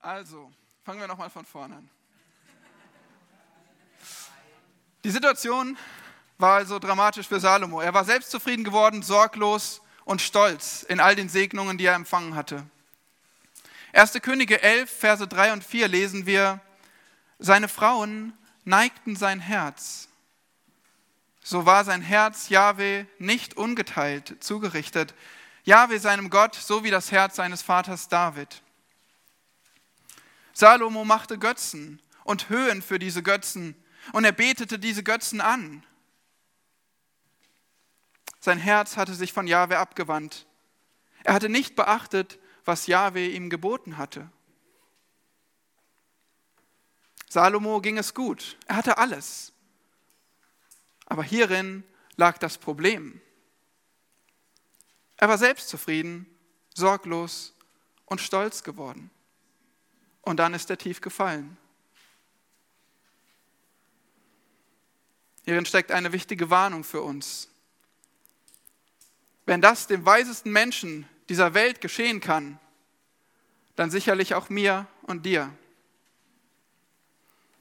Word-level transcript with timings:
Also, 0.00 0.50
fangen 0.84 1.00
wir 1.00 1.08
nochmal 1.08 1.30
von 1.30 1.44
vorne 1.44 1.76
an. 1.76 1.90
Die 5.04 5.10
Situation 5.10 5.76
war 6.38 6.56
also 6.56 6.78
dramatisch 6.78 7.26
für 7.26 7.40
Salomo. 7.40 7.80
Er 7.80 7.94
war 7.94 8.04
selbstzufrieden 8.04 8.64
geworden, 8.64 9.02
sorglos 9.02 9.80
und 10.04 10.22
stolz 10.22 10.82
in 10.82 11.00
all 11.00 11.16
den 11.16 11.28
Segnungen, 11.28 11.78
die 11.78 11.86
er 11.86 11.94
empfangen 11.94 12.34
hatte. 12.34 12.64
1. 13.92 14.12
Könige 14.22 14.62
11, 14.62 14.90
Verse 14.90 15.26
3 15.26 15.52
und 15.52 15.64
4 15.64 15.88
lesen 15.88 16.26
wir, 16.26 16.60
seine 17.38 17.68
Frauen 17.68 18.32
neigten 18.64 19.16
sein 19.16 19.40
Herz. 19.40 20.08
So 21.42 21.66
war 21.66 21.84
sein 21.84 22.02
Herz 22.02 22.50
Jahwe 22.50 23.06
nicht 23.18 23.56
ungeteilt 23.56 24.36
zugerichtet. 24.40 25.14
Jahwe 25.64 25.98
seinem 25.98 26.30
Gott, 26.30 26.54
so 26.54 26.84
wie 26.84 26.90
das 26.90 27.10
Herz 27.10 27.36
seines 27.36 27.62
Vaters 27.62 28.08
David. 28.08 28.62
Salomo 30.58 31.04
machte 31.04 31.38
Götzen 31.38 32.02
und 32.24 32.48
Höhen 32.48 32.82
für 32.82 32.98
diese 32.98 33.22
Götzen 33.22 33.76
und 34.12 34.24
er 34.24 34.32
betete 34.32 34.80
diese 34.80 35.04
Götzen 35.04 35.40
an. 35.40 35.86
Sein 38.40 38.58
Herz 38.58 38.96
hatte 38.96 39.14
sich 39.14 39.32
von 39.32 39.46
Jahwe 39.46 39.78
abgewandt. 39.78 40.48
Er 41.22 41.34
hatte 41.34 41.48
nicht 41.48 41.76
beachtet, 41.76 42.40
was 42.64 42.88
Jahwe 42.88 43.24
ihm 43.24 43.50
geboten 43.50 43.98
hatte. 43.98 44.28
Salomo 47.28 47.80
ging 47.80 47.96
es 47.96 48.12
gut. 48.12 48.58
Er 48.66 48.74
hatte 48.74 48.98
alles. 48.98 49.52
Aber 51.06 51.22
hierin 51.22 51.84
lag 52.16 52.36
das 52.36 52.58
Problem. 52.58 53.20
Er 55.18 55.28
war 55.28 55.38
selbstzufrieden, 55.38 56.26
sorglos 56.74 57.54
und 58.06 58.20
stolz 58.20 58.64
geworden. 58.64 59.12
Und 60.28 60.36
dann 60.36 60.52
ist 60.52 60.68
er 60.68 60.76
tief 60.76 61.00
gefallen. 61.00 61.56
Hierin 65.46 65.64
steckt 65.64 65.90
eine 65.90 66.12
wichtige 66.12 66.50
Warnung 66.50 66.84
für 66.84 67.00
uns. 67.00 67.48
Wenn 69.46 69.62
das 69.62 69.86
dem 69.86 70.04
weisesten 70.04 70.52
Menschen 70.52 71.08
dieser 71.30 71.54
Welt 71.54 71.80
geschehen 71.80 72.20
kann, 72.20 72.60
dann 73.74 73.90
sicherlich 73.90 74.34
auch 74.34 74.50
mir 74.50 74.86
und 75.04 75.24
dir. 75.24 75.50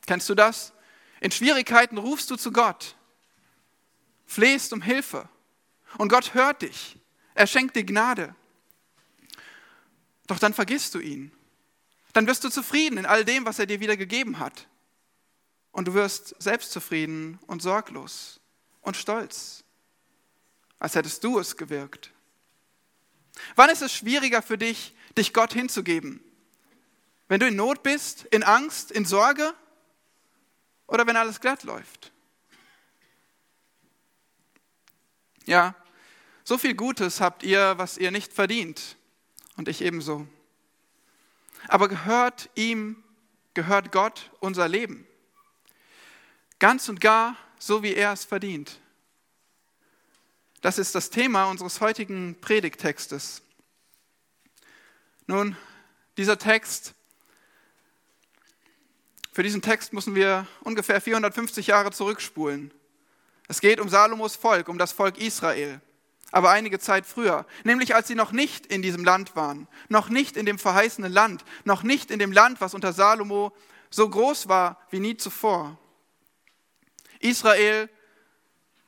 Kennst 0.05 0.27
du 0.27 0.35
das? 0.35 0.73
In 1.21 1.31
Schwierigkeiten 1.31 1.97
rufst 1.97 2.29
du 2.31 2.35
zu 2.35 2.51
Gott, 2.51 2.97
flehst 4.25 4.73
um 4.73 4.81
Hilfe 4.81 5.29
und 5.97 6.09
Gott 6.09 6.33
hört 6.33 6.63
dich. 6.63 6.99
Er 7.33 7.47
schenkt 7.47 7.77
dir 7.77 7.85
Gnade. 7.85 8.35
Doch 10.25 10.37
dann 10.37 10.53
vergisst 10.53 10.93
du 10.95 10.99
ihn. 10.99 11.31
Dann 12.13 12.27
wirst 12.27 12.43
du 12.43 12.49
zufrieden 12.49 12.97
in 12.97 13.05
all 13.05 13.25
dem, 13.25 13.45
was 13.45 13.59
er 13.59 13.65
dir 13.65 13.79
wieder 13.79 13.97
gegeben 13.97 14.39
hat. 14.39 14.67
Und 15.71 15.87
du 15.87 15.93
wirst 15.93 16.35
selbstzufrieden 16.41 17.39
und 17.47 17.61
sorglos 17.61 18.39
und 18.81 18.97
stolz 18.97 19.63
als 20.79 20.95
hättest 20.95 21.23
du 21.23 21.39
es 21.39 21.57
gewirkt. 21.57 22.11
Wann 23.55 23.69
ist 23.69 23.81
es 23.81 23.93
schwieriger 23.93 24.41
für 24.41 24.57
dich, 24.57 24.93
dich 25.17 25.33
Gott 25.33 25.53
hinzugeben? 25.53 26.23
Wenn 27.27 27.39
du 27.39 27.47
in 27.47 27.55
Not 27.55 27.83
bist, 27.83 28.25
in 28.25 28.43
Angst, 28.43 28.91
in 28.91 29.05
Sorge 29.05 29.53
oder 30.87 31.05
wenn 31.07 31.17
alles 31.17 31.41
glatt 31.41 31.63
läuft? 31.63 32.11
Ja, 35.45 35.75
so 36.43 36.57
viel 36.57 36.73
Gutes 36.73 37.21
habt 37.21 37.43
ihr, 37.43 37.77
was 37.77 37.97
ihr 37.97 38.11
nicht 38.11 38.33
verdient 38.33 38.97
und 39.55 39.67
ich 39.67 39.81
ebenso. 39.81 40.27
Aber 41.67 41.87
gehört 41.87 42.49
ihm, 42.55 43.03
gehört 43.53 43.91
Gott 43.91 44.31
unser 44.39 44.67
Leben. 44.67 45.07
Ganz 46.59 46.89
und 46.89 47.01
gar 47.01 47.35
so, 47.59 47.83
wie 47.83 47.93
er 47.93 48.13
es 48.13 48.25
verdient. 48.25 48.79
Das 50.61 50.77
ist 50.77 50.95
das 50.95 51.09
Thema 51.09 51.45
unseres 51.45 51.81
heutigen 51.81 52.35
Predigtextes. 52.41 53.41
Nun, 55.27 55.55
dieser 56.17 56.37
Text, 56.37 56.93
für 59.31 59.43
diesen 59.43 59.61
Text 59.61 59.93
müssen 59.93 60.15
wir 60.15 60.47
ungefähr 60.61 60.99
450 60.99 61.67
Jahre 61.67 61.91
zurückspulen. 61.91 62.73
Es 63.47 63.61
geht 63.61 63.79
um 63.79 63.87
Salomos 63.87 64.35
Volk, 64.35 64.67
um 64.67 64.77
das 64.77 64.91
Volk 64.91 65.17
Israel, 65.19 65.79
aber 66.31 66.49
einige 66.51 66.79
Zeit 66.79 67.05
früher, 67.05 67.45
nämlich 67.63 67.95
als 67.95 68.07
sie 68.07 68.15
noch 68.15 68.31
nicht 68.31 68.65
in 68.65 68.81
diesem 68.81 69.03
Land 69.03 69.35
waren, 69.35 69.67
noch 69.87 70.09
nicht 70.09 70.35
in 70.35 70.45
dem 70.45 70.59
verheißenen 70.59 71.11
Land, 71.11 71.45
noch 71.63 71.83
nicht 71.83 72.11
in 72.11 72.19
dem 72.19 72.31
Land, 72.31 72.59
was 72.61 72.73
unter 72.73 72.93
Salomo 72.93 73.53
so 73.89 74.09
groß 74.09 74.47
war 74.47 74.77
wie 74.89 74.99
nie 74.99 75.17
zuvor. 75.17 75.77
Israel 77.19 77.89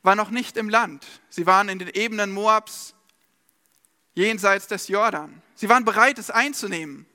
war 0.02 0.14
noch 0.14 0.30
nicht 0.30 0.56
im 0.56 0.68
Land. 0.68 1.06
Sie 1.28 1.46
waren 1.46 1.68
in 1.68 1.78
den 1.78 1.88
Ebenen 1.88 2.30
Moabs 2.30 2.94
jenseits 4.14 4.66
des 4.66 4.88
Jordan. 4.88 5.42
Sie 5.54 5.68
waren 5.68 5.84
bereit, 5.84 6.18
es 6.18 6.30
einzunehmen. 6.30 7.06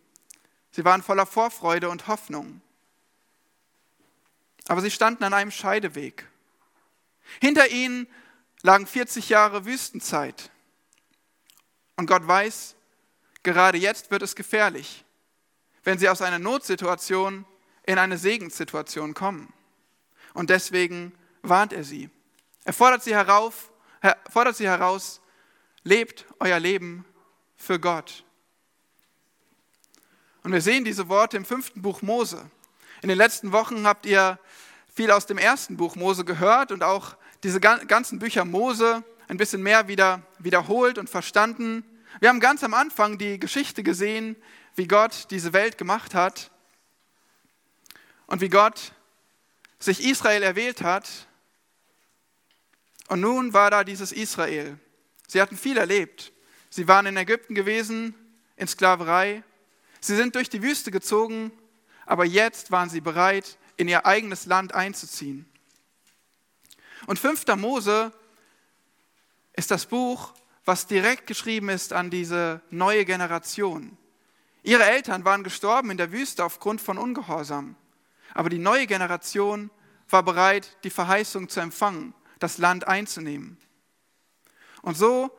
Sie 0.71 0.85
waren 0.85 1.01
voller 1.01 1.25
Vorfreude 1.25 1.89
und 1.89 2.07
Hoffnung. 2.07 2.61
Aber 4.67 4.81
sie 4.81 4.91
standen 4.91 5.23
an 5.23 5.33
einem 5.33 5.51
Scheideweg. 5.51 6.27
Hinter 7.39 7.69
ihnen 7.69 8.07
lagen 8.65 8.87
40 8.87 9.29
Jahre 9.29 9.65
Wüstenzeit. 9.65 10.49
Und 11.97 12.07
Gott 12.07 12.27
weiß, 12.27 12.75
gerade 13.43 13.77
jetzt 13.77 14.09
wird 14.09 14.23
es 14.23 14.35
gefährlich, 14.35 15.05
wenn 15.83 15.99
sie 15.99 16.09
aus 16.09 16.23
einer 16.23 16.39
Notsituation 16.39 17.45
in 17.83 17.99
eine 17.99 18.17
Segenssituation 18.17 19.13
kommen. 19.13 19.53
Und 20.33 20.49
deswegen 20.49 21.13
warnt 21.43 21.73
er 21.73 21.83
sie. 21.83 22.09
Er 22.63 22.73
fordert 22.73 23.03
sie, 23.03 23.13
herauf, 23.13 23.71
fordert 24.31 24.57
sie 24.57 24.67
heraus, 24.67 25.21
lebt 25.83 26.25
euer 26.39 26.59
Leben 26.59 27.05
für 27.55 27.79
Gott. 27.79 28.23
Und 30.41 30.51
wir 30.51 30.61
sehen 30.61 30.85
diese 30.85 31.07
Worte 31.07 31.37
im 31.37 31.45
fünften 31.45 31.83
Buch 31.83 32.01
Mose. 32.01 32.49
In 33.03 33.09
den 33.09 33.17
letzten 33.19 33.51
Wochen 33.51 33.85
habt 33.85 34.07
ihr 34.07 34.39
viel 34.91 35.11
aus 35.11 35.27
dem 35.27 35.37
ersten 35.37 35.77
Buch 35.77 35.95
Mose 35.95 36.25
gehört 36.25 36.71
und 36.71 36.83
auch 36.83 37.15
diese 37.45 37.59
ganzen 37.59 38.17
Bücher 38.17 38.43
Mose 38.43 39.03
ein 39.27 39.37
bisschen 39.37 39.61
mehr 39.61 39.87
wieder 39.87 40.23
wiederholt 40.39 40.97
und 40.97 41.11
verstanden. 41.11 41.85
Wir 42.19 42.29
haben 42.29 42.39
ganz 42.39 42.63
am 42.63 42.73
Anfang 42.73 43.19
die 43.19 43.39
Geschichte 43.39 43.83
gesehen, 43.83 44.35
wie 44.73 44.87
Gott 44.87 45.27
diese 45.29 45.53
Welt 45.53 45.77
gemacht 45.77 46.15
hat 46.15 46.49
und 48.25 48.41
wie 48.41 48.49
Gott 48.49 48.93
sich 49.77 50.03
Israel 50.03 50.41
erwählt 50.41 50.81
hat 50.81 51.07
und 53.09 53.21
nun 53.21 53.53
war 53.53 53.69
da 53.69 53.83
dieses 53.83 54.11
Israel. 54.11 54.79
Sie 55.27 55.39
hatten 55.39 55.55
viel 55.55 55.77
erlebt. 55.77 56.33
Sie 56.71 56.87
waren 56.87 57.05
in 57.05 57.15
Ägypten 57.15 57.53
gewesen, 57.53 58.15
in 58.55 58.67
Sklaverei. 58.67 59.43
Sie 60.01 60.15
sind 60.15 60.33
durch 60.33 60.49
die 60.49 60.63
Wüste 60.63 60.89
gezogen, 60.89 61.51
aber 62.07 62.25
jetzt 62.25 62.71
waren 62.71 62.89
sie 62.89 63.01
bereit, 63.01 63.59
in 63.77 63.87
ihr 63.87 64.07
eigenes 64.07 64.47
Land 64.47 64.73
einzuziehen. 64.73 65.45
Und 67.07 67.19
5. 67.19 67.45
Mose 67.57 68.11
ist 69.53 69.71
das 69.71 69.85
Buch, 69.85 70.33
was 70.65 70.87
direkt 70.87 71.27
geschrieben 71.27 71.69
ist 71.69 71.93
an 71.93 72.09
diese 72.09 72.61
neue 72.69 73.05
Generation. 73.05 73.97
Ihre 74.63 74.83
Eltern 74.83 75.25
waren 75.25 75.43
gestorben 75.43 75.91
in 75.91 75.97
der 75.97 76.11
Wüste 76.11 76.43
aufgrund 76.43 76.81
von 76.81 76.97
Ungehorsam. 76.97 77.75
Aber 78.33 78.49
die 78.49 78.57
neue 78.57 78.87
Generation 78.87 79.69
war 80.09 80.23
bereit, 80.23 80.77
die 80.83 80.89
Verheißung 80.89 81.49
zu 81.49 81.59
empfangen 81.59 82.13
das 82.39 82.57
Land 82.57 82.87
einzunehmen. 82.87 83.57
Und 84.81 84.97
so 84.97 85.31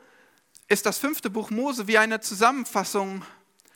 ist 0.68 0.86
das 0.86 0.98
fünfte 0.98 1.30
Buch 1.30 1.50
Mose 1.50 1.86
wie 1.86 1.98
eine 1.98 2.20
Zusammenfassung 2.20 3.24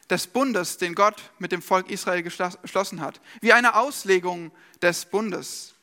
des 0.09 0.27
Bundes, 0.27 0.79
den 0.79 0.95
Gott 0.95 1.31
mit 1.39 1.53
dem 1.53 1.63
Volk 1.63 1.89
Israel 1.89 2.23
geschlossen 2.23 3.01
hat, 3.01 3.21
wie 3.41 3.53
eine 3.53 3.77
Auslegung 3.77 4.51
des 4.83 5.05
Bundes. 5.05 5.75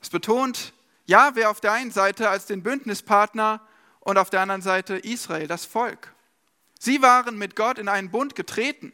Es 0.00 0.10
betont 0.10 0.74
Jahwe 1.08 1.48
auf 1.48 1.60
der 1.60 1.72
einen 1.72 1.90
Seite 1.90 2.28
als 2.28 2.44
den 2.44 2.62
Bündnispartner 2.62 3.66
und 4.00 4.18
auf 4.18 4.28
der 4.28 4.42
anderen 4.42 4.60
Seite 4.60 4.96
Israel, 4.96 5.48
das 5.48 5.64
Volk. 5.64 6.14
Sie 6.78 7.00
waren 7.00 7.38
mit 7.38 7.56
Gott 7.56 7.78
in 7.78 7.88
einen 7.88 8.10
Bund 8.10 8.34
getreten. 8.34 8.92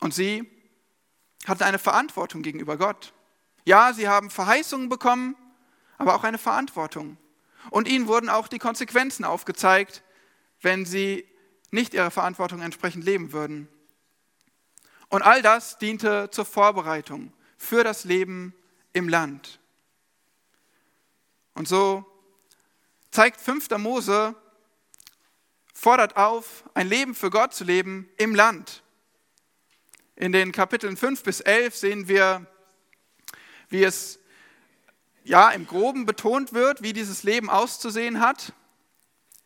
Und 0.00 0.14
sie 0.14 0.50
hatten 1.46 1.62
eine 1.62 1.78
Verantwortung 1.78 2.40
gegenüber 2.40 2.78
Gott. 2.78 3.12
Ja, 3.66 3.92
sie 3.92 4.08
haben 4.08 4.30
Verheißungen 4.30 4.88
bekommen, 4.88 5.36
aber 5.98 6.14
auch 6.14 6.24
eine 6.24 6.38
Verantwortung. 6.38 7.18
Und 7.68 7.86
ihnen 7.86 8.06
wurden 8.06 8.30
auch 8.30 8.48
die 8.48 8.58
Konsequenzen 8.58 9.26
aufgezeigt, 9.26 10.02
wenn 10.62 10.86
sie 10.86 11.28
nicht 11.70 11.92
ihrer 11.92 12.10
Verantwortung 12.10 12.62
entsprechend 12.62 13.04
leben 13.04 13.32
würden. 13.32 13.68
Und 15.10 15.20
all 15.20 15.42
das 15.42 15.76
diente 15.76 16.30
zur 16.30 16.46
Vorbereitung 16.46 17.30
für 17.62 17.84
das 17.84 18.04
Leben 18.04 18.54
im 18.92 19.08
Land. 19.08 19.60
Und 21.54 21.68
so 21.68 22.04
zeigt 23.10 23.40
5. 23.40 23.70
Mose 23.78 24.34
fordert 25.72 26.16
auf, 26.16 26.64
ein 26.74 26.88
Leben 26.88 27.14
für 27.14 27.30
Gott 27.30 27.54
zu 27.54 27.64
leben 27.64 28.08
im 28.16 28.34
Land. 28.34 28.82
In 30.16 30.32
den 30.32 30.50
Kapiteln 30.50 30.96
5 30.96 31.22
bis 31.22 31.40
11 31.40 31.76
sehen 31.76 32.08
wir, 32.08 32.46
wie 33.68 33.84
es 33.84 34.18
ja 35.22 35.50
im 35.50 35.66
Groben 35.66 36.04
betont 36.04 36.52
wird, 36.52 36.82
wie 36.82 36.92
dieses 36.92 37.22
Leben 37.22 37.48
auszusehen 37.48 38.20
hat. 38.20 38.52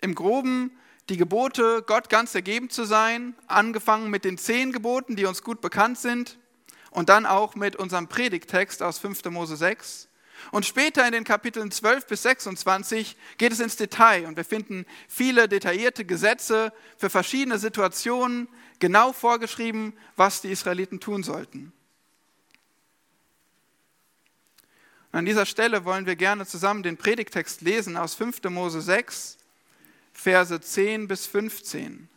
Im 0.01 0.15
Groben 0.15 0.77
die 1.11 1.19
Gebote, 1.19 1.85
Gott 1.87 2.09
ganz 2.09 2.35
ergeben 2.35 2.71
zu 2.71 2.85
sein, 2.85 3.35
angefangen 3.47 4.11
mit 4.11 4.25
den 4.25 4.39
zehn 4.39 4.73
Geboten, 4.73 5.17
die 5.17 5.27
uns 5.27 5.43
gut 5.43 5.61
bekannt 5.61 5.99
sind, 5.99 6.39
und 6.96 7.10
dann 7.10 7.26
auch 7.26 7.54
mit 7.56 7.76
unserem 7.76 8.08
Predigtext 8.08 8.82
aus 8.82 8.98
5. 8.98 9.26
Mose 9.26 9.54
6. 9.54 10.08
Und 10.50 10.64
später 10.64 11.04
in 11.04 11.12
den 11.12 11.25
Kapiteln 11.25 11.70
12 11.70 12.06
bis 12.06 12.22
26 12.22 13.19
geht 13.37 13.52
es 13.52 13.60
ins 13.60 13.76
Detail 13.76 14.25
und 14.25 14.38
wir 14.38 14.46
finden 14.46 14.87
viele 15.06 15.46
detaillierte 15.46 16.06
Gesetze 16.06 16.72
für 16.96 17.10
verschiedene 17.10 17.58
Situationen, 17.58 18.48
genau 18.78 19.12
vorgeschrieben, 19.12 19.93
was 20.16 20.40
die 20.40 20.50
Israeliten 20.50 20.98
tun 20.98 21.22
sollten. 21.22 21.70
Und 25.12 25.19
an 25.19 25.26
dieser 25.26 25.44
Stelle 25.44 25.84
wollen 25.84 26.06
wir 26.06 26.16
gerne 26.16 26.46
zusammen 26.46 26.82
den 26.82 26.96
Predigtext 26.96 27.60
lesen 27.60 27.98
aus 27.98 28.14
5. 28.14 28.43
Mose 28.44 28.81
6, 28.81 29.37
Verse 30.14 30.58
10 30.58 31.08
bis 31.08 31.26
15. 31.26 32.08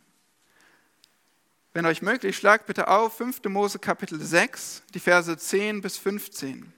Wenn 1.80 1.86
euch 1.86 2.02
möglich, 2.02 2.36
schlagt 2.36 2.66
bitte 2.66 2.88
auf 2.88 3.16
5. 3.16 3.42
Mose 3.44 3.78
Kapitel 3.78 4.20
6, 4.20 4.82
die 4.92 5.00
Verse 5.00 5.34
10 5.34 5.80
bis 5.80 5.96
15. 5.96 6.70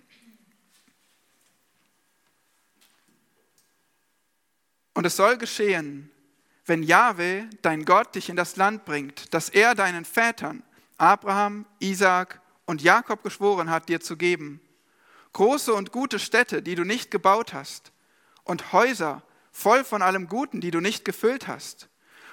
Und 4.94 5.04
es 5.04 5.16
soll 5.16 5.38
geschehen, 5.38 6.08
wenn 6.66 6.84
Jahwe, 6.84 7.50
dein 7.62 7.84
Gott, 7.84 8.14
dich 8.14 8.28
in 8.28 8.36
das 8.36 8.54
Land 8.54 8.84
bringt, 8.84 9.34
das 9.34 9.48
er 9.48 9.74
deinen 9.74 10.04
Vätern, 10.04 10.62
Abraham, 10.98 11.66
Isaak 11.80 12.40
und 12.64 12.80
Jakob 12.80 13.24
geschworen 13.24 13.70
hat, 13.70 13.88
dir 13.88 14.00
zu 14.00 14.16
geben. 14.16 14.60
Große 15.32 15.74
und 15.74 15.90
gute 15.90 16.20
Städte, 16.20 16.62
die 16.62 16.76
du 16.76 16.84
nicht 16.84 17.10
gebaut 17.10 17.54
hast, 17.54 17.90
und 18.44 18.72
Häuser 18.72 19.24
voll 19.50 19.82
von 19.82 20.00
allem 20.00 20.28
Guten, 20.28 20.60
die 20.60 20.70
du 20.70 20.78
nicht 20.78 21.04
gefüllt 21.04 21.48
hast, 21.48 21.88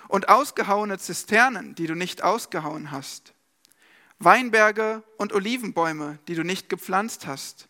und 0.09 0.27
ausgehauene 0.27 0.99
Zisternen, 0.99 1.75
die 1.75 1.87
du 1.87 1.95
nicht 1.95 2.21
ausgehauen 2.21 2.91
hast, 2.91 3.33
Weinberge 4.17 5.03
und 5.17 5.31
Olivenbäume, 5.31 6.19
die 6.27 6.35
du 6.35 6.43
nicht 6.43 6.67
gepflanzt 6.67 7.25
hast. 7.25 7.69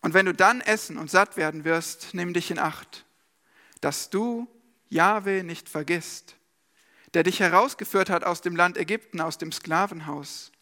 Und 0.00 0.14
wenn 0.14 0.26
du 0.26 0.34
dann 0.34 0.60
essen 0.60 0.98
und 0.98 1.10
satt 1.10 1.36
werden 1.36 1.64
wirst, 1.64 2.14
nimm 2.14 2.32
dich 2.32 2.52
in 2.52 2.60
Acht 2.60 3.04
dass 3.82 4.08
du 4.08 4.48
Jahwe 4.88 5.42
nicht 5.44 5.68
vergisst, 5.68 6.36
der 7.12 7.24
dich 7.24 7.40
herausgeführt 7.40 8.08
hat 8.08 8.24
aus 8.24 8.40
dem 8.40 8.56
Land 8.56 8.78
Ägypten, 8.78 9.20
aus 9.20 9.36
dem 9.36 9.52
Sklavenhaus. 9.52 10.52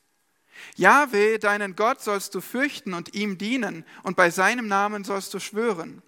Jahwe, 0.74 1.38
deinen 1.38 1.76
Gott, 1.76 2.00
sollst 2.00 2.34
du 2.34 2.40
fürchten 2.40 2.94
und 2.94 3.14
ihm 3.14 3.38
dienen, 3.38 3.84
und 4.02 4.16
bei 4.16 4.30
seinem 4.30 4.66
Namen 4.66 5.04
sollst 5.04 5.32
du 5.32 5.38
schwören. 5.38 6.02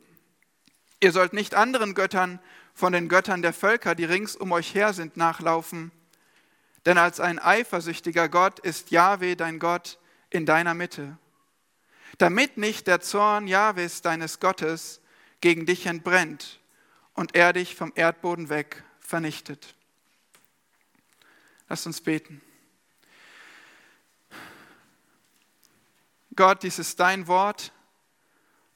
Ihr 1.00 1.12
sollt 1.12 1.32
nicht 1.32 1.54
anderen 1.54 1.94
Göttern 1.94 2.40
von 2.74 2.92
den 2.92 3.08
Göttern 3.08 3.42
der 3.42 3.52
Völker, 3.52 3.94
die 3.94 4.04
rings 4.04 4.36
um 4.36 4.52
euch 4.52 4.74
her 4.74 4.92
sind, 4.92 5.16
nachlaufen. 5.16 5.92
Denn 6.86 6.98
als 6.98 7.20
ein 7.20 7.38
eifersüchtiger 7.38 8.28
Gott 8.28 8.58
ist 8.58 8.90
Jahwe 8.90 9.36
dein 9.36 9.58
Gott 9.58 9.98
in 10.30 10.46
deiner 10.46 10.74
Mitte. 10.74 11.16
Damit 12.18 12.56
nicht 12.56 12.86
der 12.86 13.00
Zorn 13.00 13.46
Jahwes 13.46 14.02
deines 14.02 14.40
Gottes 14.40 15.00
gegen 15.40 15.66
dich 15.66 15.86
entbrennt 15.86 16.60
und 17.14 17.34
er 17.34 17.52
dich 17.52 17.74
vom 17.74 17.92
Erdboden 17.94 18.48
weg 18.48 18.84
vernichtet. 19.00 19.74
Lass 21.68 21.86
uns 21.86 22.00
beten. 22.00 22.42
Gott, 26.34 26.62
dies 26.62 26.78
ist 26.78 26.98
dein 26.98 27.26
Wort. 27.26 27.72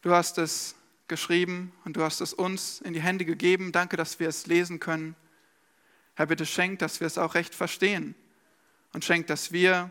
Du 0.03 0.13
hast 0.13 0.39
es 0.39 0.75
geschrieben 1.09 1.73
und 1.85 1.97
du 1.97 2.03
hast 2.03 2.21
es 2.21 2.33
uns 2.33 2.81
in 2.81 2.93
die 2.93 3.01
Hände 3.01 3.25
gegeben. 3.25 3.73
Danke, 3.73 3.97
dass 3.97 4.19
wir 4.19 4.29
es 4.29 4.47
lesen 4.47 4.81
können. 4.81 5.15
Herr, 6.15 6.27
bitte 6.27 6.47
schenk, 6.47 6.79
dass 6.79 7.01
wir 7.01 7.07
es 7.07 7.19
auch 7.19 7.35
recht 7.35 7.55
verstehen 7.55 8.15
und 8.93 9.05
schenk, 9.05 9.27
dass 9.27 9.53
wir 9.53 9.91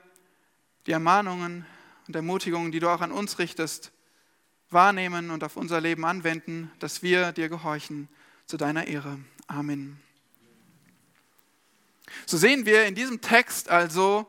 die 0.87 0.91
Ermahnungen 0.91 1.65
und 2.07 2.15
Ermutigungen, 2.15 2.71
die 2.71 2.79
du 2.79 2.89
auch 2.89 3.01
an 3.01 3.11
uns 3.11 3.39
richtest, 3.39 3.91
wahrnehmen 4.69 5.29
und 5.29 5.43
auf 5.43 5.55
unser 5.57 5.81
Leben 5.81 6.05
anwenden, 6.05 6.71
dass 6.79 7.03
wir 7.03 7.31
dir 7.31 7.49
gehorchen 7.49 8.09
zu 8.45 8.57
deiner 8.57 8.87
Ehre. 8.87 9.19
Amen. 9.47 9.99
So 12.25 12.37
sehen 12.37 12.65
wir 12.65 12.85
in 12.85 12.95
diesem 12.95 13.21
Text 13.21 13.69
also 13.69 14.25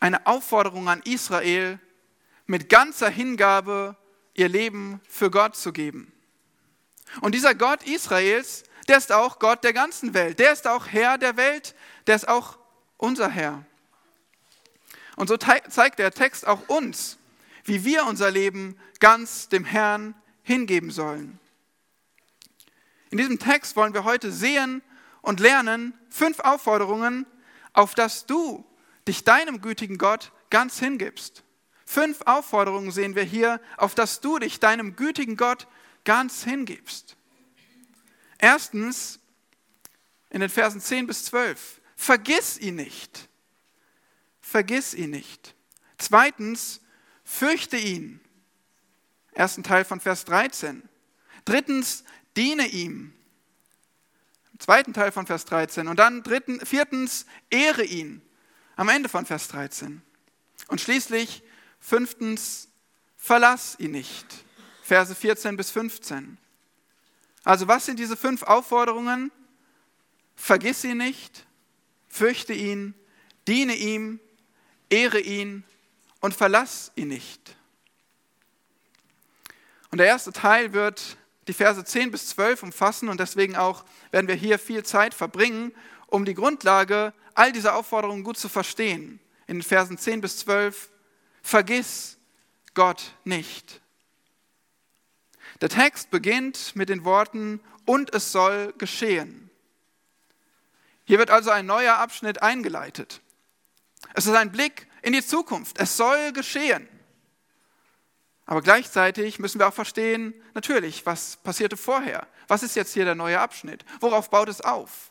eine 0.00 0.26
Aufforderung 0.26 0.88
an 0.88 1.02
Israel, 1.02 1.78
mit 2.46 2.68
ganzer 2.68 3.08
Hingabe 3.08 3.96
ihr 4.34 4.48
Leben 4.48 5.00
für 5.08 5.30
Gott 5.30 5.56
zu 5.56 5.72
geben. 5.72 6.12
Und 7.20 7.34
dieser 7.34 7.54
Gott 7.54 7.82
Israels, 7.82 8.64
der 8.88 8.96
ist 8.96 9.12
auch 9.12 9.38
Gott 9.38 9.64
der 9.64 9.72
ganzen 9.72 10.14
Welt, 10.14 10.38
der 10.38 10.52
ist 10.52 10.66
auch 10.66 10.86
Herr 10.86 11.18
der 11.18 11.36
Welt, 11.36 11.74
der 12.06 12.16
ist 12.16 12.28
auch 12.28 12.58
unser 12.96 13.28
Herr. 13.28 13.64
Und 15.16 15.28
so 15.28 15.36
zeigt 15.36 15.98
der 15.98 16.10
Text 16.12 16.46
auch 16.46 16.68
uns, 16.68 17.18
wie 17.64 17.84
wir 17.84 18.06
unser 18.06 18.30
Leben 18.30 18.78
ganz 18.98 19.48
dem 19.48 19.64
Herrn 19.64 20.14
hingeben 20.42 20.90
sollen. 20.90 21.38
In 23.10 23.18
diesem 23.18 23.38
Text 23.38 23.76
wollen 23.76 23.92
wir 23.92 24.04
heute 24.04 24.32
sehen 24.32 24.82
und 25.20 25.38
lernen 25.38 25.92
fünf 26.08 26.40
Aufforderungen, 26.40 27.26
auf 27.74 27.94
dass 27.94 28.26
du 28.26 28.64
dich 29.06 29.24
deinem 29.24 29.60
gütigen 29.60 29.98
Gott 29.98 30.32
ganz 30.50 30.78
hingibst. 30.78 31.42
Fünf 31.92 32.22
Aufforderungen 32.22 32.90
sehen 32.90 33.16
wir 33.16 33.22
hier, 33.22 33.60
auf 33.76 33.94
dass 33.94 34.22
du 34.22 34.38
dich 34.38 34.58
deinem 34.58 34.96
gütigen 34.96 35.36
Gott 35.36 35.68
ganz 36.06 36.42
hingibst. 36.42 37.18
Erstens, 38.38 39.20
in 40.30 40.40
den 40.40 40.48
Versen 40.48 40.80
10 40.80 41.06
bis 41.06 41.26
12, 41.26 41.82
vergiss 41.94 42.56
ihn 42.56 42.76
nicht. 42.76 43.28
Vergiss 44.40 44.94
ihn 44.94 45.10
nicht. 45.10 45.54
Zweitens, 45.98 46.80
fürchte 47.24 47.76
ihn. 47.76 48.22
Ersten 49.32 49.62
Teil 49.62 49.84
von 49.84 50.00
Vers 50.00 50.24
13. 50.24 50.88
Drittens, 51.44 52.04
diene 52.38 52.68
ihm. 52.68 53.12
Zweiten 54.58 54.94
Teil 54.94 55.12
von 55.12 55.26
Vers 55.26 55.44
13. 55.44 55.88
Und 55.88 55.98
dann 55.98 56.22
dritten, 56.22 56.64
viertens, 56.64 57.26
ehre 57.50 57.84
ihn. 57.84 58.22
Am 58.76 58.88
Ende 58.88 59.10
von 59.10 59.26
Vers 59.26 59.48
13. 59.48 60.00
Und 60.68 60.80
schließlich, 60.80 61.42
fünftens, 61.82 62.68
verlass 63.16 63.76
ihn 63.78 63.90
nicht. 63.90 64.26
Verse 64.82 65.14
14 65.14 65.56
bis 65.56 65.70
15. 65.70 66.38
Also 67.44 67.68
was 67.68 67.84
sind 67.84 67.98
diese 67.98 68.16
fünf 68.16 68.42
Aufforderungen? 68.44 69.30
Vergiss 70.36 70.84
ihn 70.84 70.96
nicht, 70.96 71.44
fürchte 72.08 72.54
ihn, 72.54 72.94
diene 73.46 73.74
ihm, 73.74 74.20
ehre 74.88 75.20
ihn 75.20 75.64
und 76.20 76.34
verlass 76.34 76.92
ihn 76.94 77.08
nicht. 77.08 77.56
Und 79.90 79.98
der 79.98 80.06
erste 80.06 80.32
Teil 80.32 80.72
wird 80.72 81.18
die 81.48 81.52
Verse 81.52 81.84
10 81.84 82.12
bis 82.12 82.28
12 82.28 82.62
umfassen 82.62 83.08
und 83.08 83.20
deswegen 83.20 83.56
auch 83.56 83.84
werden 84.10 84.28
wir 84.28 84.36
hier 84.36 84.58
viel 84.58 84.84
Zeit 84.84 85.12
verbringen, 85.12 85.72
um 86.06 86.24
die 86.24 86.34
Grundlage 86.34 87.12
all 87.34 87.52
dieser 87.52 87.74
Aufforderungen 87.74 88.24
gut 88.24 88.38
zu 88.38 88.48
verstehen. 88.48 89.18
In 89.46 89.56
den 89.56 89.62
Versen 89.62 89.98
10 89.98 90.20
bis 90.20 90.38
12, 90.38 90.91
vergiss 91.42 92.18
Gott 92.74 93.14
nicht. 93.24 93.80
Der 95.60 95.68
Text 95.68 96.10
beginnt 96.10 96.74
mit 96.74 96.88
den 96.88 97.04
Worten, 97.04 97.60
und 97.84 98.14
es 98.14 98.32
soll 98.32 98.72
geschehen. 98.78 99.50
Hier 101.04 101.18
wird 101.18 101.30
also 101.30 101.50
ein 101.50 101.66
neuer 101.66 101.96
Abschnitt 101.96 102.42
eingeleitet. 102.42 103.20
Es 104.14 104.26
ist 104.26 104.34
ein 104.34 104.52
Blick 104.52 104.86
in 105.02 105.12
die 105.12 105.24
Zukunft. 105.24 105.78
Es 105.78 105.96
soll 105.96 106.32
geschehen. 106.32 106.88
Aber 108.46 108.60
gleichzeitig 108.60 109.38
müssen 109.38 109.58
wir 109.58 109.68
auch 109.68 109.74
verstehen, 109.74 110.34
natürlich, 110.54 111.06
was 111.06 111.36
passierte 111.36 111.76
vorher? 111.76 112.26
Was 112.48 112.62
ist 112.62 112.76
jetzt 112.76 112.92
hier 112.92 113.04
der 113.04 113.14
neue 113.14 113.40
Abschnitt? 113.40 113.84
Worauf 114.00 114.30
baut 114.30 114.48
es 114.48 114.60
auf? 114.60 115.10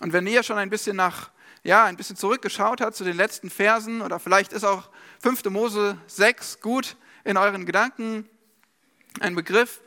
Und 0.00 0.12
wenn 0.12 0.26
ihr 0.26 0.42
schon 0.42 0.58
ein 0.58 0.70
bisschen 0.70 0.96
nach, 0.96 1.30
ja, 1.62 1.84
ein 1.84 1.96
bisschen 1.96 2.16
zurückgeschaut 2.16 2.80
habt 2.80 2.96
zu 2.96 3.04
den 3.04 3.16
letzten 3.16 3.48
Versen 3.48 4.02
oder 4.02 4.18
vielleicht 4.18 4.52
ist 4.52 4.64
auch 4.64 4.90
5. 5.22 5.44
Mose 5.50 5.96
6 6.08 6.60
gut 6.60 6.96
in 7.22 7.36
euren 7.36 7.64
Gedanken 7.64 8.28
ein 9.20 9.36
Begriff, 9.36 9.80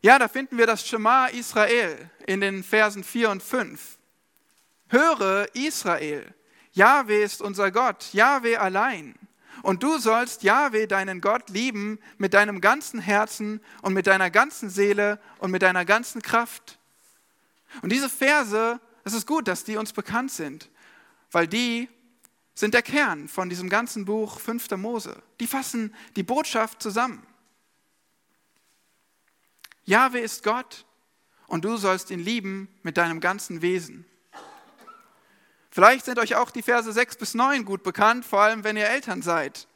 ja, 0.00 0.16
da 0.16 0.28
finden 0.28 0.58
wir 0.58 0.66
das 0.68 0.86
Schema 0.86 1.26
Israel 1.26 2.08
in 2.24 2.40
den 2.40 2.62
Versen 2.62 3.02
4 3.02 3.30
und 3.30 3.42
5. 3.42 3.98
Höre 4.88 5.48
Israel, 5.54 6.32
Jahwe 6.70 7.16
ist 7.16 7.42
unser 7.42 7.72
Gott, 7.72 8.12
Jahwe 8.12 8.60
allein. 8.60 9.16
Und 9.62 9.82
du 9.82 9.98
sollst 9.98 10.44
Jahwe, 10.44 10.86
deinen 10.86 11.20
Gott, 11.20 11.50
lieben 11.50 11.98
mit 12.16 12.32
deinem 12.32 12.60
ganzen 12.60 13.00
Herzen 13.00 13.60
und 13.82 13.92
mit 13.92 14.06
deiner 14.06 14.30
ganzen 14.30 14.70
Seele 14.70 15.18
und 15.38 15.50
mit 15.50 15.62
deiner 15.62 15.84
ganzen 15.84 16.22
Kraft. 16.22 16.78
Und 17.82 17.90
diese 17.90 18.08
Verse, 18.08 18.78
es 19.02 19.14
ist 19.14 19.26
gut, 19.26 19.48
dass 19.48 19.64
die 19.64 19.78
uns 19.78 19.92
bekannt 19.92 20.30
sind, 20.30 20.70
weil 21.32 21.48
die 21.48 21.88
sind 22.56 22.72
der 22.72 22.82
Kern 22.82 23.28
von 23.28 23.50
diesem 23.50 23.68
ganzen 23.68 24.06
Buch 24.06 24.40
5. 24.40 24.70
Mose. 24.72 25.22
Die 25.40 25.46
fassen 25.46 25.94
die 26.16 26.22
Botschaft 26.22 26.82
zusammen. 26.82 27.24
Jahwe 29.84 30.18
ist 30.18 30.42
Gott 30.42 30.86
und 31.46 31.64
du 31.64 31.76
sollst 31.76 32.10
ihn 32.10 32.18
lieben 32.18 32.68
mit 32.82 32.96
deinem 32.96 33.20
ganzen 33.20 33.60
Wesen. 33.60 34.06
Vielleicht 35.70 36.06
sind 36.06 36.18
euch 36.18 36.34
auch 36.34 36.50
die 36.50 36.62
Verse 36.62 36.90
6 36.90 37.18
bis 37.18 37.34
9 37.34 37.66
gut 37.66 37.82
bekannt, 37.82 38.24
vor 38.24 38.40
allem 38.40 38.64
wenn 38.64 38.78
ihr 38.78 38.88
Eltern 38.88 39.20
seid. 39.20 39.68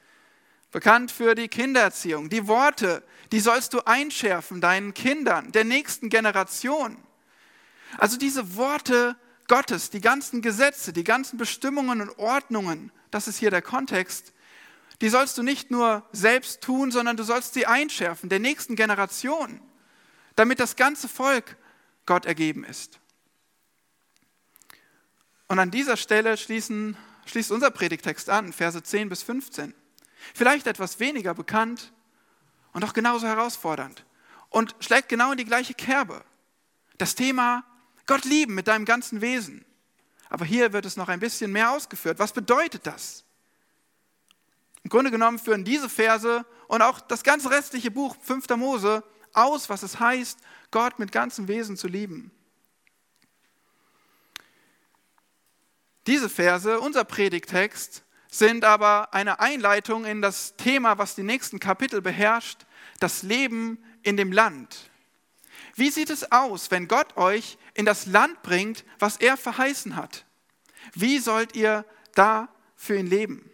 Bekannt 0.70 1.10
für 1.10 1.34
die 1.34 1.49
Kindererziehung. 1.49 2.30
Die 2.30 2.49
Worte, 2.49 3.02
die 3.30 3.40
sollst 3.40 3.75
du 3.75 3.80
einschärfen 3.87 4.62
deinen 4.62 4.94
Kindern, 4.94 5.52
der 5.52 5.64
nächsten 5.64 6.08
Generation. 6.08 6.96
Also 7.99 8.16
diese 8.16 8.56
Worte 8.56 9.16
Gottes, 9.50 9.90
die 9.90 10.00
ganzen 10.00 10.42
Gesetze, 10.42 10.92
die 10.92 11.02
ganzen 11.02 11.37
Bestimmungen 11.37 12.00
und 12.00 12.19
Ordnungen, 12.21 12.92
das 13.11 13.26
ist 13.26 13.37
hier 13.37 13.50
der 13.50 13.62
Kontext, 13.62 14.33
die 15.00 15.09
sollst 15.09 15.37
du 15.37 15.42
nicht 15.42 15.73
nur 15.73 16.09
selbst 16.12 16.61
tun, 16.61 16.92
sondern 16.92 17.16
du 17.16 17.25
sollst 17.25 17.54
sie 17.54 17.66
einschärfen, 17.66 18.28
der 18.28 18.38
nächsten 18.38 18.76
Generation, 18.76 19.61
damit 20.37 20.61
das 20.61 20.76
ganze 20.76 21.09
Volk 21.09 21.57
Gott 22.07 22.26
ergeben 22.26 22.62
ist. 22.62 23.00
Und 25.49 25.59
an 25.59 25.73
dieser 25.73 25.97
Stelle 25.97 26.37
schließen, 26.37 26.97
schließt 27.26 27.50
unser 27.50 27.73
Predigtext 27.73 28.30
an, 28.30 28.52
Verse 28.52 28.80
10 28.80 29.09
bis 29.09 29.25
15. 29.25 29.75
Vielleicht 30.33 30.69
etwas 30.69 31.00
weniger 31.00 31.35
bekannt 31.35 31.92
und 32.73 32.85
auch 32.85 32.92
genauso 32.92 33.26
herausfordernd 33.26 34.04
und 34.49 34.76
schlägt 34.78 35.09
genau 35.09 35.33
in 35.33 35.38
die 35.38 35.45
gleiche 35.45 35.75
Kerbe. 35.75 36.25
Das 36.99 37.16
Thema 37.16 37.64
Gott 38.10 38.24
lieben 38.24 38.56
mit 38.56 38.66
deinem 38.66 38.86
ganzen 38.86 39.20
Wesen. 39.20 39.64
Aber 40.30 40.44
hier 40.44 40.72
wird 40.72 40.84
es 40.84 40.96
noch 40.96 41.08
ein 41.08 41.20
bisschen 41.20 41.52
mehr 41.52 41.70
ausgeführt. 41.70 42.18
Was 42.18 42.32
bedeutet 42.32 42.84
das? 42.84 43.22
Im 44.82 44.90
Grunde 44.90 45.12
genommen 45.12 45.38
führen 45.38 45.62
diese 45.62 45.88
Verse 45.88 46.44
und 46.66 46.82
auch 46.82 47.00
das 47.00 47.22
ganze 47.22 47.52
restliche 47.52 47.92
Buch 47.92 48.16
5. 48.20 48.48
Mose 48.56 49.04
aus, 49.32 49.68
was 49.68 49.84
es 49.84 50.00
heißt, 50.00 50.40
Gott 50.72 50.98
mit 50.98 51.12
ganzem 51.12 51.46
Wesen 51.46 51.76
zu 51.76 51.86
lieben. 51.86 52.32
Diese 56.08 56.28
Verse, 56.28 56.80
unser 56.80 57.04
Predigtext, 57.04 58.02
sind 58.28 58.64
aber 58.64 59.14
eine 59.14 59.38
Einleitung 59.38 60.04
in 60.04 60.20
das 60.20 60.56
Thema, 60.56 60.98
was 60.98 61.14
die 61.14 61.22
nächsten 61.22 61.60
Kapitel 61.60 62.02
beherrscht, 62.02 62.66
das 62.98 63.22
Leben 63.22 63.78
in 64.02 64.16
dem 64.16 64.32
Land. 64.32 64.89
Wie 65.80 65.88
sieht 65.90 66.10
es 66.10 66.30
aus, 66.30 66.70
wenn 66.70 66.88
Gott 66.88 67.16
euch 67.16 67.56
in 67.72 67.87
das 67.87 68.04
Land 68.04 68.42
bringt, 68.42 68.84
was 68.99 69.16
er 69.16 69.38
verheißen 69.38 69.96
hat? 69.96 70.26
Wie 70.92 71.18
sollt 71.18 71.56
ihr 71.56 71.87
da 72.14 72.54
für 72.76 72.99
ihn 72.99 73.06
leben? 73.06 73.50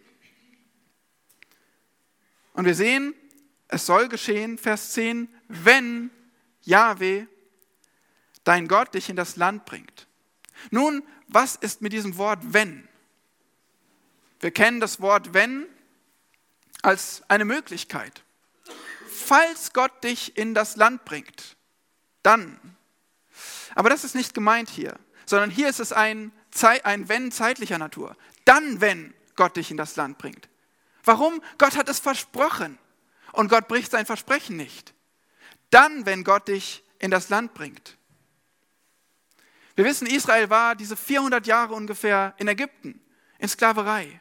Und 2.51 2.65
wir 2.65 2.75
sehen, 2.75 3.13
es 3.69 3.85
soll 3.85 4.09
geschehen, 4.09 4.57
Vers 4.57 4.91
10, 4.91 5.33
wenn 5.47 6.11
Yahweh, 6.63 7.27
dein 8.43 8.67
Gott, 8.67 8.93
dich 8.93 9.07
in 9.07 9.15
das 9.15 9.37
Land 9.37 9.63
bringt. 9.63 10.05
Nun, 10.69 11.03
was 11.29 11.55
ist 11.55 11.81
mit 11.81 11.93
diesem 11.93 12.17
Wort 12.17 12.39
wenn? 12.43 12.89
Wir 14.41 14.51
kennen 14.51 14.81
das 14.81 14.99
Wort 14.99 15.33
wenn 15.33 15.65
als 16.81 17.23
eine 17.29 17.45
Möglichkeit. 17.45 18.25
Falls 19.07 19.71
Gott 19.71 20.03
dich 20.03 20.35
in 20.35 20.53
das 20.53 20.75
Land 20.75 21.05
bringt, 21.05 21.56
dann. 22.27 22.59
Aber 23.73 23.89
das 23.89 24.03
ist 24.03 24.15
nicht 24.15 24.33
gemeint 24.33 24.69
hier, 24.69 24.99
sondern 25.25 25.49
hier 25.49 25.69
ist 25.69 25.79
es 25.79 25.93
ein, 25.93 26.33
ein 26.83 27.07
Wenn 27.07 27.31
zeitlicher 27.31 27.77
Natur. 27.77 28.17
Dann, 28.43 28.81
wenn 28.81 29.13
Gott 29.37 29.55
dich 29.55 29.71
in 29.71 29.77
das 29.77 29.95
Land 29.95 30.17
bringt. 30.17 30.49
Warum? 31.05 31.41
Gott 31.57 31.77
hat 31.77 31.87
es 31.87 31.99
versprochen 31.99 32.77
und 33.31 33.47
Gott 33.47 33.69
bricht 33.69 33.91
sein 33.91 34.05
Versprechen 34.05 34.57
nicht. 34.57 34.93
Dann, 35.69 36.05
wenn 36.05 36.25
Gott 36.25 36.49
dich 36.49 36.83
in 36.99 37.11
das 37.11 37.29
Land 37.29 37.53
bringt. 37.53 37.97
Wir 39.75 39.85
wissen, 39.85 40.07
Israel 40.07 40.49
war 40.49 40.75
diese 40.75 40.97
400 40.97 41.47
Jahre 41.47 41.75
ungefähr 41.75 42.33
in 42.37 42.47
Ägypten, 42.47 42.99
in 43.37 43.47
Sklaverei. 43.47 44.19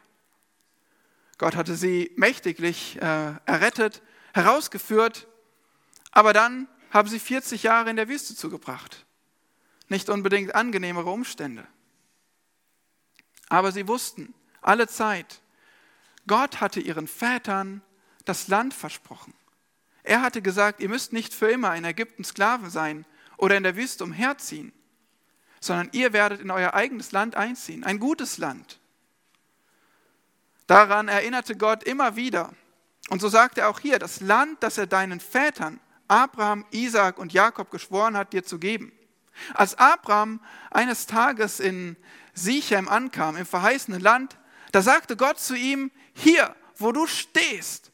Gott 1.38 1.56
hatte 1.56 1.74
sie 1.74 2.12
mächtiglich 2.14 3.00
äh, 3.00 3.34
errettet, 3.46 4.02
herausgeführt, 4.32 5.26
aber 6.12 6.32
dann 6.32 6.68
haben 6.90 7.08
sie 7.08 7.18
40 7.18 7.62
Jahre 7.62 7.90
in 7.90 7.96
der 7.96 8.08
Wüste 8.08 8.34
zugebracht. 8.34 9.04
Nicht 9.88 10.08
unbedingt 10.08 10.54
angenehmere 10.54 11.10
Umstände. 11.10 11.66
Aber 13.48 13.72
sie 13.72 13.86
wussten 13.86 14.34
alle 14.60 14.88
Zeit, 14.88 15.40
Gott 16.26 16.60
hatte 16.60 16.80
ihren 16.80 17.06
Vätern 17.06 17.82
das 18.24 18.48
Land 18.48 18.74
versprochen. 18.74 19.32
Er 20.02 20.22
hatte 20.22 20.42
gesagt, 20.42 20.80
ihr 20.80 20.88
müsst 20.88 21.12
nicht 21.12 21.34
für 21.34 21.50
immer 21.50 21.74
in 21.76 21.84
Ägypten 21.84 22.24
Sklaven 22.24 22.70
sein 22.70 23.04
oder 23.36 23.56
in 23.56 23.62
der 23.62 23.76
Wüste 23.76 24.04
umherziehen, 24.04 24.72
sondern 25.60 25.88
ihr 25.92 26.12
werdet 26.12 26.40
in 26.40 26.50
euer 26.50 26.74
eigenes 26.74 27.12
Land 27.12 27.36
einziehen, 27.36 27.84
ein 27.84 27.98
gutes 27.98 28.38
Land. 28.38 28.80
Daran 30.66 31.08
erinnerte 31.08 31.56
Gott 31.56 31.84
immer 31.84 32.16
wieder. 32.16 32.52
Und 33.08 33.20
so 33.20 33.28
sagt 33.28 33.58
er 33.58 33.68
auch 33.68 33.78
hier, 33.78 33.98
das 33.98 34.20
Land, 34.20 34.62
das 34.62 34.78
er 34.78 34.86
deinen 34.86 35.20
Vätern 35.20 35.80
Abraham, 36.08 36.64
Isaak 36.70 37.18
und 37.18 37.32
Jakob 37.32 37.70
geschworen 37.70 38.16
hat, 38.16 38.32
dir 38.32 38.44
zu 38.44 38.58
geben. 38.58 38.92
Als 39.54 39.76
Abraham 39.78 40.40
eines 40.70 41.06
Tages 41.06 41.60
in 41.60 41.96
Sichem 42.34 42.88
ankam, 42.88 43.36
im 43.36 43.46
verheißenen 43.46 44.00
Land, 44.00 44.38
da 44.72 44.82
sagte 44.82 45.16
Gott 45.16 45.38
zu 45.38 45.54
ihm, 45.54 45.90
hier, 46.14 46.54
wo 46.76 46.92
du 46.92 47.06
stehst, 47.06 47.92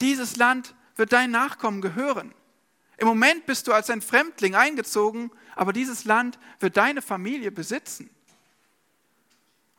dieses 0.00 0.36
Land 0.36 0.74
wird 0.96 1.12
dein 1.12 1.30
Nachkommen 1.30 1.80
gehören. 1.80 2.34
Im 2.96 3.06
Moment 3.06 3.46
bist 3.46 3.66
du 3.66 3.72
als 3.72 3.90
ein 3.90 4.02
Fremdling 4.02 4.54
eingezogen, 4.54 5.30
aber 5.56 5.72
dieses 5.72 6.04
Land 6.04 6.38
wird 6.58 6.76
deine 6.76 7.02
Familie 7.02 7.50
besitzen. 7.50 8.10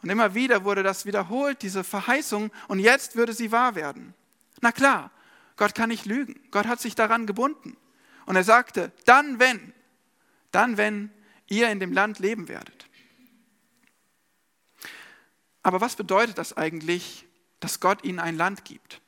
Und 0.01 0.09
immer 0.09 0.33
wieder 0.33 0.63
wurde 0.63 0.83
das 0.83 1.05
wiederholt, 1.05 1.61
diese 1.61 1.83
Verheißung, 1.83 2.51
und 2.67 2.79
jetzt 2.79 3.15
würde 3.15 3.33
sie 3.33 3.51
wahr 3.51 3.75
werden. 3.75 4.15
Na 4.61 4.71
klar, 4.71 5.11
Gott 5.61 5.75
kann 5.75 5.89
nicht 5.89 6.07
lügen. 6.07 6.41
Gott 6.49 6.65
hat 6.65 6.81
sich 6.81 6.95
daran 6.95 7.27
gebunden. 7.27 7.77
Und 8.25 8.35
er 8.35 8.43
sagte, 8.43 8.91
dann 9.05 9.37
wenn, 9.37 9.73
dann 10.49 10.75
wenn 10.75 11.11
ihr 11.45 11.69
in 11.69 11.79
dem 11.79 11.93
Land 11.93 12.17
leben 12.17 12.47
werdet. 12.47 12.87
Aber 15.61 15.79
was 15.79 15.95
bedeutet 15.95 16.39
das 16.39 16.57
eigentlich, 16.57 17.27
dass 17.59 17.79
Gott 17.79 18.03
ihnen 18.03 18.17
ein 18.17 18.37
Land 18.37 18.65
gibt? 18.65 19.01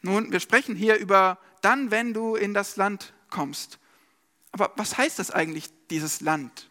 Nun, 0.00 0.30
wir 0.30 0.38
sprechen 0.38 0.76
hier 0.76 0.94
über 0.98 1.36
dann, 1.60 1.90
wenn 1.90 2.14
du 2.14 2.36
in 2.36 2.54
das 2.54 2.76
Land 2.76 3.14
kommst. 3.30 3.80
Aber 4.52 4.72
was 4.76 4.96
heißt 4.96 5.18
das 5.18 5.32
eigentlich, 5.32 5.70
dieses 5.90 6.20
Land? 6.20 6.70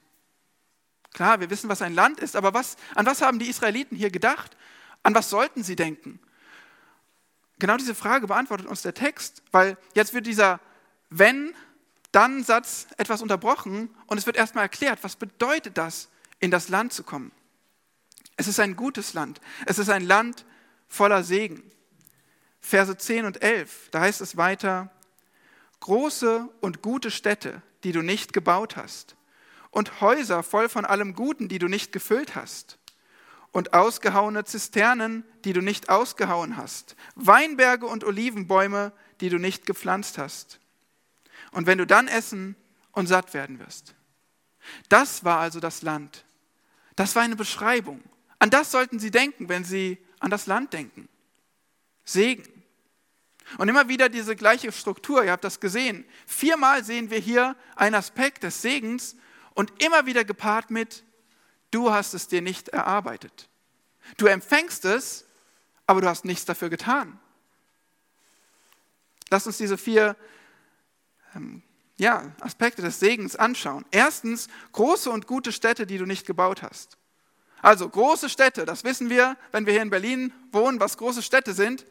Klar, 1.11 1.41
wir 1.41 1.49
wissen, 1.49 1.69
was 1.69 1.81
ein 1.81 1.93
Land 1.93 2.21
ist, 2.21 2.37
aber 2.37 2.53
was, 2.53 2.77
an 2.95 3.05
was 3.05 3.21
haben 3.21 3.37
die 3.37 3.49
Israeliten 3.49 3.97
hier 3.97 4.11
gedacht? 4.11 4.55
An 5.03 5.13
was 5.13 5.29
sollten 5.29 5.61
sie 5.61 5.75
denken? 5.75 6.21
Genau 7.59 7.77
diese 7.77 7.95
Frage 7.95 8.27
beantwortet 8.27 8.67
uns 8.67 8.81
der 8.81 8.93
Text, 8.93 9.41
weil 9.51 9.77
jetzt 9.93 10.13
wird 10.13 10.27
dieser 10.27 10.59
wenn, 11.09 11.53
dann 12.11 12.43
Satz 12.43 12.87
etwas 12.97 13.21
unterbrochen 13.21 13.89
und 14.07 14.17
es 14.17 14.25
wird 14.25 14.37
erstmal 14.37 14.63
erklärt, 14.63 14.99
was 15.03 15.15
bedeutet 15.15 15.77
das, 15.77 16.09
in 16.39 16.51
das 16.51 16.69
Land 16.69 16.93
zu 16.93 17.03
kommen. 17.03 17.31
Es 18.37 18.47
ist 18.47 18.59
ein 18.59 18.75
gutes 18.75 19.13
Land. 19.13 19.39
Es 19.65 19.79
ist 19.79 19.89
ein 19.89 20.05
Land 20.05 20.45
voller 20.87 21.23
Segen. 21.23 21.63
Verse 22.59 22.97
10 22.97 23.25
und 23.25 23.41
11, 23.41 23.89
da 23.91 24.01
heißt 24.01 24.21
es 24.21 24.37
weiter, 24.37 24.91
große 25.81 26.49
und 26.61 26.81
gute 26.81 27.11
Städte, 27.11 27.61
die 27.83 27.91
du 27.91 28.01
nicht 28.01 28.33
gebaut 28.33 28.75
hast, 28.75 29.15
und 29.69 30.01
Häuser 30.01 30.41
voll 30.41 30.67
von 30.69 30.85
allem 30.85 31.13
Guten, 31.15 31.47
die 31.47 31.59
du 31.59 31.67
nicht 31.67 31.91
gefüllt 31.91 32.35
hast 32.35 32.79
und 33.55 33.73
ausgehauene 33.73 34.43
Zisternen, 34.43 35.23
die 35.45 35.53
du 35.53 35.61
nicht 35.61 35.87
ausgehauen 35.87 36.57
hast, 36.57 36.97
Weinberge 37.15 37.85
und 37.85 38.03
Olivenbäume, 38.03 38.91
die 39.21 39.29
du 39.29 39.37
nicht 39.37 39.65
gepflanzt 39.65 40.17
hast. 40.17 40.59
Und 41.51 41.65
wenn 41.65 41.77
du 41.77 41.87
dann 41.87 42.09
essen 42.09 42.57
und 42.91 43.07
satt 43.07 43.33
werden 43.33 43.59
wirst. 43.59 43.95
Das 44.89 45.23
war 45.23 45.39
also 45.39 45.61
das 45.61 45.83
Land. 45.83 46.25
Das 46.97 47.15
war 47.15 47.23
eine 47.23 47.37
Beschreibung. 47.37 48.03
An 48.39 48.49
das 48.49 48.71
sollten 48.71 48.99
Sie 48.99 49.09
denken, 49.09 49.47
wenn 49.47 49.63
Sie 49.63 49.99
an 50.19 50.31
das 50.31 50.47
Land 50.47 50.73
denken. 50.73 51.07
Segen. 52.03 52.43
Und 53.57 53.69
immer 53.69 53.87
wieder 53.87 54.09
diese 54.09 54.35
gleiche 54.35 54.73
Struktur, 54.73 55.23
ihr 55.23 55.31
habt 55.31 55.45
das 55.45 55.61
gesehen. 55.61 56.03
Viermal 56.27 56.83
sehen 56.83 57.09
wir 57.09 57.19
hier 57.19 57.55
einen 57.77 57.95
Aspekt 57.95 58.43
des 58.43 58.61
Segens 58.61 59.15
und 59.53 59.81
immer 59.81 60.05
wieder 60.07 60.25
gepaart 60.25 60.71
mit 60.71 61.04
Du 61.75 61.91
hast 61.91 62.13
es 62.13 62.29
dir 62.29 62.41
nicht 62.41 62.69
erarbeitet. 62.69 63.49
Du 64.15 64.27
empfängst 64.27 64.85
es, 64.85 65.25
aber 65.85 65.99
du 65.99 66.07
hast 66.07 66.23
nichts 66.23 66.45
dafür 66.45 66.69
getan. 66.69 67.19
Lass 69.29 69.45
uns 69.45 69.57
diese 69.57 69.77
vier 69.77 70.15
ähm, 71.35 71.61
ja, 71.97 72.31
Aspekte 72.39 72.81
des 72.81 73.01
Segens 73.01 73.35
anschauen. 73.35 73.83
Erstens, 73.91 74.47
große 74.71 75.11
und 75.11 75.27
gute 75.27 75.51
Städte, 75.51 75.85
die 75.85 75.97
du 75.97 76.05
nicht 76.05 76.25
gebaut 76.25 76.61
hast. 76.61 76.97
Also 77.61 77.89
große 77.89 78.29
Städte, 78.29 78.65
das 78.65 78.85
wissen 78.85 79.09
wir, 79.09 79.35
wenn 79.51 79.65
wir 79.65 79.73
hier 79.73 79.81
in 79.81 79.89
Berlin 79.89 80.31
wohnen, 80.53 80.79
was 80.79 80.95
große 80.95 81.23
Städte 81.23 81.53
sind. 81.53 81.85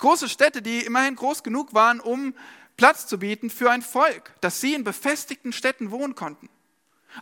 Große 0.00 0.28
Städte, 0.28 0.60
die 0.60 0.80
immerhin 0.80 1.16
groß 1.16 1.42
genug 1.42 1.72
waren, 1.72 2.00
um 2.00 2.34
Platz 2.76 3.06
zu 3.06 3.18
bieten 3.18 3.48
für 3.48 3.70
ein 3.70 3.80
Volk, 3.80 4.34
dass 4.42 4.60
sie 4.60 4.74
in 4.74 4.84
befestigten 4.84 5.54
Städten 5.54 5.90
wohnen 5.90 6.14
konnten. 6.14 6.50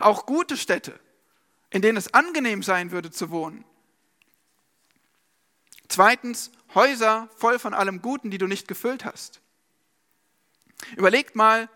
Auch 0.01 0.25
gute 0.25 0.57
Städte, 0.57 0.99
in 1.71 1.81
denen 1.81 1.97
es 1.97 2.13
angenehm 2.13 2.63
sein 2.63 2.91
würde 2.91 3.11
zu 3.11 3.29
wohnen. 3.29 3.63
Zweitens, 5.87 6.51
Häuser 6.75 7.29
voll 7.35 7.57
von 7.57 7.73
allem 7.73 8.01
Guten, 8.01 8.29
die 8.29 8.37
du 8.37 8.47
nicht 8.47 8.67
gefüllt 8.67 9.05
hast. 9.05 9.41
Überlegt 10.95 11.35
mal, 11.35 11.69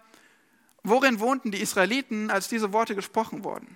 worin 0.83 1.19
wohnten 1.19 1.51
die 1.51 1.61
Israeliten, 1.61 2.29
als 2.29 2.47
diese 2.47 2.73
Worte 2.73 2.95
gesprochen 2.95 3.43
wurden? 3.43 3.75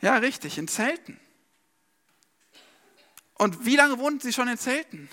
Ja, 0.00 0.16
richtig, 0.16 0.58
in 0.58 0.68
Zelten. 0.68 1.18
Und 3.34 3.64
wie 3.64 3.76
lange 3.76 3.98
wohnten 3.98 4.20
sie 4.20 4.32
schon 4.32 4.48
in 4.48 4.58
Zelten? 4.58 5.08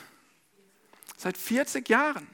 Seit 1.18 1.38
40 1.38 1.88
Jahren. 1.90 2.28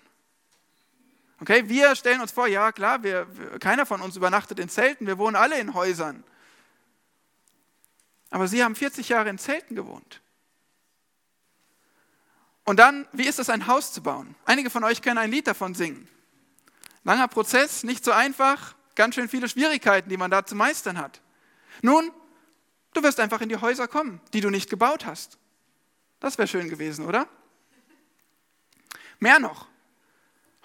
Okay, 1.42 1.68
wir 1.68 1.96
stellen 1.96 2.22
uns 2.22 2.32
vor, 2.32 2.48
ja 2.48 2.72
klar, 2.72 3.04
wir, 3.04 3.28
keiner 3.60 3.86
von 3.86 4.02
uns 4.02 4.16
übernachtet 4.16 4.60
in 4.60 4.70
Zelten, 4.70 5.06
wir 5.06 5.18
wohnen 5.18 5.36
alle 5.36 5.60
in 5.60 5.74
Häusern. 5.74 6.24
Aber 8.30 8.48
sie 8.48 8.64
haben 8.64 8.76
40 8.76 9.10
Jahre 9.10 9.30
in 9.30 9.38
Zelten 9.38 9.76
gewohnt. 9.76 10.22
Und 12.64 12.78
dann, 12.78 13.08
wie 13.12 13.28
ist 13.28 13.40
es, 13.40 13.50
ein 13.50 13.68
Haus 13.68 13.94
zu 13.94 14.02
bauen? 14.02 14.36
Einige 14.46 14.70
von 14.70 14.84
euch 14.84 15.02
können 15.02 15.20
ein 15.20 15.30
Lied 15.30 15.48
davon 15.48 15.76
singen. 15.76 16.08
Langer 17.04 17.28
Prozess, 17.28 17.84
nicht 17.84 18.04
so 18.04 18.12
einfach, 18.12 18.76
ganz 18.96 19.16
schön 19.16 19.30
viele 19.30 19.48
Schwierigkeiten, 19.48 20.10
die 20.10 20.18
man 20.18 20.32
da 20.32 20.46
zu 20.46 20.56
meistern 20.56 20.98
hat. 20.98 21.22
Nun, 21.82 22.12
du 22.94 23.04
wirst 23.04 23.20
einfach 23.20 23.42
in 23.42 23.50
die 23.50 23.58
Häuser 23.58 23.88
kommen, 23.88 24.20
die 24.34 24.42
du 24.42 24.50
nicht 24.50 24.70
gebaut 24.70 25.06
hast. 25.06 25.38
Das 26.20 26.38
wäre 26.38 26.48
schön 26.48 26.70
gewesen, 26.70 27.06
oder? 27.06 27.28
Mehr 29.20 29.40
noch, 29.40 29.68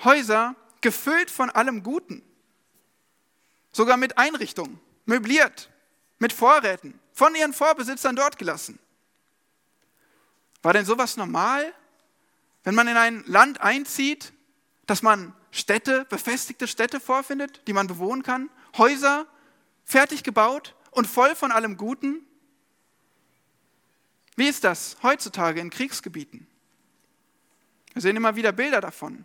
Häuser 0.04 0.56
gefüllt 0.80 1.30
von 1.30 1.50
allem 1.50 1.82
Guten, 1.82 2.22
sogar 3.72 3.96
mit 3.96 4.18
Einrichtungen, 4.18 4.80
möbliert, 5.04 5.70
mit 6.18 6.32
Vorräten, 6.32 6.98
von 7.12 7.34
ihren 7.34 7.52
Vorbesitzern 7.52 8.16
dort 8.16 8.38
gelassen. 8.38 8.78
War 10.62 10.72
denn 10.72 10.84
sowas 10.84 11.16
normal, 11.16 11.74
wenn 12.64 12.74
man 12.74 12.88
in 12.88 12.96
ein 12.96 13.24
Land 13.26 13.60
einzieht, 13.60 14.32
dass 14.86 15.02
man 15.02 15.34
Städte, 15.50 16.04
befestigte 16.06 16.66
Städte 16.66 17.00
vorfindet, 17.00 17.66
die 17.66 17.72
man 17.72 17.86
bewohnen 17.86 18.22
kann, 18.22 18.50
Häuser 18.76 19.26
fertig 19.84 20.22
gebaut 20.22 20.76
und 20.92 21.06
voll 21.06 21.34
von 21.34 21.52
allem 21.52 21.76
Guten? 21.76 22.24
Wie 24.36 24.48
ist 24.48 24.64
das 24.64 24.96
heutzutage 25.02 25.60
in 25.60 25.70
Kriegsgebieten? 25.70 26.46
Wir 27.92 28.02
sehen 28.02 28.16
immer 28.16 28.36
wieder 28.36 28.52
Bilder 28.52 28.80
davon. 28.80 29.24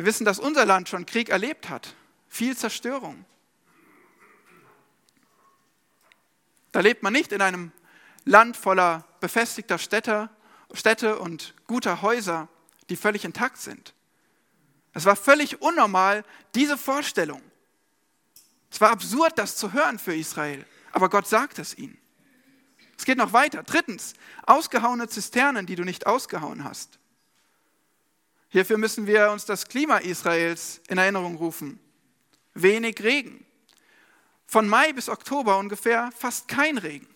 Wir 0.00 0.06
wissen, 0.06 0.24
dass 0.24 0.38
unser 0.38 0.64
Land 0.64 0.88
schon 0.88 1.04
Krieg 1.04 1.28
erlebt 1.28 1.68
hat, 1.68 1.94
viel 2.26 2.56
Zerstörung. 2.56 3.26
Da 6.72 6.80
lebt 6.80 7.02
man 7.02 7.12
nicht 7.12 7.32
in 7.32 7.42
einem 7.42 7.70
Land 8.24 8.56
voller 8.56 9.04
befestigter 9.20 9.76
Städte, 9.76 10.30
Städte 10.72 11.18
und 11.18 11.52
guter 11.66 12.00
Häuser, 12.00 12.48
die 12.88 12.96
völlig 12.96 13.26
intakt 13.26 13.58
sind. 13.58 13.92
Es 14.94 15.04
war 15.04 15.16
völlig 15.16 15.60
unnormal, 15.60 16.24
diese 16.54 16.78
Vorstellung. 16.78 17.42
Es 18.70 18.80
war 18.80 18.92
absurd, 18.92 19.38
das 19.38 19.56
zu 19.56 19.74
hören 19.74 19.98
für 19.98 20.16
Israel, 20.16 20.64
aber 20.92 21.10
Gott 21.10 21.26
sagt 21.26 21.58
es 21.58 21.76
ihnen. 21.76 21.98
Es 22.96 23.04
geht 23.04 23.18
noch 23.18 23.34
weiter. 23.34 23.64
Drittens, 23.64 24.14
ausgehauene 24.46 25.10
Zisternen, 25.10 25.66
die 25.66 25.76
du 25.76 25.84
nicht 25.84 26.06
ausgehauen 26.06 26.64
hast. 26.64 26.99
Hierfür 28.50 28.78
müssen 28.78 29.06
wir 29.06 29.30
uns 29.30 29.44
das 29.44 29.68
Klima 29.68 29.98
Israels 29.98 30.80
in 30.88 30.98
Erinnerung 30.98 31.36
rufen. 31.36 31.78
Wenig 32.54 33.00
Regen. 33.02 33.44
Von 34.46 34.68
Mai 34.68 34.92
bis 34.92 35.08
Oktober 35.08 35.56
ungefähr 35.58 36.10
fast 36.16 36.48
kein 36.48 36.76
Regen. 36.76 37.06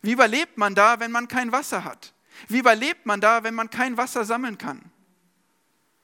Wie 0.00 0.12
überlebt 0.12 0.56
man 0.56 0.74
da, 0.74 0.98
wenn 0.98 1.10
man 1.10 1.28
kein 1.28 1.52
Wasser 1.52 1.84
hat? 1.84 2.14
Wie 2.48 2.60
überlebt 2.60 3.04
man 3.04 3.20
da, 3.20 3.44
wenn 3.44 3.54
man 3.54 3.68
kein 3.68 3.98
Wasser 3.98 4.24
sammeln 4.24 4.56
kann? 4.56 4.80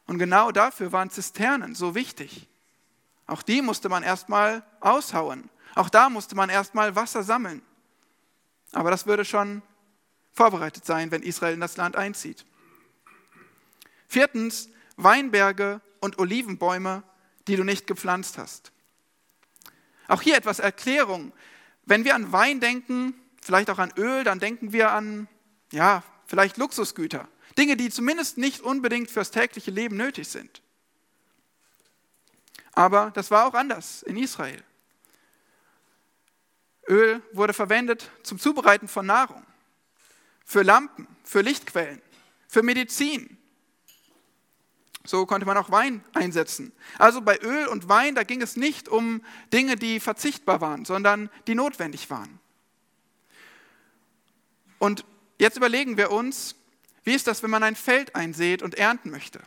Und 0.06 0.18
genau 0.18 0.52
dafür 0.52 0.92
waren 0.92 1.08
Zisternen 1.08 1.74
so 1.74 1.94
wichtig. 1.94 2.46
Auch 3.26 3.40
die 3.40 3.62
musste 3.62 3.88
man 3.88 4.02
erstmal 4.02 4.62
aushauen. 4.80 5.48
Auch 5.74 5.88
da 5.88 6.10
musste 6.10 6.34
man 6.36 6.50
erstmal 6.50 6.94
Wasser 6.94 7.22
sammeln. 7.22 7.62
Aber 8.72 8.90
das 8.90 9.06
würde 9.06 9.24
schon 9.24 9.62
vorbereitet 10.32 10.84
sein, 10.84 11.10
wenn 11.10 11.22
Israel 11.22 11.54
in 11.54 11.60
das 11.60 11.78
Land 11.78 11.96
einzieht. 11.96 12.44
Viertens, 14.08 14.70
Weinberge 14.96 15.80
und 16.00 16.18
Olivenbäume, 16.18 17.02
die 17.48 17.56
du 17.56 17.64
nicht 17.64 17.86
gepflanzt 17.86 18.38
hast. 18.38 18.72
Auch 20.08 20.22
hier 20.22 20.36
etwas 20.36 20.58
Erklärung. 20.58 21.32
Wenn 21.84 22.04
wir 22.04 22.14
an 22.14 22.32
Wein 22.32 22.60
denken, 22.60 23.14
vielleicht 23.40 23.70
auch 23.70 23.78
an 23.78 23.92
Öl, 23.96 24.24
dann 24.24 24.40
denken 24.40 24.72
wir 24.72 24.90
an, 24.92 25.28
ja, 25.72 26.02
vielleicht 26.26 26.56
Luxusgüter. 26.56 27.28
Dinge, 27.58 27.76
die 27.76 27.90
zumindest 27.90 28.38
nicht 28.38 28.60
unbedingt 28.60 29.10
fürs 29.10 29.30
tägliche 29.30 29.70
Leben 29.70 29.96
nötig 29.96 30.28
sind. 30.28 30.62
Aber 32.72 33.10
das 33.12 33.30
war 33.30 33.46
auch 33.46 33.54
anders 33.54 34.02
in 34.02 34.16
Israel. 34.16 34.62
Öl 36.88 37.22
wurde 37.32 37.54
verwendet 37.54 38.10
zum 38.22 38.38
Zubereiten 38.38 38.86
von 38.86 39.06
Nahrung, 39.06 39.44
für 40.44 40.62
Lampen, 40.62 41.08
für 41.24 41.40
Lichtquellen, 41.40 42.00
für 42.46 42.62
Medizin, 42.62 43.35
so 45.08 45.26
konnte 45.26 45.46
man 45.46 45.56
auch 45.56 45.70
Wein 45.70 46.04
einsetzen. 46.14 46.72
Also 46.98 47.20
bei 47.20 47.38
Öl 47.38 47.66
und 47.66 47.88
Wein, 47.88 48.14
da 48.14 48.22
ging 48.22 48.42
es 48.42 48.56
nicht 48.56 48.88
um 48.88 49.22
Dinge, 49.52 49.76
die 49.76 50.00
verzichtbar 50.00 50.60
waren, 50.60 50.84
sondern 50.84 51.30
die 51.46 51.54
notwendig 51.54 52.10
waren. 52.10 52.38
Und 54.78 55.04
jetzt 55.38 55.56
überlegen 55.56 55.96
wir 55.96 56.10
uns, 56.10 56.56
wie 57.04 57.14
ist 57.14 57.26
das, 57.26 57.42
wenn 57.42 57.50
man 57.50 57.62
ein 57.62 57.76
Feld 57.76 58.14
einsät 58.14 58.62
und 58.62 58.74
ernten 58.74 59.10
möchte? 59.10 59.40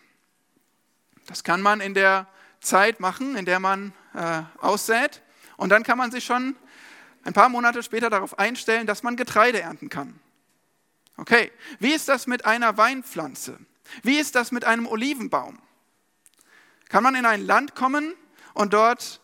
Das 1.28 1.44
kann 1.44 1.62
man 1.62 1.82
in 1.82 1.94
der 1.94 2.28
Zeit 2.62 3.00
machen, 3.00 3.36
in 3.36 3.46
der 3.46 3.60
man 3.60 3.94
äh, 4.14 4.42
aussät. 4.60 5.22
Und 5.58 5.70
dann 5.70 5.84
kann 5.84 5.98
man 5.98 6.12
sich 6.12 6.26
schon 6.26 6.56
ein 7.24 7.34
paar 7.34 7.50
Monate 7.50 7.84
später 7.84 8.10
darauf 8.10 8.40
einstellen, 8.40 8.88
dass 8.88 9.04
man 9.04 9.16
Getreide 9.16 9.62
ernten 9.62 9.90
kann. 9.90 10.20
Okay, 11.18 11.52
wie 11.80 11.94
ist 11.94 12.08
das 12.08 12.28
mit 12.28 12.46
einer 12.46 12.78
Weinpflanze? 12.78 13.60
Wie 14.04 14.18
ist 14.18 14.36
das 14.36 14.52
mit 14.52 14.66
einem 14.66 14.88
Olivenbaum? 14.88 15.60
Kann 16.90 17.04
man 17.04 17.16
in 17.16 17.26
ein 17.26 17.46
Land 17.46 17.76
kommen 17.76 18.14
und 18.54 18.74
dort 18.74 19.22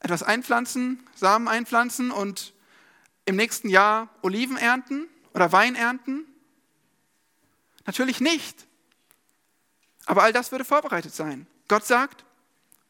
etwas 0.00 0.22
einpflanzen, 0.22 1.04
Samen 1.14 1.48
einpflanzen 1.48 2.10
und 2.10 2.54
im 3.24 3.36
nächsten 3.36 3.68
Jahr 3.68 4.08
Oliven 4.22 4.56
ernten 4.56 5.08
oder 5.32 5.50
Wein 5.52 5.74
ernten? 5.74 6.26
Natürlich 7.86 8.20
nicht. 8.20 8.66
Aber 10.06 10.22
all 10.22 10.32
das 10.32 10.52
würde 10.52 10.64
vorbereitet 10.64 11.14
sein. 11.14 11.46
Gott 11.68 11.86
sagt, 11.86 12.24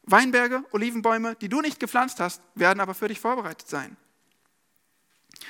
Weinberge, 0.03 0.63
Olivenbäume, 0.71 1.35
die 1.35 1.49
du 1.49 1.61
nicht 1.61 1.79
gepflanzt 1.79 2.19
hast, 2.19 2.41
werden 2.53 2.79
aber 2.79 2.93
für 2.93 3.07
dich 3.07 3.19
vorbereitet 3.19 3.67
sein. 3.67 3.97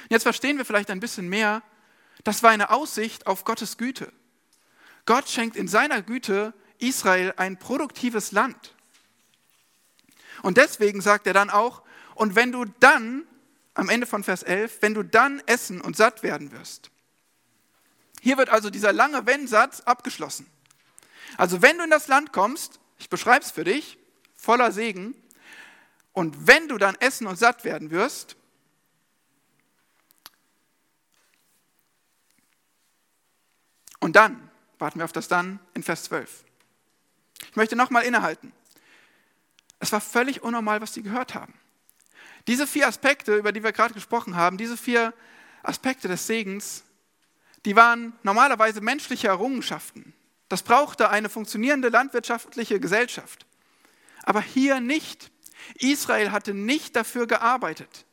Jetzt 0.10 0.24
verstehen 0.24 0.58
wir 0.58 0.66
vielleicht 0.66 0.90
ein 0.90 1.00
bisschen 1.00 1.28
mehr, 1.28 1.62
das 2.24 2.44
war 2.44 2.52
eine 2.52 2.70
Aussicht 2.70 3.28
auf 3.28 3.44
Gottes 3.44 3.78
Güte. 3.78 4.12
Gott 5.06 5.30
schenkt 5.30 5.56
in 5.56 5.68
seiner 5.68 6.02
Güte 6.02 6.54
Israel 6.80 7.34
ein 7.38 7.58
produktives 7.58 8.32
Land. 8.32 8.76
Und 10.42 10.58
deswegen 10.58 11.02
sagt 11.02 11.28
er 11.28 11.34
dann 11.34 11.50
auch, 11.50 11.82
und 12.16 12.36
wenn 12.36 12.52
du 12.52 12.66
dann, 12.80 13.26
am 13.74 13.90
Ende 13.90 14.08
von 14.08 14.24
Vers 14.24 14.44
11, 14.44 14.82
wenn 14.82 14.94
du 14.94 15.04
dann 15.04 15.42
essen 15.48 15.82
und 15.82 15.98
satt 15.98 16.24
werden 16.24 16.52
wirst. 16.52 16.92
Hier 18.22 18.38
wird 18.38 18.50
also 18.50 18.70
dieser 18.70 18.94
lange 18.94 19.26
Wenn-Satz 19.26 19.82
abgeschlossen. 19.82 20.48
Also 21.38 21.62
wenn 21.62 21.78
du 21.78 21.84
in 21.84 21.90
das 21.90 22.08
Land 22.08 22.32
kommst, 22.32 22.80
ich 22.98 23.10
beschreibe 23.10 23.44
es 23.44 23.52
für 23.52 23.66
dich, 23.66 23.98
voller 24.36 24.72
Segen, 24.72 25.14
und 26.14 26.48
wenn 26.48 26.70
du 26.70 26.78
dann 26.78 26.96
essen 26.96 27.28
und 27.28 27.38
satt 27.38 27.66
werden 27.66 27.92
wirst, 27.92 28.38
und 34.00 34.16
dann, 34.16 34.50
Warten 34.86 35.00
wir 35.00 35.06
auf 35.06 35.14
das 35.14 35.28
dann 35.28 35.60
in 35.74 35.82
Vers 35.82 36.04
12. 36.04 36.44
Ich 37.50 37.56
möchte 37.56 37.76
nochmal 37.76 38.04
innehalten. 38.04 38.54
Es 39.80 39.92
war 39.92 40.00
völlig 40.00 40.44
unnormal, 40.44 40.80
was 40.80 40.94
sie 40.94 41.02
gehört 41.02 41.34
haben. 41.34 41.56
Diese 42.46 42.68
vier 42.68 42.88
Aspekte, 42.88 43.36
über 43.36 43.52
die 43.52 43.64
wir 43.64 43.72
gerade 43.72 43.96
gesprochen 43.96 44.36
haben, 44.36 44.60
diese 44.60 44.78
vier 44.78 45.16
Aspekte 45.64 46.08
des 46.08 46.28
Segens, 46.28 46.84
die 47.66 47.76
waren 47.76 48.14
normalerweise 48.22 48.80
menschliche 48.80 49.28
Errungenschaften. 49.28 50.14
Das 50.50 50.62
brauchte 50.62 51.10
eine 51.10 51.30
funktionierende 51.30 51.90
landwirtschaftliche 51.90 52.80
Gesellschaft. 52.80 53.48
Aber 54.22 54.40
hier 54.40 54.82
nicht. 54.82 55.32
Israel 55.80 56.32
hatte 56.32 56.54
nicht 56.54 56.96
dafür 56.96 57.26
gearbeitet. 57.26 58.06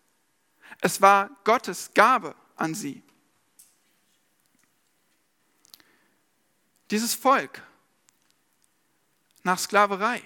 Es 0.80 1.02
war 1.02 1.28
Gottes 1.44 1.90
Gabe 1.92 2.34
an 2.56 2.74
sie. 2.74 3.02
Dieses 6.92 7.14
Volk 7.14 7.62
nach 9.44 9.58
Sklaverei, 9.58 10.22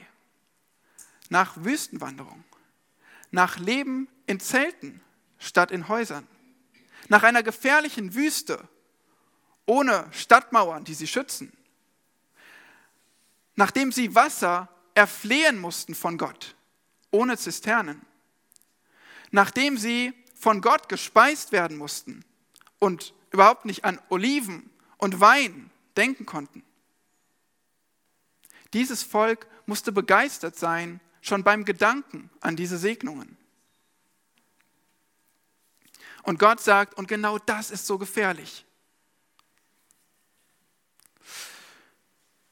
nach 1.28 1.56
Wüstenwanderung, 1.58 2.42
nach 3.30 3.58
Leben 3.58 4.08
in 4.26 4.40
Zelten 4.40 5.00
statt 5.38 5.70
in 5.70 5.86
Häusern, 5.86 6.26
nach 7.06 7.22
einer 7.22 7.44
gefährlichen 7.44 8.14
Wüste 8.14 8.68
ohne 9.64 10.08
Stadtmauern, 10.10 10.82
die 10.82 10.94
sie 10.94 11.06
schützen, 11.06 11.56
nachdem 13.54 13.92
sie 13.92 14.16
Wasser 14.16 14.68
erflehen 14.96 15.60
mussten 15.60 15.94
von 15.94 16.18
Gott, 16.18 16.56
ohne 17.12 17.38
Zisternen, 17.38 18.04
nachdem 19.30 19.78
sie 19.78 20.12
von 20.34 20.60
Gott 20.60 20.88
gespeist 20.88 21.52
werden 21.52 21.76
mussten 21.76 22.24
und 22.80 23.14
überhaupt 23.30 23.66
nicht 23.66 23.84
an 23.84 24.00
Oliven 24.08 24.68
und 24.96 25.20
Wein 25.20 25.70
denken 25.96 26.26
konnten. 26.26 26.62
Dieses 28.72 29.02
Volk 29.02 29.46
musste 29.66 29.92
begeistert 29.92 30.56
sein, 30.56 31.00
schon 31.20 31.42
beim 31.42 31.64
Gedanken 31.64 32.30
an 32.40 32.56
diese 32.56 32.78
Segnungen. 32.78 33.36
Und 36.22 36.38
Gott 36.38 36.60
sagt, 36.60 36.94
und 36.94 37.08
genau 37.08 37.38
das 37.38 37.70
ist 37.70 37.86
so 37.86 37.98
gefährlich. 37.98 38.64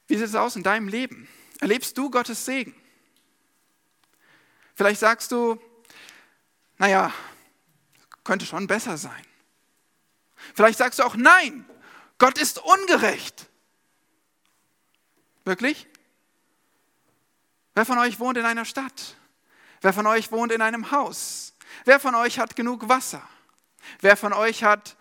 Wie 0.07 0.17
sieht 0.17 0.27
es 0.27 0.35
aus 0.35 0.57
in 0.57 0.63
deinem 0.63 0.89
Leben? 0.89 1.29
Erlebst 1.61 1.97
du 1.99 2.11
Gottes 2.11 2.45
Segen? 2.45 2.75
Vielleicht 4.75 5.01
sagst 5.01 5.33
du, 5.33 5.61
naja, 6.79 7.13
könnte 8.23 8.47
schon 8.47 8.67
besser 8.67 8.97
sein. 8.97 9.25
Vielleicht 10.55 10.79
sagst 10.79 10.99
du 10.99 11.05
auch, 11.05 11.17
nein, 11.17 11.65
Gott 12.19 12.39
ist 12.39 12.59
ungerecht. 12.59 13.49
Wirklich? 15.45 15.87
Wer 17.75 17.85
von 17.85 17.99
euch 17.99 18.21
wohnt 18.21 18.39
in 18.39 18.45
einer 18.45 18.65
Stadt? 18.65 19.17
Wer 19.81 19.93
von 19.93 20.07
euch 20.07 20.33
wohnt 20.33 20.53
in 20.53 20.63
einem 20.63 20.91
Haus? 20.91 21.55
Wer 21.85 22.01
von 22.01 22.15
euch 22.15 22.39
hat 22.39 22.57
genug 22.57 22.89
Wasser? 22.89 23.27
Wer 24.01 24.17
von 24.17 24.33
euch 24.33 24.65
hat 24.65 24.97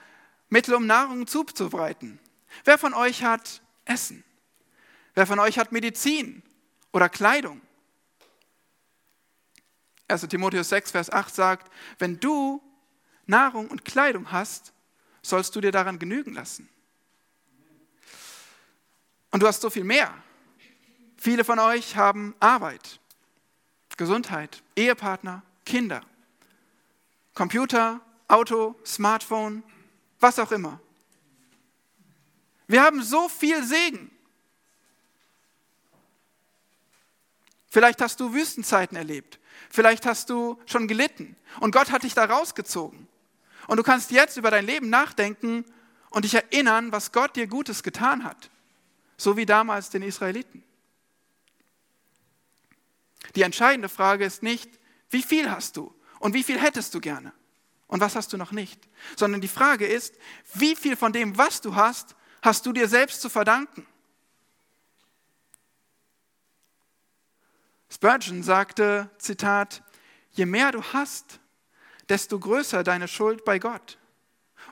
Mittel, 0.49 0.73
um 0.73 0.86
Nahrung 0.86 1.28
zuzubereiten? 1.28 2.19
Wer 2.65 2.78
von 2.78 2.93
euch 2.93 3.23
hat 3.23 3.62
Essen? 3.86 4.23
Wer 5.13 5.28
von 5.28 5.39
euch 5.39 5.58
hat 5.58 5.71
Medizin 5.71 6.43
oder 6.91 7.10
Kleidung? 7.10 7.62
1 10.08 10.28
Timotheus 10.28 10.69
6, 10.69 10.91
Vers 10.91 11.10
8 11.12 11.34
sagt, 11.34 11.71
wenn 11.99 12.19
du 12.19 12.62
Nahrung 13.26 13.69
und 13.69 13.86
Kleidung 13.86 14.32
hast, 14.32 14.73
sollst 15.21 15.56
du 15.56 15.62
dir 15.62 15.71
daran 15.71 15.97
genügen 15.97 16.34
lassen. 16.34 16.69
Und 19.33 19.41
du 19.41 19.47
hast 19.47 19.61
so 19.61 19.71
viel 19.71 19.83
mehr. 19.83 20.13
Viele 21.17 21.43
von 21.43 21.57
euch 21.57 21.95
haben 21.95 22.35
Arbeit, 22.39 22.99
Gesundheit, 23.97 24.61
Ehepartner, 24.75 25.41
Kinder, 25.65 26.01
Computer, 27.33 27.99
Auto, 28.27 28.75
Smartphone, 28.85 29.63
was 30.19 30.37
auch 30.37 30.51
immer. 30.51 30.79
Wir 32.67 32.83
haben 32.83 33.01
so 33.01 33.27
viel 33.27 33.63
Segen. 33.63 34.11
Vielleicht 37.69 38.01
hast 38.01 38.19
du 38.19 38.33
Wüstenzeiten 38.33 38.95
erlebt. 38.95 39.39
Vielleicht 39.71 40.05
hast 40.05 40.29
du 40.29 40.61
schon 40.67 40.87
gelitten 40.87 41.35
und 41.59 41.71
Gott 41.71 41.89
hat 41.89 42.03
dich 42.03 42.13
da 42.13 42.25
rausgezogen. 42.25 43.07
Und 43.65 43.77
du 43.77 43.83
kannst 43.83 44.11
jetzt 44.11 44.37
über 44.37 44.51
dein 44.51 44.67
Leben 44.67 44.91
nachdenken 44.91 45.65
und 46.11 46.23
dich 46.23 46.35
erinnern, 46.35 46.91
was 46.91 47.11
Gott 47.11 47.35
dir 47.35 47.47
Gutes 47.47 47.81
getan 47.81 48.23
hat. 48.23 48.51
So 49.23 49.38
wie 49.38 49.45
damals 49.45 49.89
den 49.89 50.01
Israeliten. 50.01 50.65
Die 53.38 53.43
entscheidende 53.43 53.88
Frage 53.88 54.25
ist 54.25 54.43
nicht, 54.43 54.69
wie 55.12 55.23
viel 55.23 55.49
hast 55.49 55.77
du 55.77 55.95
und 56.19 56.33
wie 56.33 56.43
viel 56.43 56.59
hättest 56.59 56.93
du 56.93 56.99
gerne 56.99 57.31
und 57.88 58.01
was 58.01 58.17
hast 58.17 58.33
du 58.33 58.38
noch 58.38 58.51
nicht, 58.51 58.89
sondern 59.15 59.39
die 59.39 59.47
Frage 59.47 59.88
ist, 59.88 60.13
wie 60.55 60.75
viel 60.75 60.97
von 60.97 61.13
dem, 61.13 61.38
was 61.38 61.62
du 61.62 61.73
hast, 61.73 62.17
hast 62.41 62.65
du 62.65 62.73
dir 62.73 62.89
selbst 62.89 63.21
zu 63.21 63.29
verdanken. 63.29 63.88
Spurgeon 67.89 68.43
sagte, 68.43 69.09
Zitat, 69.19 69.83
je 70.31 70.45
mehr 70.45 70.73
du 70.73 70.83
hast, 70.83 71.39
desto 72.09 72.38
größer 72.41 72.83
deine 72.83 73.07
Schuld 73.07 73.45
bei 73.45 73.57
Gott. 73.57 73.97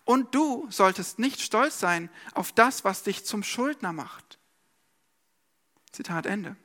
Und 0.04 0.36
du 0.36 0.68
solltest 0.70 1.20
nicht 1.20 1.40
stolz 1.40 1.80
sein 1.80 2.10
auf 2.34 2.52
das, 2.52 2.84
was 2.84 3.04
dich 3.04 3.24
zum 3.24 3.44
Schuldner 3.44 3.94
macht. 3.94 4.41
Zitat 5.92 6.26
Ende. 6.26 6.56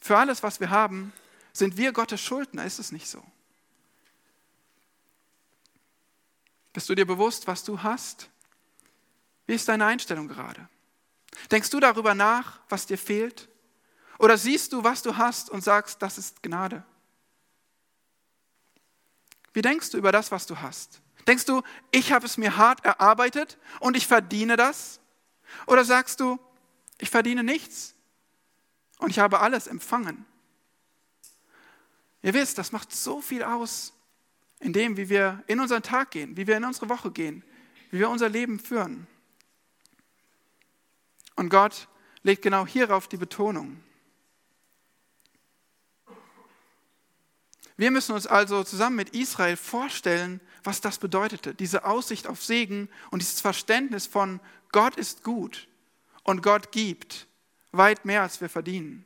Für 0.00 0.18
alles, 0.18 0.42
was 0.42 0.60
wir 0.60 0.70
haben, 0.70 1.12
sind 1.52 1.76
wir 1.76 1.92
Gottes 1.92 2.20
Schuldner, 2.20 2.64
ist 2.64 2.78
es 2.78 2.92
nicht 2.92 3.08
so? 3.08 3.22
Bist 6.72 6.88
du 6.88 6.94
dir 6.94 7.06
bewusst, 7.06 7.46
was 7.46 7.64
du 7.64 7.82
hast? 7.82 8.30
Wie 9.46 9.54
ist 9.54 9.68
deine 9.68 9.86
Einstellung 9.86 10.28
gerade? 10.28 10.68
Denkst 11.50 11.70
du 11.70 11.80
darüber 11.80 12.14
nach, 12.14 12.60
was 12.68 12.86
dir 12.86 12.98
fehlt? 12.98 13.48
Oder 14.18 14.38
siehst 14.38 14.72
du, 14.72 14.84
was 14.84 15.02
du 15.02 15.16
hast 15.16 15.50
und 15.50 15.62
sagst, 15.62 16.00
das 16.00 16.16
ist 16.18 16.42
Gnade? 16.42 16.84
Wie 19.52 19.62
denkst 19.62 19.90
du 19.90 19.98
über 19.98 20.12
das, 20.12 20.30
was 20.30 20.46
du 20.46 20.60
hast? 20.60 21.00
Denkst 21.26 21.44
du, 21.44 21.62
ich 21.90 22.12
habe 22.12 22.26
es 22.26 22.38
mir 22.38 22.56
hart 22.56 22.84
erarbeitet 22.84 23.58
und 23.80 23.96
ich 23.96 24.06
verdiene 24.06 24.56
das? 24.56 25.00
Oder 25.66 25.84
sagst 25.84 26.20
du, 26.20 26.38
ich 27.02 27.10
verdiene 27.10 27.42
nichts 27.42 27.94
und 28.98 29.10
ich 29.10 29.18
habe 29.18 29.40
alles 29.40 29.66
empfangen? 29.66 30.24
Ihr 32.22 32.32
wisst, 32.32 32.58
das 32.58 32.70
macht 32.70 32.94
so 32.94 33.20
viel 33.20 33.42
aus 33.42 33.92
in 34.60 34.72
dem, 34.72 34.96
wie 34.96 35.08
wir 35.08 35.42
in 35.48 35.58
unseren 35.58 35.82
Tag 35.82 36.12
gehen, 36.12 36.36
wie 36.36 36.46
wir 36.46 36.56
in 36.56 36.64
unsere 36.64 36.88
Woche 36.88 37.10
gehen, 37.10 37.42
wie 37.90 37.98
wir 37.98 38.08
unser 38.08 38.28
Leben 38.28 38.60
führen. 38.60 39.08
Und 41.34 41.48
Gott 41.48 41.88
legt 42.22 42.42
genau 42.42 42.64
hierauf 42.64 43.08
die 43.08 43.16
Betonung. 43.16 43.82
Wir 47.76 47.90
müssen 47.90 48.12
uns 48.12 48.28
also 48.28 48.62
zusammen 48.62 48.94
mit 48.94 49.10
Israel 49.10 49.56
vorstellen, 49.56 50.40
was 50.62 50.80
das 50.80 50.98
bedeutete, 50.98 51.52
diese 51.52 51.84
Aussicht 51.84 52.28
auf 52.28 52.44
Segen 52.44 52.88
und 53.10 53.22
dieses 53.22 53.40
Verständnis 53.40 54.06
von 54.06 54.38
Gott 54.70 54.94
ist 54.94 55.24
gut 55.24 55.66
und 56.22 56.42
Gott 56.42 56.72
gibt 56.72 57.26
weit 57.72 58.04
mehr, 58.04 58.22
als 58.22 58.40
wir 58.40 58.48
verdienen. 58.48 59.04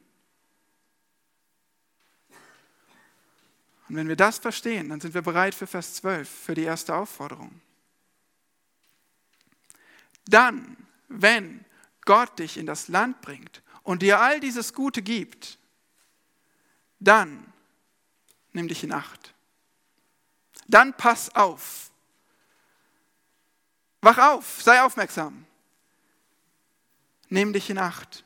Und 3.88 3.96
wenn 3.96 4.08
wir 4.08 4.16
das 4.16 4.38
verstehen, 4.38 4.88
dann 4.88 5.00
sind 5.00 5.14
wir 5.14 5.22
bereit 5.22 5.54
für 5.54 5.66
Vers 5.66 5.94
12, 5.94 6.28
für 6.28 6.54
die 6.54 6.64
erste 6.64 6.94
Aufforderung. 6.94 7.60
Dann, 10.24 10.76
wenn 11.08 11.64
Gott 12.04 12.38
dich 12.38 12.56
in 12.56 12.66
das 12.66 12.88
Land 12.88 13.20
bringt 13.20 13.62
und 13.84 14.02
dir 14.02 14.20
all 14.20 14.40
dieses 14.40 14.74
Gute 14.74 15.02
gibt, 15.02 15.58
dann 16.98 17.52
nimm 18.52 18.66
dich 18.66 18.82
in 18.82 18.92
Acht. 18.92 19.34
Dann 20.66 20.96
pass 20.96 21.32
auf. 21.36 21.90
Wach 24.00 24.18
auf, 24.18 24.62
sei 24.62 24.82
aufmerksam. 24.82 25.46
Nimm 27.28 27.52
dich 27.52 27.70
in 27.70 27.78
Acht. 27.78 28.24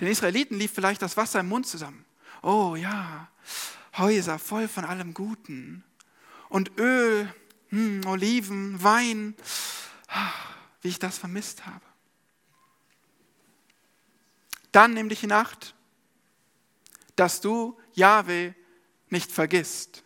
Den 0.00 0.08
Israeliten 0.08 0.58
lief 0.58 0.72
vielleicht 0.72 1.02
das 1.02 1.16
Wasser 1.16 1.40
im 1.40 1.48
Mund 1.48 1.66
zusammen. 1.66 2.04
Oh 2.42 2.74
ja, 2.76 3.28
Häuser 3.96 4.38
voll 4.38 4.68
von 4.68 4.84
allem 4.84 5.14
Guten. 5.14 5.84
Und 6.48 6.78
Öl, 6.78 7.32
hm, 7.68 8.02
Oliven, 8.06 8.82
Wein, 8.82 9.34
wie 10.82 10.88
ich 10.88 10.98
das 10.98 11.18
vermisst 11.18 11.66
habe. 11.66 11.84
Dann 14.72 14.94
nimm 14.94 15.08
dich 15.08 15.22
in 15.22 15.32
Acht, 15.32 15.74
dass 17.14 17.40
du 17.40 17.78
Jahwe 17.92 18.54
nicht 19.08 19.30
vergisst. 19.30 20.02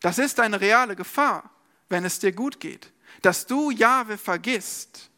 Das 0.00 0.18
ist 0.18 0.40
eine 0.40 0.60
reale 0.60 0.96
Gefahr, 0.96 1.50
wenn 1.88 2.04
es 2.04 2.18
dir 2.18 2.32
gut 2.32 2.60
geht, 2.60 2.92
dass 3.22 3.46
du 3.46 3.70
Jahwe 3.70 4.18
vergisst. 4.18 5.10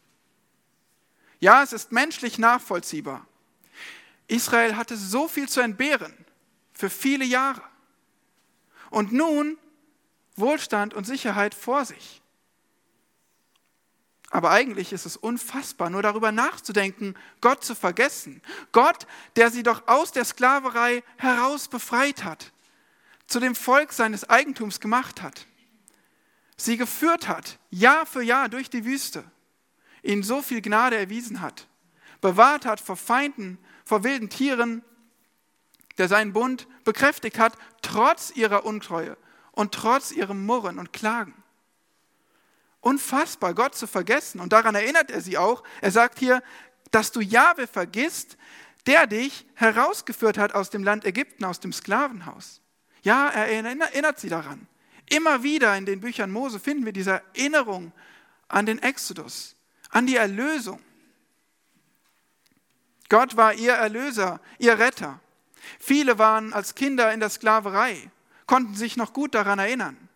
Ja, 1.45 1.61
es 1.61 1.73
ist 1.73 1.91
menschlich 1.91 2.39
nachvollziehbar. 2.39 3.23
Israel 4.27 4.77
hatte 4.77 4.97
so 4.97 5.27
viel 5.27 5.47
zu 5.47 5.61
entbehren 5.61 6.11
für 6.73 6.89
viele 6.89 7.23
Jahre. 7.23 7.61
Und 8.89 9.13
nun 9.13 9.59
Wohlstand 10.35 10.95
und 10.95 11.03
Sicherheit 11.03 11.53
vor 11.53 11.85
sich. 11.85 12.23
Aber 14.31 14.49
eigentlich 14.49 14.91
ist 14.91 15.05
es 15.05 15.17
unfassbar, 15.17 15.91
nur 15.91 16.01
darüber 16.01 16.31
nachzudenken, 16.31 17.13
Gott 17.41 17.63
zu 17.63 17.75
vergessen. 17.75 18.41
Gott, 18.71 19.05
der 19.35 19.51
sie 19.51 19.61
doch 19.61 19.87
aus 19.87 20.11
der 20.11 20.25
Sklaverei 20.25 21.03
heraus 21.17 21.67
befreit 21.67 22.23
hat, 22.23 22.53
zu 23.27 23.39
dem 23.39 23.53
Volk 23.53 23.93
seines 23.93 24.27
Eigentums 24.27 24.79
gemacht 24.79 25.21
hat, 25.21 25.45
sie 26.57 26.75
geführt 26.75 27.27
hat, 27.27 27.59
Jahr 27.69 28.07
für 28.07 28.23
Jahr 28.23 28.49
durch 28.49 28.71
die 28.71 28.83
Wüste, 28.83 29.23
ihnen 30.05 30.23
so 30.23 30.41
viel 30.41 30.61
Gnade 30.61 30.97
erwiesen 30.97 31.41
hat, 31.41 31.67
bewahrt 32.21 32.65
hat 32.65 32.79
vor 32.79 32.97
Feinden, 32.97 33.57
vor 33.83 34.03
wilden 34.03 34.29
Tieren, 34.29 34.83
der 35.97 36.07
seinen 36.07 36.33
Bund 36.33 36.67
bekräftigt 36.83 37.39
hat, 37.39 37.53
trotz 37.81 38.31
ihrer 38.31 38.65
Untreue 38.65 39.17
und 39.51 39.73
trotz 39.73 40.11
ihrem 40.11 40.45
Murren 40.45 40.79
und 40.79 40.93
Klagen. 40.93 41.33
Unfassbar, 42.81 43.53
Gott 43.55 43.75
zu 43.75 43.87
vergessen. 43.87 44.39
Und 44.39 44.53
daran 44.53 44.75
erinnert 44.75 45.09
er 45.09 45.21
sie 45.21 45.37
auch. 45.39 45.63
Er 45.81 45.89
sagt 45.89 46.19
hier, 46.19 46.43
dass 46.91 47.11
du 47.11 47.19
Jahwe 47.19 47.65
vergisst, 47.65 48.37
der 48.85 49.07
dich 49.07 49.47
herausgeführt 49.55 50.37
hat 50.37 50.53
aus 50.53 50.69
dem 50.69 50.83
Land 50.83 51.03
Ägypten, 51.05 51.45
aus 51.45 51.59
dem 51.59 51.73
Sklavenhaus. 51.73 52.61
Ja, 53.01 53.29
er 53.29 53.47
erinnert 53.47 54.19
sie 54.19 54.29
daran. 54.29 54.67
Immer 55.09 55.41
wieder 55.41 55.75
in 55.77 55.85
den 55.85 55.99
Büchern 55.99 56.31
Mose 56.31 56.59
finden 56.59 56.85
wir 56.85 56.93
diese 56.93 57.23
Erinnerung 57.33 57.91
an 58.47 58.65
den 58.65 58.79
Exodus, 58.79 59.54
an 59.95 60.05
die 60.05 60.17
Erlösung. 60.17 60.81
Gott 63.07 63.37
war 63.37 63.53
ihr 63.53 63.71
Erlöser, 63.71 64.41
ihr 64.59 64.77
Retter. 64.77 65.21
Viele 65.79 66.19
waren 66.19 66.51
als 66.51 66.75
Kinder 66.75 67.13
in 67.13 67.21
der 67.21 67.29
Sklaverei, 67.29 68.11
konnten 68.45 68.75
sich 68.75 68.97
noch 68.97 69.13
gut 69.13 69.33
daran 69.33 69.57
erinnern, 69.57 70.09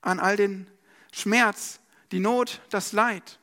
an 0.00 0.18
all 0.18 0.36
den 0.36 0.68
Schmerz, 1.12 1.78
die 2.10 2.18
Not, 2.18 2.60
das 2.70 2.92
Leid. 2.92 3.38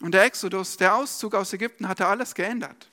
Und 0.00 0.12
der 0.12 0.24
Exodus, 0.24 0.78
der 0.78 0.94
Auszug 0.94 1.34
aus 1.34 1.52
Ägypten 1.52 1.86
hatte 1.86 2.06
alles 2.06 2.34
geändert. 2.34 2.90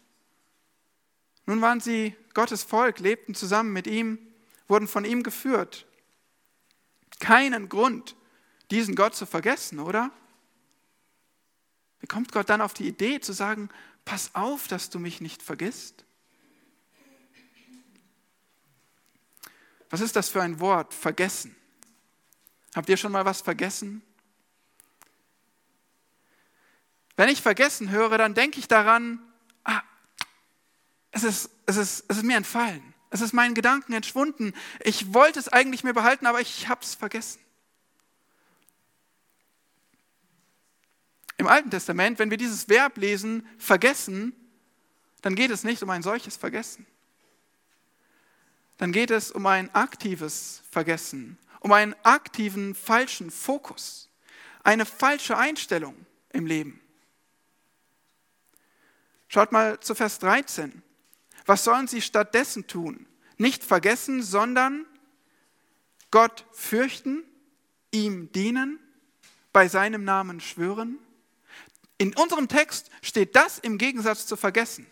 Nun 1.45 1.61
waren 1.61 1.79
sie 1.79 2.13
Gottes 2.33 2.63
Volk, 2.63 2.99
lebten 2.99 3.35
zusammen 3.35 3.71
mit 3.71 3.87
ihm, 3.87 4.19
wurden 4.67 4.89
von 4.89 5.05
ihm 5.05 5.23
geführt. 5.23 5.85
Keinen 7.21 7.69
Grund, 7.69 8.17
diesen 8.71 8.95
Gott 8.95 9.15
zu 9.15 9.25
vergessen, 9.25 9.79
oder? 9.79 10.11
Wie 11.99 12.07
kommt 12.07 12.31
Gott 12.31 12.49
dann 12.49 12.61
auf 12.61 12.73
die 12.73 12.87
Idee 12.87 13.19
zu 13.19 13.33
sagen, 13.33 13.69
pass 14.03 14.33
auf, 14.33 14.67
dass 14.67 14.89
du 14.89 14.99
mich 14.99 15.21
nicht 15.21 15.41
vergisst? 15.41 16.05
Was 19.89 20.01
ist 20.01 20.15
das 20.15 20.29
für 20.29 20.41
ein 20.41 20.59
Wort? 20.59 20.93
Vergessen. 20.93 21.55
Habt 22.75 22.89
ihr 22.89 22.97
schon 22.97 23.11
mal 23.11 23.25
was 23.25 23.41
vergessen? 23.41 24.01
Wenn 27.15 27.29
ich 27.29 27.41
vergessen 27.41 27.91
höre, 27.91 28.17
dann 28.17 28.33
denke 28.33 28.59
ich 28.59 28.67
daran, 28.67 29.19
ah, 29.63 29.81
es 31.11 31.23
ist, 31.23 31.49
es, 31.65 31.77
ist, 31.77 32.05
es 32.09 32.17
ist 32.17 32.23
mir 32.23 32.35
entfallen. 32.35 32.93
Es 33.09 33.21
ist 33.21 33.31
meinen 33.31 33.55
Gedanken 33.55 33.93
entschwunden. 33.93 34.53
Ich 34.81 35.13
wollte 35.13 35.39
es 35.39 35.47
eigentlich 35.47 35.85
mir 35.85 35.93
behalten, 35.93 36.25
aber 36.25 36.41
ich 36.41 36.67
habe 36.67 36.81
es 36.83 36.95
vergessen. 36.95 37.39
Im 41.37 41.47
Alten 41.47 41.69
Testament, 41.69 42.19
wenn 42.19 42.29
wir 42.29 42.37
dieses 42.37 42.69
Verb 42.69 42.97
lesen, 42.97 43.47
vergessen, 43.57 44.33
dann 45.21 45.35
geht 45.35 45.51
es 45.51 45.63
nicht 45.63 45.83
um 45.83 45.89
ein 45.89 46.03
solches 46.03 46.37
Vergessen. 46.37 46.85
Dann 48.77 48.91
geht 48.91 49.11
es 49.11 49.31
um 49.31 49.45
ein 49.45 49.73
aktives 49.73 50.61
Vergessen, 50.69 51.37
um 51.59 51.71
einen 51.71 51.95
aktiven 52.03 52.75
falschen 52.75 53.31
Fokus, 53.31 54.09
eine 54.63 54.85
falsche 54.85 55.37
Einstellung 55.37 55.95
im 56.31 56.45
Leben. 56.45 56.81
Schaut 59.27 59.51
mal 59.51 59.79
zu 59.79 59.95
Vers 59.95 60.19
13. 60.19 60.83
Was 61.45 61.63
sollen 61.63 61.87
sie 61.87 62.01
stattdessen 62.01 62.67
tun? 62.67 63.05
Nicht 63.37 63.63
vergessen, 63.63 64.23
sondern 64.23 64.85
Gott 66.11 66.45
fürchten, 66.51 67.23
ihm 67.91 68.31
dienen, 68.31 68.79
bei 69.51 69.67
seinem 69.67 70.03
Namen 70.03 70.39
schwören? 70.39 70.99
In 71.97 72.15
unserem 72.15 72.47
Text 72.47 72.89
steht 73.01 73.35
das 73.35 73.59
im 73.59 73.77
Gegensatz 73.77 74.27
zu 74.27 74.35
vergessen. 74.35 74.85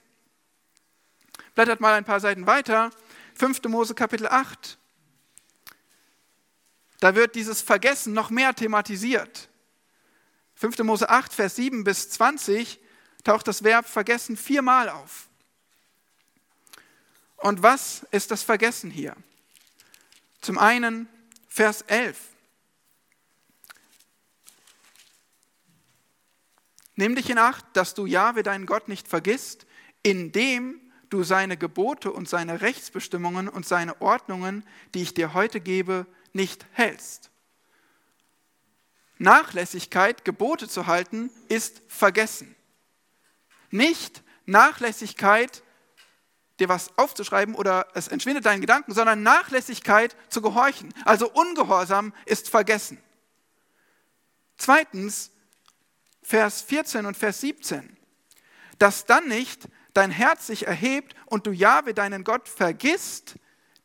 Blättert 1.56 1.82
mal 1.82 1.94
ein 1.94 2.06
paar 2.06 2.20
Seiten 2.20 2.48
weiter, 2.48 2.92
5. 3.36 3.64
Mose 3.66 3.94
Kapitel 3.94 4.28
8. 4.28 4.78
Da 7.00 7.16
wird 7.16 7.36
dieses 7.36 7.62
Vergessen 7.62 8.14
noch 8.14 8.30
mehr 8.30 8.54
thematisiert. 8.56 9.50
5. 10.56 10.80
Mose 10.80 11.10
8, 11.10 11.34
Vers 11.34 11.58
7 11.58 11.84
bis 11.84 12.10
20 12.12 12.80
taucht 13.24 13.48
das 13.48 13.64
Verb 13.64 13.88
vergessen 13.88 14.38
viermal 14.38 14.90
auf. 14.90 15.28
Und 17.38 17.62
was 17.62 18.06
ist 18.12 18.32
das 18.32 18.44
Vergessen 18.44 18.90
hier? 18.90 19.16
Zum 20.40 20.58
einen 20.58 21.10
Vers 21.50 21.82
11. 21.84 22.18
Nimm 26.96 27.16
dich 27.16 27.30
in 27.30 27.38
Acht, 27.38 27.66
dass 27.74 27.94
du 27.94 28.06
Jahwe, 28.06 28.44
deinen 28.44 28.66
Gott, 28.66 28.88
nicht 28.88 29.08
vergisst, 29.08 29.66
indem 30.04 30.80
du 31.10 31.24
seine 31.24 31.58
Gebote 31.58 32.12
und 32.12 32.28
seine 32.28 32.62
Rechtsbestimmungen 32.62 33.48
und 33.48 33.68
seine 33.68 34.02
Ordnungen, 34.02 34.66
die 34.94 35.02
ich 35.02 35.14
dir 35.14 35.34
heute 35.34 35.60
gebe, 35.60 36.06
nicht 36.34 36.66
hältst. 36.72 37.30
Nachlässigkeit, 39.18 40.26
Gebote 40.26 40.68
zu 40.68 40.88
halten, 40.88 41.30
ist 41.48 41.82
Vergessen. 41.88 42.56
Nicht 43.70 44.24
Nachlässigkeit, 44.46 45.64
dir 46.60 46.70
was 46.70 46.98
aufzuschreiben 46.98 47.56
oder 47.56 47.88
es 47.94 48.08
entschwindet 48.08 48.46
deinen 48.46 48.62
Gedanken, 48.62 48.94
sondern 48.94 49.24
Nachlässigkeit 49.24 50.16
zu 50.30 50.42
gehorchen. 50.42 50.94
Also 51.06 51.32
Ungehorsam 51.32 52.14
ist 52.26 52.50
Vergessen. 52.50 52.98
Zweitens, 54.58 55.32
Vers 56.24 56.62
14 56.62 57.06
und 57.06 57.18
Vers 57.18 57.42
17. 57.42 57.98
Dass 58.80 59.06
dann 59.06 59.28
nicht 59.28 59.68
dein 59.94 60.12
Herz 60.12 60.48
sich 60.48 60.66
erhebt 60.66 61.16
und 61.26 61.46
du 61.46 61.52
Jahwe, 61.52 61.94
deinen 61.94 62.24
Gott, 62.24 62.50
vergisst, 62.50 63.36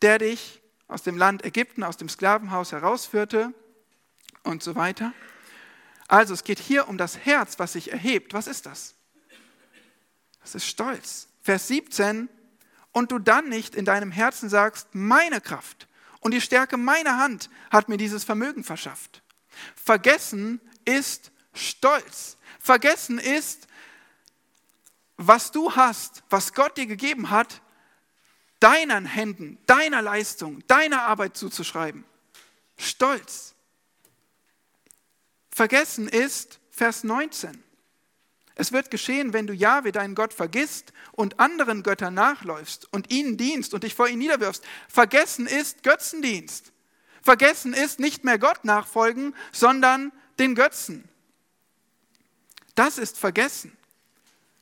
der 0.02 0.18
dich 0.18 0.62
aus 0.86 1.02
dem 1.02 1.18
Land 1.18 1.44
Ägypten, 1.44 1.84
aus 1.84 1.96
dem 1.96 2.08
Sklavenhaus 2.08 2.72
herausführte 2.72 3.52
und 4.42 4.62
so 4.62 4.74
weiter. 4.74 5.12
Also 6.06 6.32
es 6.32 6.44
geht 6.44 6.58
hier 6.58 6.88
um 6.88 6.96
das 6.96 7.18
Herz, 7.18 7.58
was 7.58 7.74
sich 7.74 7.92
erhebt. 7.92 8.32
Was 8.32 8.46
ist 8.46 8.64
das? 8.64 8.94
Das 10.40 10.54
ist 10.54 10.66
Stolz. 10.66 11.28
Vers 11.42 11.68
17, 11.68 12.28
und 12.92 13.12
du 13.12 13.18
dann 13.18 13.48
nicht 13.48 13.74
in 13.74 13.84
deinem 13.84 14.10
Herzen 14.10 14.48
sagst, 14.48 14.88
meine 14.92 15.40
Kraft 15.40 15.88
und 16.20 16.32
die 16.32 16.40
Stärke 16.40 16.76
meiner 16.76 17.18
Hand 17.18 17.50
hat 17.70 17.88
mir 17.88 17.96
dieses 17.96 18.24
Vermögen 18.24 18.64
verschafft. 18.64 19.22
Vergessen 19.76 20.60
ist 20.84 21.32
Stolz. 21.58 22.36
Vergessen 22.60 23.18
ist, 23.18 23.66
was 25.16 25.50
du 25.50 25.74
hast, 25.74 26.22
was 26.30 26.54
Gott 26.54 26.76
dir 26.76 26.86
gegeben 26.86 27.30
hat, 27.30 27.60
deinen 28.60 29.06
Händen, 29.06 29.58
deiner 29.66 30.02
Leistung, 30.02 30.66
deiner 30.66 31.02
Arbeit 31.02 31.36
zuzuschreiben. 31.36 32.04
Stolz. 32.76 33.54
Vergessen 35.50 36.08
ist 36.08 36.60
Vers 36.70 37.04
19. 37.04 37.64
Es 38.54 38.72
wird 38.72 38.90
geschehen, 38.90 39.32
wenn 39.32 39.46
du 39.46 39.52
Jahwe, 39.52 39.92
deinen 39.92 40.16
Gott, 40.16 40.34
vergisst 40.34 40.92
und 41.12 41.38
anderen 41.38 41.84
Göttern 41.84 42.14
nachläufst 42.14 42.92
und 42.92 43.12
ihnen 43.12 43.36
dienst 43.36 43.72
und 43.72 43.84
dich 43.84 43.94
vor 43.94 44.08
ihnen 44.08 44.18
niederwirfst. 44.18 44.64
Vergessen 44.88 45.46
ist 45.46 45.84
Götzendienst. 45.84 46.72
Vergessen 47.22 47.72
ist 47.72 48.00
nicht 48.00 48.24
mehr 48.24 48.38
Gott 48.38 48.64
nachfolgen, 48.64 49.34
sondern 49.52 50.12
den 50.38 50.54
Götzen. 50.54 51.08
Das 52.78 52.96
ist 52.96 53.18
Vergessen. 53.18 53.76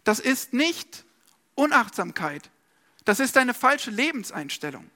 Das 0.02 0.20
ist 0.20 0.54
nicht 0.54 1.04
Unachtsamkeit. 1.54 2.48
Das 3.04 3.20
ist 3.20 3.36
eine 3.36 3.52
falsche 3.52 3.90
Lebenseinstellung. 3.90 4.90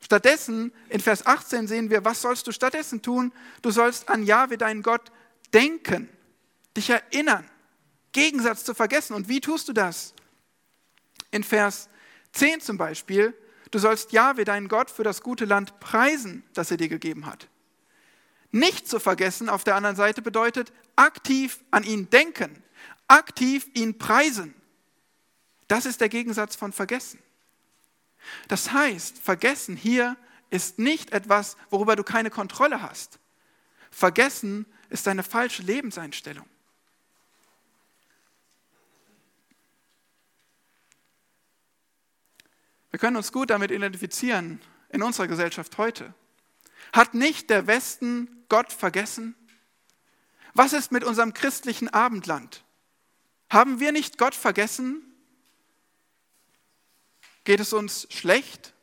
Stattdessen, 0.00 0.72
in 0.88 1.00
Vers 1.00 1.26
18 1.26 1.68
sehen 1.68 1.90
wir, 1.90 2.06
was 2.06 2.22
sollst 2.22 2.46
du 2.46 2.52
stattdessen 2.52 3.02
tun? 3.02 3.30
Du 3.60 3.72
sollst 3.72 4.08
an 4.08 4.22
Jahwe, 4.22 4.56
deinen 4.56 4.80
Gott, 4.80 5.12
denken, 5.52 6.08
dich 6.74 6.88
erinnern. 6.88 7.46
Gegensatz 8.12 8.64
zu 8.64 8.72
vergessen. 8.72 9.12
Und 9.12 9.28
wie 9.28 9.40
tust 9.40 9.68
du 9.68 9.74
das? 9.74 10.14
In 11.30 11.44
Vers 11.44 11.90
10 12.32 12.62
zum 12.62 12.78
Beispiel, 12.78 13.36
du 13.70 13.78
sollst 13.78 14.12
Jahwe, 14.12 14.46
deinen 14.46 14.68
Gott, 14.68 14.90
für 14.90 15.04
das 15.04 15.20
gute 15.20 15.44
Land 15.44 15.78
preisen, 15.78 16.42
das 16.54 16.70
er 16.70 16.78
dir 16.78 16.88
gegeben 16.88 17.26
hat. 17.26 17.48
Nicht 18.54 18.86
zu 18.86 19.00
vergessen 19.00 19.48
auf 19.48 19.64
der 19.64 19.74
anderen 19.74 19.96
Seite 19.96 20.22
bedeutet 20.22 20.72
aktiv 20.94 21.58
an 21.72 21.82
ihn 21.82 22.08
denken, 22.10 22.62
aktiv 23.08 23.66
ihn 23.74 23.98
preisen. 23.98 24.54
Das 25.66 25.86
ist 25.86 26.00
der 26.00 26.08
Gegensatz 26.08 26.54
von 26.54 26.72
vergessen. 26.72 27.18
Das 28.46 28.70
heißt, 28.70 29.18
vergessen 29.18 29.74
hier 29.74 30.16
ist 30.50 30.78
nicht 30.78 31.12
etwas, 31.12 31.56
worüber 31.68 31.96
du 31.96 32.04
keine 32.04 32.30
Kontrolle 32.30 32.80
hast. 32.80 33.18
Vergessen 33.90 34.66
ist 34.88 35.08
eine 35.08 35.24
falsche 35.24 35.64
Lebenseinstellung. 35.64 36.46
Wir 42.92 43.00
können 43.00 43.16
uns 43.16 43.32
gut 43.32 43.50
damit 43.50 43.72
identifizieren 43.72 44.60
in 44.90 45.02
unserer 45.02 45.26
Gesellschaft 45.26 45.76
heute. 45.76 46.14
Hat 46.94 47.12
nicht 47.12 47.50
der 47.50 47.66
Westen 47.66 48.46
Gott 48.48 48.72
vergessen? 48.72 49.34
Was 50.52 50.72
ist 50.72 50.92
mit 50.92 51.02
unserem 51.02 51.34
christlichen 51.34 51.88
Abendland? 51.88 52.62
Haben 53.50 53.80
wir 53.80 53.90
nicht 53.90 54.16
Gott 54.16 54.36
vergessen? 54.36 55.02
Geht 57.42 57.58
es 57.58 57.72
uns 57.72 58.06
schlecht? 58.10 58.74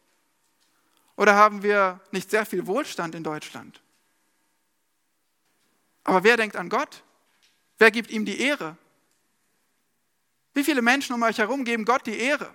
Oder 1.15 1.36
haben 1.36 1.63
wir 1.63 2.02
nicht 2.12 2.30
sehr 2.30 2.45
viel 2.45 2.67
Wohlstand 2.67 3.15
in 3.15 3.24
Deutschland? 3.24 3.82
Aber 6.04 6.26
wer 6.26 6.36
denkt 6.36 6.58
an 6.58 6.67
Gott? 6.67 7.06
Wer 7.78 7.91
gibt 7.91 8.12
ihm 8.12 8.26
die 8.26 8.41
Ehre? 8.41 8.76
Wie 10.54 10.65
viele 10.65 10.82
Menschen 10.82 11.15
um 11.15 11.24
euch 11.24 11.38
herum 11.38 11.63
geben 11.63 11.86
Gott 11.86 12.06
die 12.06 12.19
Ehre? 12.19 12.52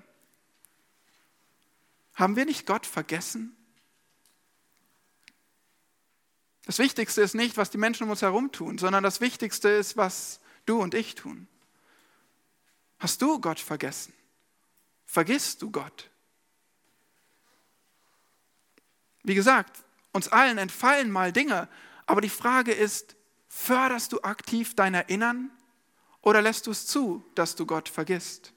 Haben 2.15 2.37
wir 2.37 2.45
nicht 2.45 2.67
Gott 2.67 2.85
vergessen? 2.85 3.57
Das 6.67 6.79
Wichtigste 6.79 7.23
ist 7.23 7.35
nicht, 7.35 7.57
was 7.57 7.71
die 7.71 7.79
Menschen 7.79 8.05
um 8.05 8.11
uns 8.11 8.23
herum 8.23 8.53
tun, 8.53 8.77
sondern 8.77 9.03
das 9.03 9.21
Wichtigste 9.21 9.69
ist, 9.69 9.97
was 9.97 10.41
du 10.67 10.83
und 10.83 10.95
ich 10.95 11.15
tun. 11.15 11.49
Hast 12.99 13.23
du 13.23 13.41
Gott 13.41 13.61
vergessen? 13.61 14.13
Vergisst 15.05 15.63
du 15.63 15.71
Gott? 15.71 16.11
Wie 19.23 19.35
gesagt, 19.35 19.85
uns 20.13 20.29
allen 20.29 20.59
entfallen 20.59 21.11
mal 21.11 21.33
Dinge, 21.33 21.69
aber 22.07 22.21
die 22.21 22.29
Frage 22.29 22.73
ist, 22.73 23.17
förderst 23.49 24.13
du 24.13 24.23
aktiv 24.23 24.75
dein 24.75 24.95
Erinnern 24.95 25.51
oder 26.21 26.43
lässt 26.43 26.67
du 26.67 26.73
es 26.73 26.87
zu, 26.87 27.25
dass 27.37 27.55
du 27.55 27.65
Gott 27.65 27.89
vergisst? 27.89 28.53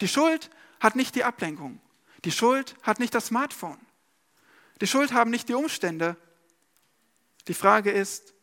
Die 0.00 0.08
Schuld 0.08 0.50
hat 0.80 0.96
nicht 0.96 1.14
die 1.14 1.24
Ablenkung. 1.24 1.80
Die 2.24 2.32
Schuld 2.32 2.74
hat 2.82 2.98
nicht 2.98 3.14
das 3.14 3.26
Smartphone. 3.26 3.78
Die 4.80 4.86
Schuld 4.86 5.12
haben 5.12 5.30
nicht 5.30 5.48
die 5.48 5.54
Umstände. 5.54 6.16
Die 7.48 7.54
Frage 7.54 7.90
ist, 7.90 8.34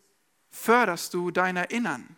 förderst 0.49 1.13
du 1.13 1.31
dein 1.31 1.57
Erinnern? 1.57 2.15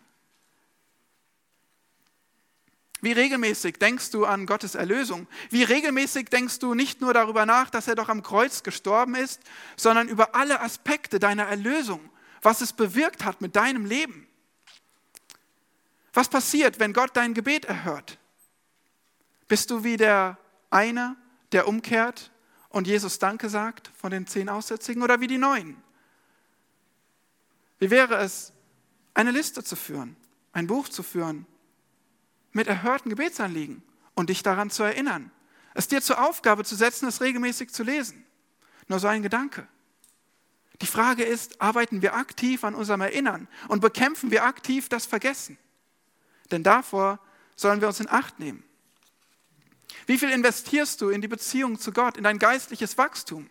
Wie 3.02 3.12
regelmäßig 3.12 3.78
denkst 3.78 4.12
du 4.12 4.24
an 4.24 4.46
Gottes 4.46 4.76
Erlösung? 4.76 5.26
Wie 5.50 5.64
regelmäßig 5.64 6.28
denkst 6.28 6.60
du 6.60 6.74
nicht 6.74 7.00
nur 7.00 7.12
darüber 7.12 7.46
nach, 7.46 7.68
dass 7.68 7.88
er 7.88 7.96
doch 7.96 8.08
am 8.08 8.22
Kreuz 8.22 8.62
gestorben 8.62 9.16
ist, 9.16 9.40
sondern 9.76 10.08
über 10.08 10.36
alle 10.36 10.60
Aspekte 10.60 11.18
deiner 11.18 11.44
Erlösung, 11.44 12.00
was 12.42 12.60
es 12.60 12.72
bewirkt 12.72 13.24
hat 13.24 13.40
mit 13.40 13.56
deinem 13.56 13.86
Leben? 13.86 14.28
Was 16.12 16.28
passiert, 16.28 16.78
wenn 16.78 16.92
Gott 16.92 17.10
dein 17.14 17.34
Gebet 17.34 17.64
erhört? 17.64 18.18
Bist 19.48 19.70
du 19.70 19.82
wie 19.82 19.96
der 19.96 20.38
eine, 20.70 21.16
der 21.50 21.66
umkehrt 21.66 22.30
und 22.68 22.86
Jesus 22.86 23.18
Danke 23.18 23.48
sagt 23.48 23.90
von 23.96 24.12
den 24.12 24.28
zehn 24.28 24.48
Aussätzigen 24.48 25.02
oder 25.02 25.20
wie 25.20 25.26
die 25.26 25.38
neun? 25.38 25.76
Wie 27.82 27.90
wäre 27.90 28.14
es, 28.18 28.52
eine 29.12 29.32
Liste 29.32 29.64
zu 29.64 29.74
führen, 29.74 30.14
ein 30.52 30.68
Buch 30.68 30.88
zu 30.88 31.02
führen 31.02 31.46
mit 32.52 32.68
erhörten 32.68 33.10
Gebetsanliegen 33.10 33.82
und 34.14 34.30
dich 34.30 34.44
daran 34.44 34.70
zu 34.70 34.84
erinnern. 34.84 35.32
Es 35.74 35.88
dir 35.88 36.00
zur 36.00 36.24
Aufgabe 36.24 36.62
zu 36.62 36.76
setzen, 36.76 37.08
es 37.08 37.20
regelmäßig 37.20 37.72
zu 37.72 37.82
lesen. 37.82 38.24
Nur 38.86 39.00
so 39.00 39.08
ein 39.08 39.24
Gedanke. 39.24 39.66
Die 40.80 40.86
Frage 40.86 41.24
ist, 41.24 41.60
arbeiten 41.60 42.02
wir 42.02 42.14
aktiv 42.14 42.62
an 42.62 42.76
unserem 42.76 43.00
Erinnern 43.00 43.48
und 43.66 43.80
bekämpfen 43.80 44.30
wir 44.30 44.44
aktiv 44.44 44.88
das 44.88 45.06
Vergessen? 45.06 45.58
Denn 46.52 46.62
davor 46.62 47.18
sollen 47.56 47.80
wir 47.80 47.88
uns 47.88 47.98
in 47.98 48.08
Acht 48.08 48.38
nehmen. 48.38 48.62
Wie 50.06 50.18
viel 50.18 50.30
investierst 50.30 51.00
du 51.00 51.08
in 51.08 51.20
die 51.20 51.26
Beziehung 51.26 51.80
zu 51.80 51.90
Gott, 51.90 52.16
in 52.16 52.22
dein 52.22 52.38
geistliches 52.38 52.96
Wachstum? 52.96 53.48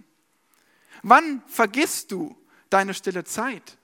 Wann 1.04 1.44
vergisst 1.48 2.13
du 2.13 2.38
deine 2.70 2.94
stille 2.94 3.26
Zeit? 3.26 3.78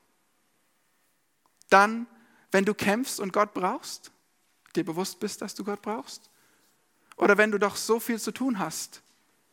Dann, 1.69 2.07
wenn 2.51 2.65
du 2.65 2.73
kämpfst 2.73 3.19
und 3.19 3.33
Gott 3.33 3.53
brauchst? 3.53 4.11
dir 4.77 4.85
bewusst 4.85 5.19
bist, 5.19 5.41
dass 5.41 5.55
du 5.55 5.63
Gott 5.63 5.81
brauchst? 5.81 6.29
Oder 7.17 7.37
wenn 7.37 7.51
du 7.51 7.57
doch 7.57 7.75
so 7.75 7.99
viel 7.99 8.19
zu 8.19 8.31
tun 8.31 8.59
hast, 8.59 9.01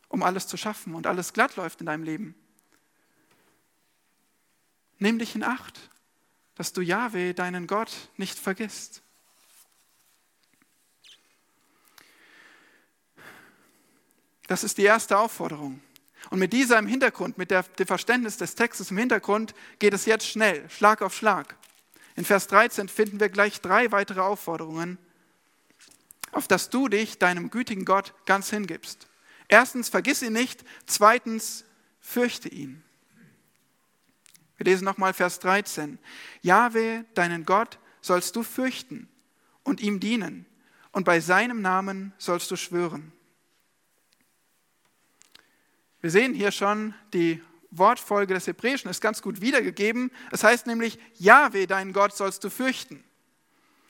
um 0.07 0.23
alles 0.23 0.47
zu 0.47 0.55
schaffen 0.55 0.95
und 0.95 1.07
alles 1.07 1.33
glatt 1.33 1.55
läuft 1.55 1.81
in 1.81 1.87
deinem 1.87 2.03
Leben? 2.03 2.35
Nimm 4.97 5.19
dich 5.19 5.35
in 5.35 5.43
Acht, 5.43 5.89
dass 6.53 6.71
du 6.71 6.81
Jahwe, 6.81 7.33
deinen 7.33 7.67
Gott, 7.67 7.91
nicht 8.15 8.39
vergisst. 8.39 9.01
Das 14.47 14.63
ist 14.63 14.77
die 14.77 14.83
erste 14.83 15.17
Aufforderung. 15.17 15.81
Und 16.29 16.39
mit 16.39 16.53
dieser 16.53 16.79
im 16.79 16.87
Hintergrund, 16.87 17.37
mit 17.37 17.51
dem 17.51 17.87
Verständnis 17.87 18.37
des 18.37 18.55
Textes 18.55 18.91
im 18.91 18.97
Hintergrund, 18.97 19.53
geht 19.79 19.93
es 19.93 20.05
jetzt 20.05 20.27
schnell, 20.27 20.69
Schlag 20.69 21.01
auf 21.01 21.15
Schlag. 21.15 21.55
In 22.15 22.25
Vers 22.25 22.47
13 22.47 22.87
finden 22.87 23.19
wir 23.19 23.29
gleich 23.29 23.61
drei 23.61 23.91
weitere 23.91 24.21
Aufforderungen, 24.21 24.97
auf 26.31 26.47
das 26.47 26.69
du 26.69 26.87
dich 26.87 27.17
deinem 27.17 27.49
gütigen 27.49 27.85
Gott 27.85 28.13
ganz 28.25 28.49
hingibst. 28.49 29.07
Erstens, 29.47 29.89
vergiss 29.89 30.21
ihn 30.21 30.33
nicht. 30.33 30.63
Zweitens, 30.85 31.65
fürchte 31.99 32.49
ihn. 32.49 32.83
Wir 34.57 34.65
lesen 34.65 34.85
nochmal 34.85 35.13
Vers 35.13 35.39
13. 35.39 35.99
Jahwe, 36.41 37.05
deinen 37.13 37.45
Gott, 37.45 37.77
sollst 38.01 38.35
du 38.35 38.43
fürchten 38.43 39.09
und 39.63 39.81
ihm 39.81 39.99
dienen, 39.99 40.45
und 40.91 41.03
bei 41.03 41.19
seinem 41.19 41.61
Namen 41.61 42.13
sollst 42.17 42.49
du 42.51 42.55
schwören. 42.55 43.11
Wir 45.99 46.11
sehen 46.11 46.33
hier 46.33 46.51
schon, 46.51 46.93
die 47.13 47.43
Wortfolge 47.77 48.33
des 48.33 48.47
Hebräischen 48.47 48.89
ist 48.89 49.01
ganz 49.01 49.21
gut 49.21 49.41
wiedergegeben. 49.41 50.11
Es 50.31 50.43
heißt 50.43 50.67
nämlich, 50.67 50.99
Jahwe, 51.15 51.67
deinen 51.67 51.93
Gott, 51.93 52.15
sollst 52.15 52.43
du 52.43 52.49
fürchten. 52.49 53.03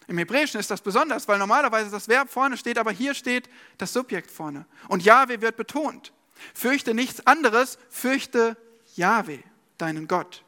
Im 0.08 0.18
Hebräischen 0.18 0.60
ist 0.60 0.70
das 0.70 0.82
besonders, 0.82 1.28
weil 1.28 1.40
normalerweise 1.40 1.90
das 1.90 2.08
Verb 2.08 2.30
vorne 2.30 2.58
steht, 2.58 2.78
aber 2.78 2.92
hier 2.92 3.14
steht 3.14 3.50
das 3.78 3.94
Subjekt 3.94 4.30
vorne. 4.30 4.66
Und 4.88 5.04
Jahwe 5.04 5.42
wird 5.42 5.58
betont. 5.58 6.14
Fürchte 6.54 6.94
nichts 6.94 7.26
anderes, 7.26 7.80
fürchte 7.90 8.58
Jahwe, 8.96 9.40
deinen 9.78 10.08
Gott. 10.08 10.44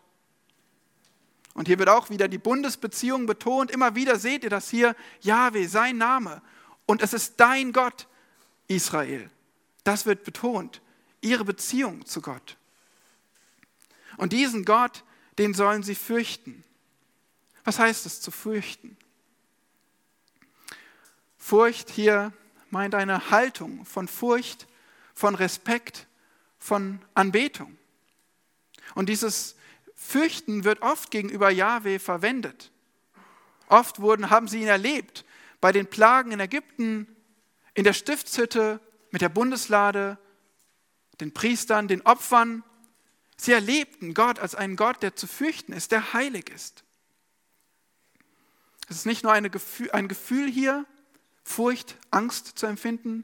Und 1.53 1.67
hier 1.67 1.79
wird 1.79 1.89
auch 1.89 2.11
wieder 2.11 2.27
die 2.27 2.37
Bundesbeziehung 2.37 3.25
betont. 3.25 3.71
Immer 3.71 3.95
wieder 3.95 4.19
seht 4.19 4.43
ihr 4.43 4.51
das 4.51 4.69
hier, 4.69 4.95
Jahwe, 5.21 5.67
sein 5.67 5.97
Name. 5.97 6.43
Und 6.85 7.01
es 7.01 7.13
ist 7.13 7.39
dein 7.39 7.73
Gott, 7.73 8.07
Israel. 8.67 9.31
Das 9.83 10.05
wird 10.05 10.23
betont. 10.23 10.81
Ihre 11.21 11.45
Beziehung 11.45 12.05
zu 12.05 12.21
Gott. 12.21 12.57
Und 14.17 14.33
diesen 14.33 14.65
Gott, 14.65 15.03
den 15.37 15.53
sollen 15.53 15.83
sie 15.83 15.95
fürchten. 15.95 16.63
Was 17.63 17.79
heißt 17.79 18.05
es 18.05 18.21
zu 18.21 18.31
fürchten? 18.31 18.97
Furcht 21.37 21.89
hier 21.89 22.33
meint 22.69 22.95
eine 22.95 23.29
Haltung 23.29 23.85
von 23.85 24.07
Furcht, 24.07 24.67
von 25.13 25.35
Respekt, 25.35 26.07
von 26.59 26.99
Anbetung. 27.13 27.77
Und 28.95 29.09
dieses 29.09 29.55
Fürchten 29.95 30.63
wird 30.63 30.81
oft 30.81 31.11
gegenüber 31.11 31.49
Yahweh 31.49 31.99
verwendet. 31.99 32.71
Oft 33.67 33.99
wurden, 33.99 34.29
haben 34.29 34.47
sie 34.47 34.61
ihn 34.61 34.67
erlebt 34.67 35.25
bei 35.59 35.71
den 35.71 35.87
Plagen 35.87 36.31
in 36.31 36.39
Ägypten, 36.39 37.07
in 37.73 37.83
der 37.83 37.93
Stiftshütte, 37.93 38.79
mit 39.11 39.21
der 39.21 39.29
Bundeslade, 39.29 40.17
den 41.19 41.33
Priestern, 41.33 41.87
den 41.87 42.01
Opfern. 42.01 42.63
Sie 43.37 43.51
erlebten 43.51 44.13
Gott 44.13 44.39
als 44.39 44.55
einen 44.55 44.75
Gott, 44.75 45.03
der 45.03 45.15
zu 45.15 45.27
fürchten 45.27 45.71
ist, 45.71 45.91
der 45.91 46.13
heilig 46.13 46.49
ist. 46.49 46.83
Es 48.89 48.97
ist 48.97 49.05
nicht 49.05 49.23
nur 49.23 49.31
ein 49.31 49.49
Gefühl 49.51 50.49
hier, 50.49 50.85
Furcht, 51.43 51.97
Angst 52.11 52.57
zu 52.57 52.65
empfinden, 52.65 53.23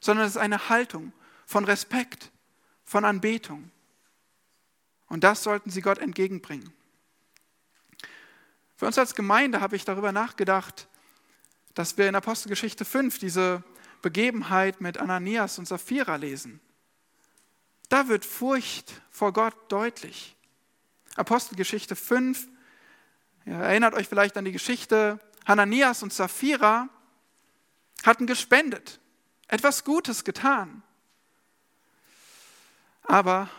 sondern 0.00 0.26
es 0.26 0.32
ist 0.32 0.40
eine 0.40 0.68
Haltung 0.68 1.12
von 1.46 1.64
Respekt, 1.64 2.30
von 2.84 3.04
Anbetung. 3.04 3.70
Und 5.08 5.24
das 5.24 5.42
sollten 5.42 5.70
sie 5.70 5.82
Gott 5.82 5.98
entgegenbringen. 5.98 6.72
Für 8.76 8.86
uns 8.86 8.98
als 8.98 9.14
Gemeinde 9.14 9.60
habe 9.60 9.76
ich 9.76 9.84
darüber 9.84 10.10
nachgedacht, 10.10 10.88
dass 11.74 11.98
wir 11.98 12.08
in 12.08 12.14
Apostelgeschichte 12.14 12.84
5 12.84 13.18
diese 13.18 13.62
Begebenheit 14.02 14.80
mit 14.80 14.98
Ananias 14.98 15.58
und 15.58 15.68
Sapphira 15.68 16.16
lesen. 16.16 16.60
Da 17.90 18.06
wird 18.06 18.24
Furcht 18.24 19.02
vor 19.10 19.32
Gott 19.32 19.54
deutlich. 19.68 20.36
Apostelgeschichte 21.16 21.96
5, 21.96 22.46
ihr 23.46 23.54
erinnert 23.54 23.94
euch 23.94 24.08
vielleicht 24.08 24.36
an 24.36 24.44
die 24.44 24.52
Geschichte, 24.52 25.18
Hananias 25.44 26.04
und 26.04 26.12
Sapphira 26.12 26.88
hatten 28.04 28.28
gespendet, 28.28 29.00
etwas 29.48 29.82
Gutes 29.82 30.22
getan. 30.22 30.84
Aber 33.02 33.50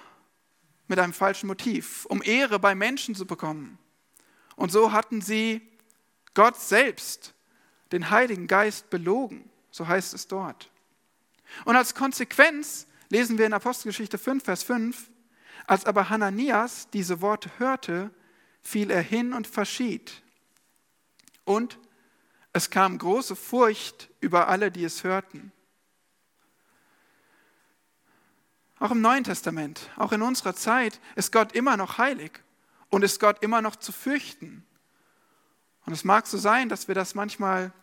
mit 0.88 0.98
einem 0.98 1.14
falschen 1.14 1.48
Motiv, 1.48 2.06
um 2.06 2.24
Ehre 2.24 2.58
bei 2.58 2.74
Menschen 2.74 3.16
zu 3.16 3.28
bekommen. 3.28 3.78
Und 4.56 4.72
so 4.72 4.94
hatten 4.94 5.20
sie 5.22 5.62
Gott 6.34 6.58
selbst, 6.58 7.34
den 7.92 8.10
Heiligen 8.10 8.48
Geist, 8.48 8.90
belogen. 8.90 9.50
So 9.72 9.90
heißt 9.90 10.14
es 10.14 10.30
dort. 10.30 10.70
Und 11.66 11.76
als 11.76 11.96
Konsequenz 11.96 12.88
lesen 13.12 13.38
wir 13.38 13.46
in 13.46 13.54
Apostelgeschichte 13.54 14.18
5, 14.18 14.44
Vers 14.44 14.64
5, 14.64 15.12
als 15.68 15.86
aber 15.86 16.10
Hananias 16.10 16.90
diese 16.92 17.22
Worte 17.22 17.52
hörte, 17.60 18.10
fiel 18.62 18.90
er 18.90 19.02
hin 19.02 19.34
und 19.34 19.48
verschied. 19.48 20.24
Und 21.44 21.78
es 22.54 22.70
kam 22.70 22.98
große 22.98 23.36
Furcht 23.36 24.10
über 24.22 24.48
alle, 24.48 24.72
die 24.72 24.84
es 24.84 25.04
hörten. 25.04 25.52
Auch 28.80 28.92
im 28.92 29.02
Neuen 29.02 29.24
Testament, 29.24 29.90
auch 29.98 30.12
in 30.12 30.22
unserer 30.22 30.56
Zeit 30.56 31.00
ist 31.16 31.32
Gott 31.32 31.52
immer 31.52 31.78
noch 31.78 31.98
heilig 31.98 32.32
und 32.90 33.04
ist 33.04 33.20
Gott 33.20 33.44
immer 33.44 33.62
noch 33.62 33.76
zu 33.76 33.92
fürchten. 33.92 34.66
Und 35.86 35.94
es 35.94 36.04
mag 36.04 36.28
so 36.28 36.38
sein, 36.38 36.70
dass 36.70 36.88
wir 36.88 36.96
das 36.96 37.14
manchmal 37.14 37.74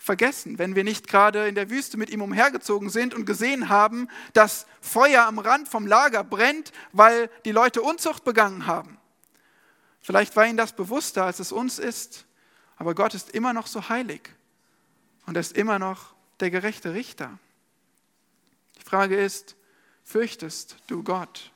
vergessen, 0.00 0.58
wenn 0.58 0.74
wir 0.74 0.82
nicht 0.82 1.08
gerade 1.08 1.46
in 1.46 1.54
der 1.54 1.68
Wüste 1.68 1.98
mit 1.98 2.08
ihm 2.08 2.22
umhergezogen 2.22 2.88
sind 2.88 3.14
und 3.14 3.26
gesehen 3.26 3.68
haben, 3.68 4.08
dass 4.32 4.66
Feuer 4.80 5.26
am 5.26 5.38
Rand 5.38 5.68
vom 5.68 5.86
Lager 5.86 6.24
brennt, 6.24 6.72
weil 6.92 7.30
die 7.44 7.52
Leute 7.52 7.82
Unzucht 7.82 8.24
begangen 8.24 8.66
haben. 8.66 8.96
Vielleicht 10.00 10.34
war 10.36 10.46
ihnen 10.46 10.56
das 10.56 10.72
bewusster, 10.72 11.26
als 11.26 11.38
es 11.38 11.52
uns 11.52 11.78
ist, 11.78 12.24
aber 12.76 12.94
Gott 12.94 13.12
ist 13.14 13.30
immer 13.32 13.52
noch 13.52 13.66
so 13.66 13.90
heilig 13.90 14.22
und 15.26 15.36
er 15.36 15.40
ist 15.40 15.54
immer 15.54 15.78
noch 15.78 16.14
der 16.40 16.50
gerechte 16.50 16.94
Richter. 16.94 17.38
Die 18.78 18.84
Frage 18.84 19.20
ist, 19.20 19.54
fürchtest 20.02 20.76
du 20.86 21.02
Gott? 21.02 21.52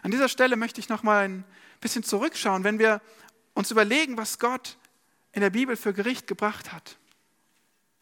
An 0.00 0.10
dieser 0.10 0.30
Stelle 0.30 0.56
möchte 0.56 0.80
ich 0.80 0.88
noch 0.88 1.02
mal 1.02 1.26
ein 1.28 1.44
bisschen 1.82 2.02
zurückschauen, 2.02 2.64
wenn 2.64 2.78
wir 2.78 3.02
uns 3.52 3.70
überlegen, 3.70 4.16
was 4.16 4.38
Gott 4.38 4.78
in 5.32 5.40
der 5.40 5.50
Bibel 5.50 5.76
für 5.76 5.92
Gericht 5.92 6.26
gebracht 6.26 6.72
hat. 6.72 6.98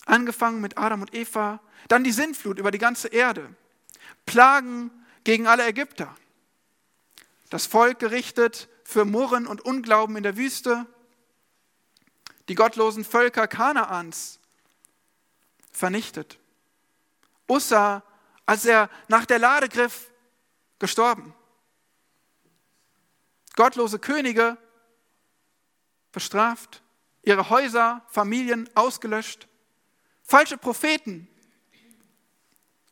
Angefangen 0.06 0.60
mit 0.60 0.78
Adam 0.78 1.02
und 1.02 1.14
Eva, 1.14 1.60
dann 1.88 2.04
die 2.04 2.12
Sintflut 2.12 2.58
über 2.58 2.70
die 2.70 2.78
ganze 2.78 3.08
Erde, 3.08 3.54
Plagen 4.26 4.90
gegen 5.24 5.46
alle 5.46 5.66
Ägypter, 5.66 6.14
das 7.48 7.66
Volk 7.66 7.98
gerichtet 7.98 8.68
für 8.84 9.04
Murren 9.04 9.46
und 9.46 9.60
Unglauben 9.60 10.16
in 10.16 10.22
der 10.22 10.36
Wüste, 10.36 10.86
die 12.48 12.54
gottlosen 12.54 13.04
Völker 13.04 13.46
Kanaans 13.46 14.40
vernichtet. 15.72 16.38
Ussa, 17.48 18.02
als 18.46 18.64
er 18.64 18.90
nach 19.08 19.26
der 19.26 19.38
Lade 19.38 19.68
griff, 19.68 20.10
gestorben. 20.78 21.34
Gottlose 23.54 23.98
Könige 23.98 24.56
bestraft 26.12 26.82
ihre 27.22 27.50
Häuser, 27.50 28.02
Familien 28.08 28.68
ausgelöscht, 28.74 29.48
falsche 30.22 30.56
Propheten 30.56 31.28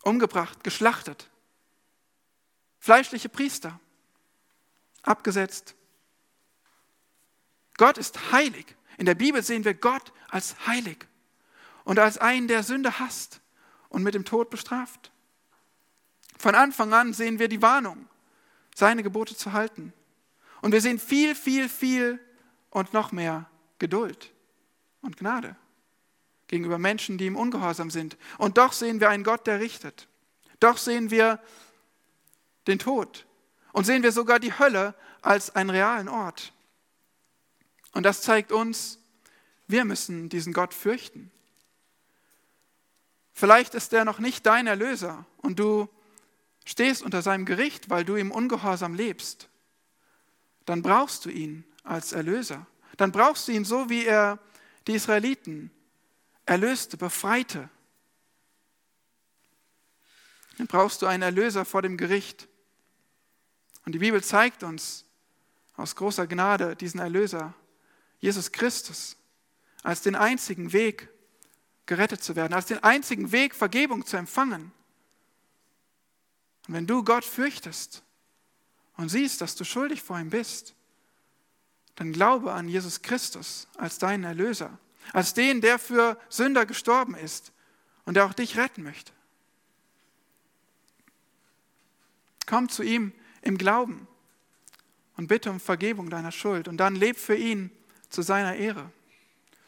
umgebracht, 0.02 0.62
geschlachtet, 0.64 1.28
fleischliche 2.78 3.28
Priester 3.28 3.78
abgesetzt. 5.02 5.74
Gott 7.76 7.98
ist 7.98 8.32
heilig. 8.32 8.76
In 8.96 9.06
der 9.06 9.14
Bibel 9.14 9.42
sehen 9.42 9.64
wir 9.64 9.74
Gott 9.74 10.12
als 10.28 10.66
heilig 10.66 11.06
und 11.84 11.98
als 11.98 12.18
einen, 12.18 12.48
der 12.48 12.64
Sünde 12.64 12.98
hasst 12.98 13.40
und 13.88 14.02
mit 14.02 14.14
dem 14.14 14.24
Tod 14.24 14.50
bestraft. 14.50 15.12
Von 16.36 16.54
Anfang 16.54 16.92
an 16.92 17.12
sehen 17.12 17.38
wir 17.38 17.48
die 17.48 17.62
Warnung, 17.62 18.08
seine 18.74 19.02
Gebote 19.02 19.36
zu 19.36 19.52
halten. 19.52 19.92
Und 20.60 20.72
wir 20.72 20.80
sehen 20.80 20.98
viel, 20.98 21.34
viel, 21.34 21.68
viel 21.68 22.20
und 22.70 22.92
noch 22.92 23.12
mehr 23.12 23.48
Geduld 23.78 24.32
und 25.00 25.16
Gnade 25.16 25.56
gegenüber 26.48 26.78
Menschen, 26.78 27.18
die 27.18 27.26
im 27.26 27.36
Ungehorsam 27.36 27.90
sind. 27.90 28.16
Und 28.38 28.58
doch 28.58 28.72
sehen 28.72 29.00
wir 29.00 29.10
einen 29.10 29.24
Gott, 29.24 29.46
der 29.46 29.60
richtet. 29.60 30.08
Doch 30.60 30.78
sehen 30.78 31.10
wir 31.10 31.40
den 32.66 32.78
Tod 32.78 33.26
und 33.72 33.84
sehen 33.84 34.02
wir 34.02 34.12
sogar 34.12 34.40
die 34.40 34.58
Hölle 34.58 34.94
als 35.22 35.54
einen 35.54 35.70
realen 35.70 36.08
Ort. 36.08 36.52
Und 37.92 38.02
das 38.04 38.22
zeigt 38.22 38.50
uns, 38.50 38.98
wir 39.66 39.84
müssen 39.84 40.28
diesen 40.28 40.52
Gott 40.52 40.74
fürchten. 40.74 41.30
Vielleicht 43.32 43.74
ist 43.74 43.92
er 43.92 44.04
noch 44.04 44.18
nicht 44.18 44.46
dein 44.46 44.66
Erlöser 44.66 45.26
und 45.36 45.58
du 45.58 45.88
stehst 46.64 47.02
unter 47.02 47.22
seinem 47.22 47.44
Gericht, 47.44 47.88
weil 47.88 48.04
du 48.04 48.16
im 48.16 48.30
Ungehorsam 48.30 48.94
lebst. 48.94 49.48
Dann 50.64 50.82
brauchst 50.82 51.24
du 51.24 51.30
ihn 51.30 51.64
als 51.84 52.12
Erlöser 52.12 52.66
dann 52.98 53.12
brauchst 53.12 53.48
du 53.48 53.52
ihn 53.52 53.64
so, 53.64 53.88
wie 53.88 54.04
er 54.04 54.38
die 54.86 54.94
Israeliten 54.94 55.70
erlöste, 56.44 56.96
befreite. 56.96 57.70
Dann 60.58 60.66
brauchst 60.66 61.00
du 61.00 61.06
einen 61.06 61.22
Erlöser 61.22 61.64
vor 61.64 61.80
dem 61.80 61.96
Gericht. 61.96 62.48
Und 63.86 63.92
die 63.92 64.00
Bibel 64.00 64.22
zeigt 64.22 64.64
uns 64.64 65.04
aus 65.76 65.94
großer 65.94 66.26
Gnade 66.26 66.74
diesen 66.74 66.98
Erlöser, 66.98 67.54
Jesus 68.18 68.50
Christus, 68.50 69.16
als 69.84 70.02
den 70.02 70.16
einzigen 70.16 70.72
Weg, 70.72 71.08
gerettet 71.86 72.22
zu 72.22 72.34
werden, 72.34 72.52
als 72.52 72.66
den 72.66 72.82
einzigen 72.82 73.30
Weg, 73.30 73.54
Vergebung 73.54 74.04
zu 74.04 74.16
empfangen. 74.16 74.72
Und 76.66 76.74
wenn 76.74 76.86
du 76.86 77.04
Gott 77.04 77.24
fürchtest 77.24 78.02
und 78.96 79.08
siehst, 79.08 79.40
dass 79.40 79.54
du 79.54 79.62
schuldig 79.64 80.02
vor 80.02 80.18
ihm 80.18 80.30
bist, 80.30 80.74
dann 81.98 82.12
glaube 82.12 82.52
an 82.52 82.68
Jesus 82.68 83.02
Christus 83.02 83.66
als 83.76 83.98
deinen 83.98 84.22
Erlöser, 84.22 84.78
als 85.12 85.34
den, 85.34 85.60
der 85.60 85.80
für 85.80 86.16
Sünder 86.28 86.64
gestorben 86.64 87.16
ist 87.16 87.50
und 88.04 88.14
der 88.14 88.24
auch 88.24 88.34
dich 88.34 88.56
retten 88.56 88.84
möchte. 88.84 89.10
Komm 92.46 92.68
zu 92.68 92.84
ihm 92.84 93.12
im 93.42 93.58
Glauben 93.58 94.06
und 95.16 95.26
bitte 95.26 95.50
um 95.50 95.58
Vergebung 95.58 96.08
deiner 96.08 96.30
Schuld 96.30 96.68
und 96.68 96.76
dann 96.76 96.94
leb 96.94 97.18
für 97.18 97.34
ihn 97.34 97.68
zu 98.10 98.22
seiner 98.22 98.54
Ehre. 98.54 98.92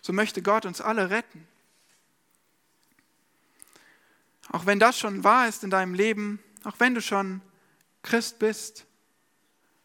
So 0.00 0.12
möchte 0.12 0.40
Gott 0.40 0.66
uns 0.66 0.80
alle 0.80 1.10
retten. 1.10 1.48
Auch 4.50 4.66
wenn 4.66 4.78
das 4.78 5.00
schon 5.00 5.24
wahr 5.24 5.48
ist 5.48 5.64
in 5.64 5.70
deinem 5.70 5.94
Leben, 5.94 6.38
auch 6.62 6.78
wenn 6.78 6.94
du 6.94 7.02
schon 7.02 7.40
Christ 8.02 8.38
bist, 8.38 8.86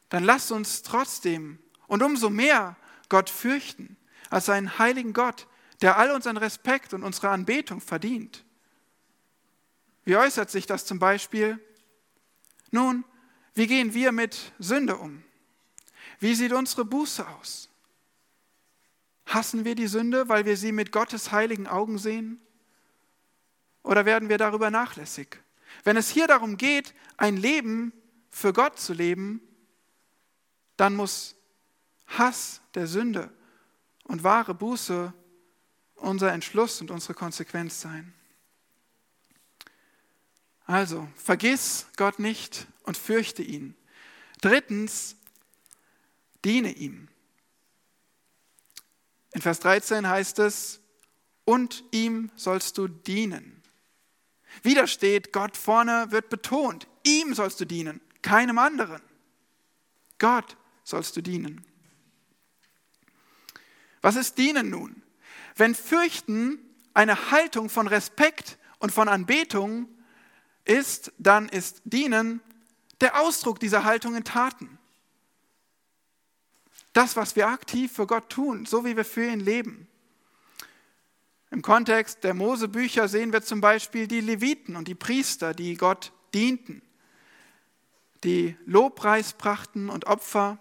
dann 0.10 0.24
lass 0.24 0.52
uns 0.52 0.84
trotzdem 0.84 1.58
und 1.88 2.04
umso 2.04 2.30
mehr 2.30 2.76
Gott 3.10 3.30
fürchten 3.30 3.98
als 4.30 4.50
einen 4.50 4.80
heiligen 4.80 5.14
Gott, 5.14 5.48
der 5.82 5.98
all 5.98 6.12
unseren 6.12 6.38
Respekt 6.38 6.94
und 6.94 7.04
unsere 7.04 7.30
Anbetung 7.30 7.82
verdient. 7.82 8.44
Wie 10.04 10.16
äußert 10.16 10.50
sich 10.50 10.66
das 10.66 10.86
zum 10.86 11.00
Beispiel? 11.00 11.60
Nun, 12.72 13.04
wie 13.54 13.68
gehen 13.68 13.94
wir 13.94 14.12
mit 14.12 14.54
Sünde 14.60 14.98
um? 14.98 15.24
Wie 16.20 16.36
sieht 16.36 16.54
unsere 16.54 16.86
Buße 16.86 17.28
aus? 17.28 17.70
Hassen 19.26 19.66
wir 19.66 19.76
die 19.76 19.88
Sünde, 19.88 20.30
weil 20.30 20.46
wir 20.46 20.56
sie 20.56 20.72
mit 20.72 20.92
Gottes 20.92 21.32
heiligen 21.32 21.68
Augen 21.68 21.98
sehen? 21.98 22.40
Oder 23.84 24.06
werden 24.06 24.30
wir 24.30 24.38
darüber 24.38 24.70
nachlässig? 24.72 25.40
Wenn 25.84 25.98
es 25.98 26.10
hier 26.10 26.28
darum 26.28 26.58
geht, 26.58 26.94
ein 27.18 27.38
Leben 27.38 27.94
für 28.30 28.54
Gott 28.54 28.80
zu 28.80 28.94
leben, 28.94 29.42
dann 30.78 30.96
muss 30.96 31.35
Hass 32.08 32.62
der 32.74 32.88
Sünde 32.88 33.32
und 34.04 34.24
wahre 34.24 34.54
Buße 34.54 35.14
unser 35.96 36.32
Entschluss 36.32 36.82
und 36.82 36.92
unsere 36.92 37.14
Konsequenz 37.14 37.82
sein. 37.82 38.14
Also, 40.66 41.08
vergiss 41.16 41.88
Gott 41.96 42.20
nicht 42.20 42.68
und 42.84 42.98
fürchte 42.98 43.44
ihn. 43.44 43.76
Drittens, 44.42 45.16
diene 46.44 46.72
ihm. 46.74 47.08
In 49.34 49.42
Vers 49.42 49.60
13 49.60 50.08
heißt 50.08 50.40
es, 50.40 50.82
und 51.44 51.84
ihm 51.92 52.32
sollst 52.36 52.78
du 52.78 52.88
dienen. 52.88 53.62
Wieder 54.64 54.88
steht, 54.88 55.32
Gott 55.32 55.58
vorne 55.58 56.08
wird 56.10 56.30
betont, 56.30 56.88
ihm 57.04 57.34
sollst 57.36 57.60
du 57.60 57.66
dienen, 57.66 58.02
keinem 58.22 58.58
anderen. 58.58 59.02
Gott 60.18 60.58
sollst 60.84 61.16
du 61.18 61.22
dienen. 61.22 61.66
Was 64.06 64.18
ist 64.18 64.38
Dienen 64.38 64.70
nun? 64.70 65.02
Wenn 65.56 65.74
Fürchten 65.74 66.60
eine 66.94 67.32
Haltung 67.32 67.70
von 67.70 67.88
Respekt 67.88 68.60
und 68.78 68.92
von 68.92 69.08
Anbetung 69.08 69.90
ist, 70.64 71.12
dann 71.18 71.50
ist 71.50 71.82
Dienen 71.86 72.40
der 73.02 73.20
Ausdruck 73.20 73.60
dieser 73.60 73.84
Haltung 73.84 74.14
in 74.14 74.24
Taten. 74.24 74.78
Das, 76.94 77.16
was 77.16 77.36
wir 77.36 77.48
aktiv 77.48 77.94
für 77.94 78.06
Gott 78.06 78.30
tun, 78.30 78.68
so 78.68 78.86
wie 78.86 78.96
wir 78.96 79.06
für 79.06 79.26
ihn 79.26 79.40
leben. 79.40 79.88
Im 81.50 81.64
Kontext 81.64 82.24
der 82.24 82.36
Mosebücher 82.36 83.08
sehen 83.08 83.34
wir 83.34 83.42
zum 83.42 83.60
Beispiel 83.60 84.08
die 84.08 84.22
Leviten 84.22 84.76
und 84.76 84.88
die 84.88 84.94
Priester, 84.94 85.56
die 85.56 85.78
Gott 85.78 86.12
dienten. 86.36 86.84
die 88.24 88.56
Lobpreis 88.68 89.34
brachten 89.34 89.90
und 89.90 90.06
Opfer. 90.06 90.60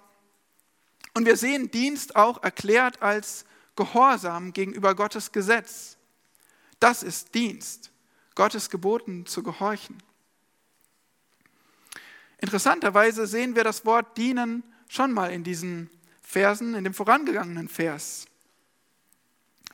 Und 1.15 1.27
wir 1.27 1.37
sehen 1.37 1.71
Dienst 1.71 2.17
auch 2.17 2.43
erklärt 2.43 3.01
als 3.01 3.45
Gehorsam 3.77 4.53
gegenüber 4.53 4.95
Gottes 4.95 5.33
Gesetz. 5.33 5.97
Das 6.81 7.03
ist 7.03 7.35
Dienst, 7.35 7.91
Gottes 8.35 8.69
Geboten 8.69 9.25
zu 9.27 9.43
gehorchen. 9.43 10.03
Interessanterweise 12.39 13.27
sehen 13.27 13.57
wir 13.57 13.65
das 13.65 13.87
Wort 13.87 14.19
dienen 14.19 14.65
schon 14.89 15.13
mal 15.13 15.33
in 15.33 15.45
diesen 15.45 15.89
Versen, 16.23 16.75
in 16.75 16.85
dem 16.85 16.95
vorangegangenen 16.95 17.69
Vers. 17.69 18.27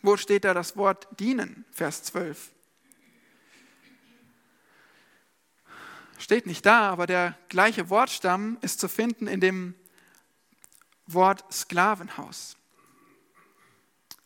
Wo 0.03 0.17
steht 0.17 0.45
da 0.45 0.55
das 0.55 0.77
Wort 0.77 1.09
dienen? 1.19 1.65
Vers 1.73 2.05
12. 2.05 2.51
Steht 6.19 6.47
nicht 6.47 6.65
da, 6.67 6.91
aber 6.91 7.07
der 7.07 7.37
gleiche 7.49 7.89
Wortstamm 7.91 8.59
ist 8.61 8.79
zu 8.79 8.89
finden 8.89 9.27
in 9.27 9.41
dem 9.41 9.75
Wort 11.13 11.45
Sklavenhaus. 11.53 12.57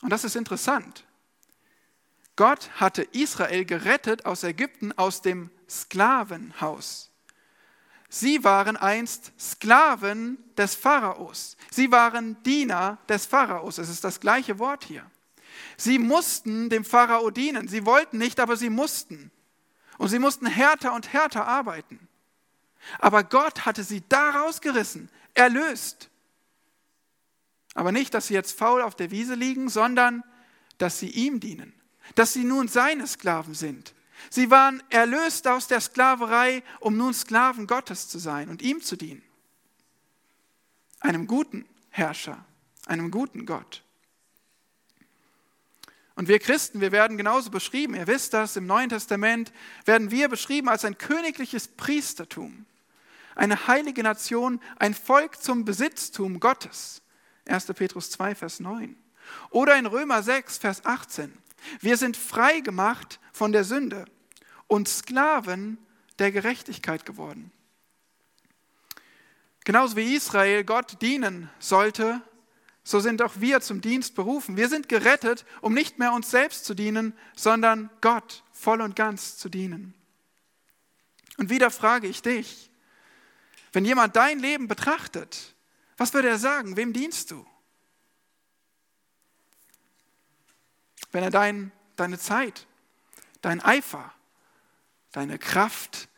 Und 0.02 0.10
das 0.10 0.24
ist 0.24 0.36
interessant. 0.36 1.04
Gott 2.36 2.70
hatte 2.80 3.02
Israel 3.12 3.64
gerettet 3.64 4.26
aus 4.26 4.42
Ägypten, 4.42 4.92
aus 4.92 5.22
dem 5.22 5.50
Sklavenhaus. 5.68 7.10
Sie 8.08 8.44
waren 8.44 8.76
einst 8.76 9.32
Sklaven 9.40 10.38
des 10.56 10.74
Pharaos. 10.74 11.56
Sie 11.70 11.90
waren 11.90 12.40
Diener 12.42 12.98
des 13.08 13.26
Pharaos. 13.26 13.78
Es 13.78 13.88
ist 13.88 14.04
das 14.04 14.20
gleiche 14.20 14.58
Wort 14.58 14.84
hier. 14.84 15.08
Sie 15.76 15.98
mussten 15.98 16.70
dem 16.70 16.84
Pharao 16.84 17.30
dienen. 17.30 17.68
Sie 17.68 17.86
wollten 17.86 18.18
nicht, 18.18 18.40
aber 18.40 18.56
sie 18.56 18.70
mussten. 18.70 19.30
Und 19.98 20.08
sie 20.08 20.18
mussten 20.18 20.46
härter 20.46 20.92
und 20.92 21.12
härter 21.12 21.46
arbeiten. 21.46 22.08
Aber 22.98 23.24
Gott 23.24 23.64
hatte 23.64 23.82
sie 23.82 24.02
da 24.08 24.30
rausgerissen, 24.30 25.10
erlöst. 25.34 26.10
Aber 27.74 27.92
nicht, 27.92 28.14
dass 28.14 28.28
sie 28.28 28.34
jetzt 28.34 28.56
faul 28.56 28.82
auf 28.82 28.94
der 28.94 29.10
Wiese 29.10 29.34
liegen, 29.34 29.68
sondern 29.68 30.22
dass 30.78 30.98
sie 30.98 31.10
ihm 31.10 31.40
dienen, 31.40 31.72
dass 32.14 32.32
sie 32.32 32.44
nun 32.44 32.68
seine 32.68 33.06
Sklaven 33.06 33.54
sind. 33.54 33.94
Sie 34.30 34.50
waren 34.50 34.82
erlöst 34.90 35.46
aus 35.48 35.66
der 35.66 35.80
Sklaverei, 35.80 36.62
um 36.80 36.96
nun 36.96 37.12
Sklaven 37.12 37.66
Gottes 37.66 38.08
zu 38.08 38.18
sein 38.18 38.48
und 38.48 38.62
ihm 38.62 38.80
zu 38.80 38.96
dienen. 38.96 39.22
Einem 41.00 41.26
guten 41.26 41.66
Herrscher, 41.90 42.44
einem 42.86 43.10
guten 43.10 43.44
Gott. 43.44 43.82
Und 46.16 46.28
wir 46.28 46.38
Christen, 46.38 46.80
wir 46.80 46.92
werden 46.92 47.16
genauso 47.16 47.50
beschrieben, 47.50 47.94
ihr 47.94 48.06
wisst 48.06 48.34
das, 48.34 48.56
im 48.56 48.66
Neuen 48.66 48.88
Testament 48.88 49.52
werden 49.84 50.10
wir 50.10 50.28
beschrieben 50.28 50.68
als 50.68 50.84
ein 50.84 50.96
königliches 50.96 51.68
Priestertum, 51.68 52.66
eine 53.34 53.66
heilige 53.66 54.02
Nation, 54.04 54.60
ein 54.78 54.94
Volk 54.94 55.42
zum 55.42 55.64
Besitztum 55.64 56.38
Gottes. 56.38 57.02
1. 57.46 57.66
Petrus 57.66 58.10
2, 58.10 58.34
Vers 58.34 58.60
9. 58.60 58.96
Oder 59.50 59.76
in 59.76 59.86
Römer 59.86 60.22
6, 60.22 60.58
Vers 60.58 60.84
18. 60.84 61.32
Wir 61.80 61.96
sind 61.96 62.16
frei 62.16 62.60
gemacht 62.60 63.20
von 63.32 63.52
der 63.52 63.64
Sünde 63.64 64.04
und 64.66 64.88
Sklaven 64.88 65.78
der 66.18 66.32
Gerechtigkeit 66.32 67.06
geworden. 67.06 67.50
Genauso 69.64 69.96
wie 69.96 70.14
Israel 70.14 70.62
Gott 70.64 71.00
dienen 71.00 71.50
sollte, 71.58 72.20
so 72.86 73.00
sind 73.00 73.22
auch 73.22 73.32
wir 73.36 73.62
zum 73.62 73.80
Dienst 73.80 74.14
berufen. 74.14 74.58
Wir 74.58 74.68
sind 74.68 74.90
gerettet, 74.90 75.46
um 75.62 75.72
nicht 75.72 75.98
mehr 75.98 76.12
uns 76.12 76.30
selbst 76.30 76.66
zu 76.66 76.74
dienen, 76.74 77.14
sondern 77.34 77.88
Gott 78.02 78.44
voll 78.52 78.82
und 78.82 78.94
ganz 78.94 79.38
zu 79.38 79.48
dienen. 79.48 79.94
Und 81.38 81.48
wieder 81.48 81.70
frage 81.70 82.06
ich 82.06 82.20
dich, 82.20 82.70
wenn 83.72 83.86
jemand 83.86 84.16
dein 84.16 84.38
Leben 84.38 84.68
betrachtet, 84.68 85.53
was 85.96 86.12
würde 86.14 86.28
er 86.28 86.38
sagen? 86.38 86.76
Wem 86.76 86.92
dienst 86.92 87.30
du? 87.30 87.46
Wenn 91.12 91.22
er 91.22 91.30
dein, 91.30 91.70
deine 91.96 92.18
Zeit, 92.18 92.66
dein 93.40 93.60
Eifer, 93.60 94.12
deine 95.12 95.38
Kraft, 95.38 96.08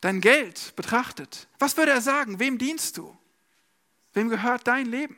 dein 0.00 0.20
Geld 0.20 0.74
betrachtet, 0.76 1.48
was 1.58 1.76
würde 1.76 1.92
er 1.92 2.02
sagen? 2.02 2.38
Wem 2.38 2.58
dienst 2.58 2.98
du? 2.98 3.16
Wem 4.12 4.28
gehört 4.28 4.66
dein 4.66 4.86
Leben? 4.86 5.16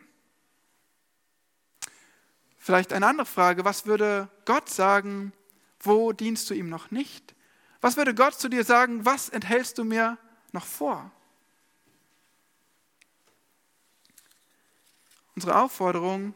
Vielleicht 2.58 2.92
eine 2.92 3.06
andere 3.06 3.26
Frage, 3.26 3.64
was 3.64 3.86
würde 3.86 4.30
Gott 4.44 4.70
sagen, 4.70 5.32
wo 5.80 6.12
dienst 6.12 6.48
du 6.48 6.54
ihm 6.54 6.68
noch 6.68 6.90
nicht? 6.90 7.34
Was 7.80 7.96
würde 7.96 8.14
Gott 8.14 8.40
zu 8.40 8.48
dir 8.48 8.64
sagen, 8.64 9.04
was 9.04 9.28
enthältst 9.28 9.76
du 9.76 9.84
mir 9.84 10.16
noch 10.52 10.64
vor? 10.64 11.10
Unsere 15.34 15.60
Aufforderung, 15.60 16.34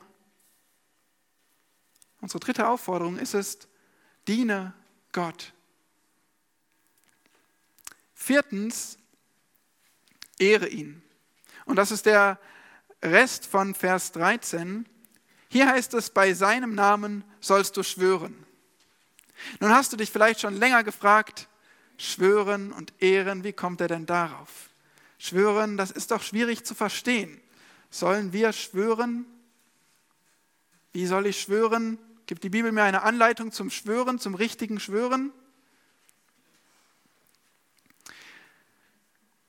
unsere 2.20 2.40
dritte 2.40 2.68
Aufforderung 2.68 3.18
ist 3.18 3.34
es, 3.34 3.58
diene 4.26 4.74
Gott. 5.12 5.52
Viertens, 8.14 8.98
ehre 10.38 10.68
ihn. 10.68 11.02
Und 11.64 11.76
das 11.76 11.90
ist 11.90 12.06
der 12.06 12.38
Rest 13.02 13.46
von 13.46 13.74
Vers 13.74 14.12
13. 14.12 14.86
Hier 15.48 15.68
heißt 15.68 15.94
es, 15.94 16.10
bei 16.10 16.34
seinem 16.34 16.74
Namen 16.74 17.24
sollst 17.40 17.76
du 17.76 17.82
schwören. 17.82 18.44
Nun 19.60 19.70
hast 19.70 19.92
du 19.92 19.96
dich 19.96 20.10
vielleicht 20.10 20.40
schon 20.40 20.56
länger 20.56 20.82
gefragt, 20.82 21.48
schwören 21.96 22.72
und 22.72 22.92
ehren, 23.00 23.44
wie 23.44 23.52
kommt 23.52 23.80
er 23.80 23.88
denn 23.88 24.06
darauf? 24.06 24.70
Schwören, 25.18 25.76
das 25.76 25.90
ist 25.90 26.10
doch 26.10 26.22
schwierig 26.22 26.64
zu 26.64 26.74
verstehen. 26.74 27.40
Sollen 27.90 28.32
wir 28.32 28.52
schwören? 28.52 29.26
Wie 30.92 31.06
soll 31.06 31.26
ich 31.26 31.40
schwören? 31.40 31.98
Gibt 32.26 32.44
die 32.44 32.50
Bibel 32.50 32.72
mir 32.72 32.82
eine 32.82 33.02
Anleitung 33.02 33.52
zum 33.52 33.70
Schwören, 33.70 34.18
zum 34.18 34.34
richtigen 34.34 34.80
Schwören? 34.80 35.32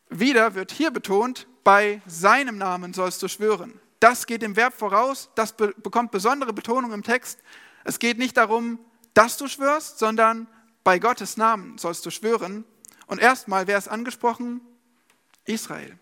Wieder 0.09 0.55
wird 0.55 0.71
hier 0.71 0.91
betont, 0.91 1.47
bei 1.63 2.01
seinem 2.07 2.57
Namen 2.57 2.93
sollst 2.93 3.21
du 3.21 3.27
schwören. 3.27 3.79
Das 3.99 4.25
geht 4.25 4.41
dem 4.41 4.55
Verb 4.55 4.73
voraus, 4.73 5.29
das 5.35 5.55
be 5.55 5.73
bekommt 5.77 6.11
besondere 6.11 6.53
Betonung 6.53 6.93
im 6.93 7.03
Text. 7.03 7.39
Es 7.83 7.99
geht 7.99 8.17
nicht 8.17 8.37
darum, 8.37 8.79
dass 9.13 9.37
du 9.37 9.47
schwörst, 9.47 9.99
sondern 9.99 10.47
bei 10.83 10.99
Gottes 10.99 11.37
Namen 11.37 11.77
sollst 11.77 12.05
du 12.05 12.11
schwören. 12.11 12.63
Und 13.07 13.19
erstmal 13.19 13.67
wäre 13.67 13.77
es 13.77 13.87
angesprochen, 13.87 14.61
Israel. 15.45 15.97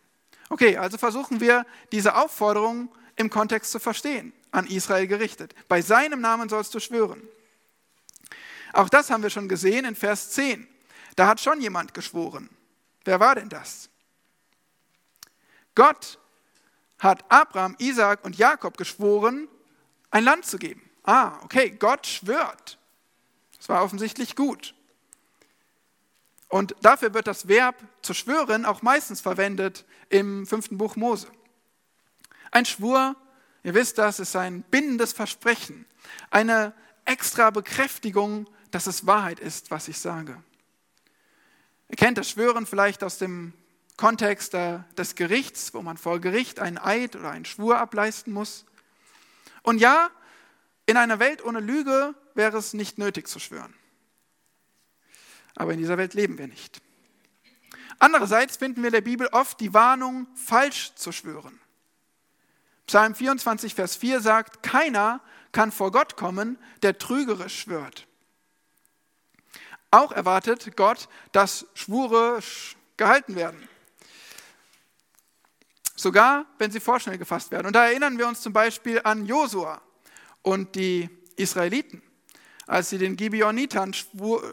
Okay, 0.50 0.78
also 0.78 0.98
versuchen 0.98 1.40
wir 1.40 1.66
diese 1.92 2.16
Aufforderung 2.16 2.90
im 3.16 3.30
Kontext 3.30 3.72
zu 3.72 3.80
verstehen, 3.80 4.34
an 4.52 4.68
Israel 4.68 5.08
gerichtet. 5.08 5.54
Bei 5.68 5.82
seinem 5.82 6.22
Namen 6.22 6.50
sollst 6.50 6.74
du 6.74 6.80
schwören. 6.80 7.22
Auch 8.74 8.90
das 8.90 9.10
haben 9.10 9.24
wir 9.24 9.30
schon 9.30 9.50
gesehen 9.50 9.86
in 9.86 9.96
Vers 9.96 10.32
10. 10.32 10.68
Da 11.16 11.28
hat 11.28 11.42
schon 11.42 11.60
jemand 11.60 11.94
geschworen. 11.94 12.50
Wer 13.04 13.20
war 13.20 13.36
denn 13.36 13.50
das? 13.50 13.90
Gott 15.76 16.20
hat 17.00 17.24
Abraham, 17.30 17.76
Isaac 17.80 18.24
und 18.24 18.38
Jakob 18.38 18.78
geschworen, 18.78 19.48
ein 20.12 20.24
Land 20.24 20.46
zu 20.46 20.58
geben. 20.58 20.90
Ah, 21.04 21.40
okay, 21.44 21.72
Gott 21.72 22.06
schwört. 22.08 22.78
Das 23.58 23.70
war 23.70 23.84
offensichtlich 23.84 24.36
gut. 24.36 24.74
Und 26.50 26.76
dafür 26.82 27.14
wird 27.14 27.28
das 27.28 27.48
Verb 27.48 27.76
zu 28.02 28.14
schwören 28.14 28.66
auch 28.66 28.82
meistens 28.82 29.20
verwendet 29.20 29.86
im 30.10 30.48
fünften 30.48 30.78
Buch 30.78 30.96
Mose. 30.96 31.28
Ein 32.52 32.66
Schwur, 32.66 33.16
ihr 33.64 33.74
wisst 33.74 33.98
das, 33.98 34.20
ist 34.20 34.36
ein 34.36 34.62
bindendes 34.64 35.12
Versprechen, 35.14 35.86
eine 36.30 36.74
extra 37.06 37.50
Bekräftigung, 37.50 38.50
dass 38.72 38.88
es 38.88 39.06
Wahrheit 39.06 39.40
ist, 39.40 39.72
was 39.72 39.88
ich 39.88 40.00
sage. 40.00 40.42
Ihr 41.90 41.96
kennt 41.96 42.18
das 42.18 42.30
Schwören 42.30 42.66
vielleicht 42.66 43.04
aus 43.04 43.18
dem 43.18 43.54
Kontext 43.98 44.54
des 44.54 45.16
Gerichts, 45.16 45.74
wo 45.74 45.82
man 45.82 45.98
vor 45.98 46.20
Gericht 46.20 46.60
einen 46.60 46.78
Eid 46.78 47.16
oder 47.16 47.32
einen 47.32 47.46
Schwur 47.46 47.80
ableisten 47.80 48.32
muss. 48.32 48.66
Und 49.64 49.80
ja, 49.80 50.10
in 50.86 50.98
einer 50.98 51.20
Welt 51.20 51.44
ohne 51.44 51.60
Lüge 51.60 52.14
wäre 52.36 52.58
es 52.58 52.74
nicht 52.74 52.98
nötig 52.98 53.28
zu 53.28 53.40
schwören. 53.40 53.74
Aber 55.58 55.74
in 55.74 55.80
dieser 55.80 55.98
Welt 55.98 56.14
leben 56.14 56.38
wir 56.38 56.48
nicht. 56.48 56.82
Andererseits 58.00 58.58
finden 58.58 58.82
wir 58.82 58.88
in 58.88 58.94
der 58.94 59.02
Bibel 59.02 59.28
oft 59.28 59.60
die 59.60 59.74
Warnung, 59.74 60.28
falsch 60.36 60.94
zu 60.96 61.12
schwören. 61.12 61.60
Psalm 62.86 63.16
24, 63.16 63.76
Vers 63.76 63.96
4 63.96 64.22
sagt, 64.22 64.64
keiner 64.64 65.20
kann 65.52 65.72
vor 65.72 65.92
Gott 65.92 66.16
kommen, 66.16 66.58
der 66.84 66.98
trügerisch 66.98 67.60
schwört. 67.60 68.08
Auch 69.92 70.12
erwartet 70.12 70.78
Gott, 70.78 71.10
dass 71.32 71.66
Schwure 71.74 72.40
gehalten 72.96 73.36
werden 73.36 73.68
sogar 75.98 76.46
wenn 76.60 76.72
sie 76.72 76.80
vorschnell 76.80 77.18
gefasst 77.18 77.52
werden. 77.52 77.68
Und 77.68 77.76
da 77.76 77.88
erinnern 77.88 78.18
wir 78.18 78.28
uns 78.28 78.42
zum 78.42 78.54
Beispiel 78.54 79.02
an 79.04 79.26
Josua 79.26 79.82
und 80.44 80.76
die 80.76 81.10
Israeliten, 81.36 82.02
als 82.68 82.90
sie 82.90 82.98
den 82.98 83.16
Gibeonitern 83.16 83.96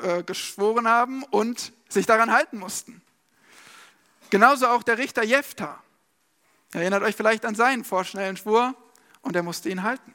äh, 0.02 0.22
geschworen 0.22 0.88
haben 0.88 1.24
und 1.24 1.72
sich 1.88 2.06
daran 2.06 2.32
halten 2.32 2.58
mussten. 2.58 3.02
Genauso 4.30 4.68
auch 4.68 4.82
der 4.82 4.98
Richter 4.98 5.24
Jephthah. 5.24 5.82
Erinnert 6.72 7.02
euch 7.02 7.14
vielleicht 7.14 7.44
an 7.44 7.54
seinen 7.54 7.84
vorschnellen 7.84 8.36
Schwur 8.36 8.74
und 9.20 9.36
er 9.36 9.42
musste 9.42 9.68
ihn 9.68 9.82
halten. 9.82 10.14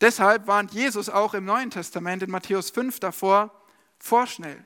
Deshalb 0.00 0.46
warnt 0.46 0.72
Jesus 0.72 1.08
auch 1.08 1.34
im 1.34 1.44
Neuen 1.44 1.70
Testament 1.70 2.22
in 2.22 2.30
Matthäus 2.30 2.70
5 2.70 3.00
davor, 3.00 3.52
vorschnell 3.98 4.64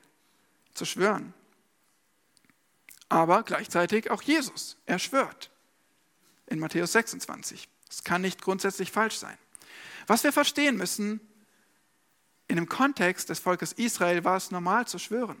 zu 0.73 0.85
schwören. 0.85 1.33
Aber 3.09 3.43
gleichzeitig 3.43 4.09
auch 4.11 4.21
Jesus, 4.21 4.77
er 4.85 4.99
schwört 4.99 5.51
in 6.47 6.59
Matthäus 6.59 6.91
26. 6.93 7.67
Das 7.87 8.03
kann 8.03 8.21
nicht 8.21 8.41
grundsätzlich 8.41 8.91
falsch 8.91 9.17
sein. 9.17 9.37
Was 10.07 10.23
wir 10.23 10.33
verstehen 10.33 10.77
müssen, 10.77 11.19
in 12.47 12.57
dem 12.57 12.67
Kontext 12.67 13.29
des 13.29 13.39
Volkes 13.39 13.73
Israel 13.73 14.23
war 14.23 14.37
es 14.37 14.51
normal 14.51 14.87
zu 14.87 14.99
schwören. 14.99 15.37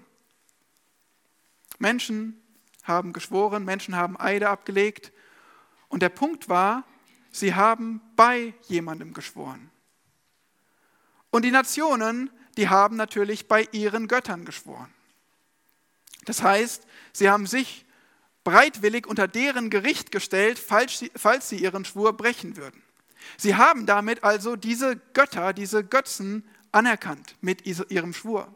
Menschen 1.79 2.41
haben 2.83 3.13
geschworen, 3.13 3.65
Menschen 3.65 3.95
haben 3.95 4.19
Eide 4.19 4.49
abgelegt 4.49 5.11
und 5.89 6.01
der 6.01 6.09
Punkt 6.09 6.49
war, 6.49 6.85
sie 7.31 7.55
haben 7.55 8.01
bei 8.15 8.53
jemandem 8.67 9.13
geschworen. 9.13 9.69
Und 11.29 11.45
die 11.45 11.51
Nationen, 11.51 12.29
die 12.57 12.69
haben 12.69 12.95
natürlich 12.95 13.47
bei 13.47 13.67
ihren 13.71 14.07
Göttern 14.07 14.45
geschworen. 14.45 14.93
Das 16.25 16.43
heißt, 16.43 16.85
sie 17.11 17.29
haben 17.29 17.47
sich 17.47 17.85
bereitwillig 18.43 19.07
unter 19.07 19.27
deren 19.27 19.69
Gericht 19.69 20.11
gestellt, 20.11 20.59
falls 20.59 20.99
sie, 20.99 21.11
falls 21.15 21.49
sie 21.49 21.57
ihren 21.57 21.85
Schwur 21.85 22.13
brechen 22.13 22.55
würden. 22.55 22.82
Sie 23.37 23.55
haben 23.55 23.85
damit 23.85 24.23
also 24.23 24.55
diese 24.55 24.97
Götter, 25.13 25.53
diese 25.53 25.83
Götzen 25.83 26.43
anerkannt 26.71 27.35
mit 27.41 27.65
ihrem 27.65 28.13
Schwur. 28.13 28.53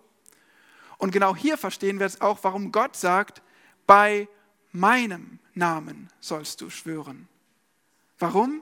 Und 0.98 1.12
genau 1.12 1.36
hier 1.36 1.58
verstehen 1.58 2.00
wir 2.00 2.06
es 2.06 2.22
auch, 2.22 2.40
warum 2.44 2.72
Gott 2.72 2.96
sagt, 2.96 3.42
bei 3.86 4.28
meinem 4.72 5.40
Namen 5.54 6.10
sollst 6.20 6.62
du 6.62 6.70
schwören. 6.70 7.28
Warum? 8.20 8.62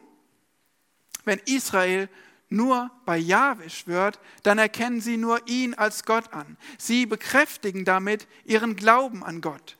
Wenn 1.23 1.39
Israel 1.45 2.09
nur 2.49 2.91
bei 3.05 3.17
Jahwe 3.17 3.69
schwört, 3.69 4.19
dann 4.43 4.59
erkennen 4.59 5.01
sie 5.01 5.17
nur 5.17 5.47
ihn 5.47 5.73
als 5.73 6.03
Gott 6.05 6.33
an. 6.33 6.57
Sie 6.77 7.05
bekräftigen 7.05 7.85
damit 7.85 8.27
ihren 8.43 8.75
Glauben 8.75 9.23
an 9.23 9.41
Gott. 9.41 9.77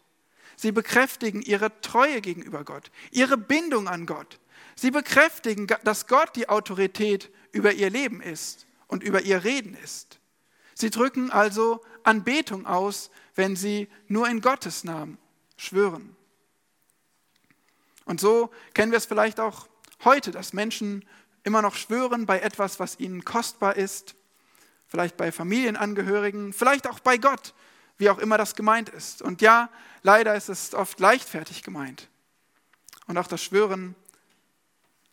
Sie 0.55 0.71
bekräftigen 0.71 1.41
ihre 1.41 1.79
Treue 1.81 2.21
gegenüber 2.21 2.63
Gott, 2.63 2.91
ihre 3.11 3.37
Bindung 3.37 3.87
an 3.87 4.05
Gott. 4.05 4.39
Sie 4.75 4.91
bekräftigen, 4.91 5.67
dass 5.83 6.07
Gott 6.07 6.35
die 6.35 6.49
Autorität 6.49 7.31
über 7.51 7.73
ihr 7.73 7.89
Leben 7.89 8.21
ist 8.21 8.67
und 8.87 9.03
über 9.03 9.21
ihr 9.21 9.43
Reden 9.43 9.75
ist. 9.75 10.19
Sie 10.73 10.89
drücken 10.89 11.31
also 11.31 11.81
Anbetung 12.03 12.65
aus, 12.65 13.09
wenn 13.35 13.55
sie 13.55 13.87
nur 14.07 14.27
in 14.27 14.41
Gottes 14.41 14.83
Namen 14.83 15.17
schwören. 15.57 16.15
Und 18.05 18.19
so 18.19 18.51
kennen 18.73 18.91
wir 18.91 18.97
es 18.97 19.05
vielleicht 19.05 19.39
auch 19.39 19.67
heute, 20.03 20.31
dass 20.31 20.53
Menschen 20.53 21.05
immer 21.43 21.61
noch 21.61 21.75
schwören 21.75 22.25
bei 22.25 22.39
etwas, 22.39 22.79
was 22.79 22.99
ihnen 22.99 23.23
kostbar 23.23 23.75
ist, 23.75 24.15
vielleicht 24.87 25.17
bei 25.17 25.31
Familienangehörigen, 25.31 26.53
vielleicht 26.53 26.87
auch 26.87 26.99
bei 26.99 27.17
Gott, 27.17 27.53
wie 27.97 28.09
auch 28.09 28.19
immer 28.19 28.37
das 28.37 28.55
gemeint 28.55 28.89
ist. 28.89 29.21
Und 29.21 29.41
ja, 29.41 29.69
leider 30.03 30.35
ist 30.35 30.49
es 30.49 30.73
oft 30.73 30.99
leichtfertig 30.99 31.63
gemeint. 31.63 32.09
Und 33.07 33.17
auch 33.17 33.27
das 33.27 33.43
Schwören 33.43 33.95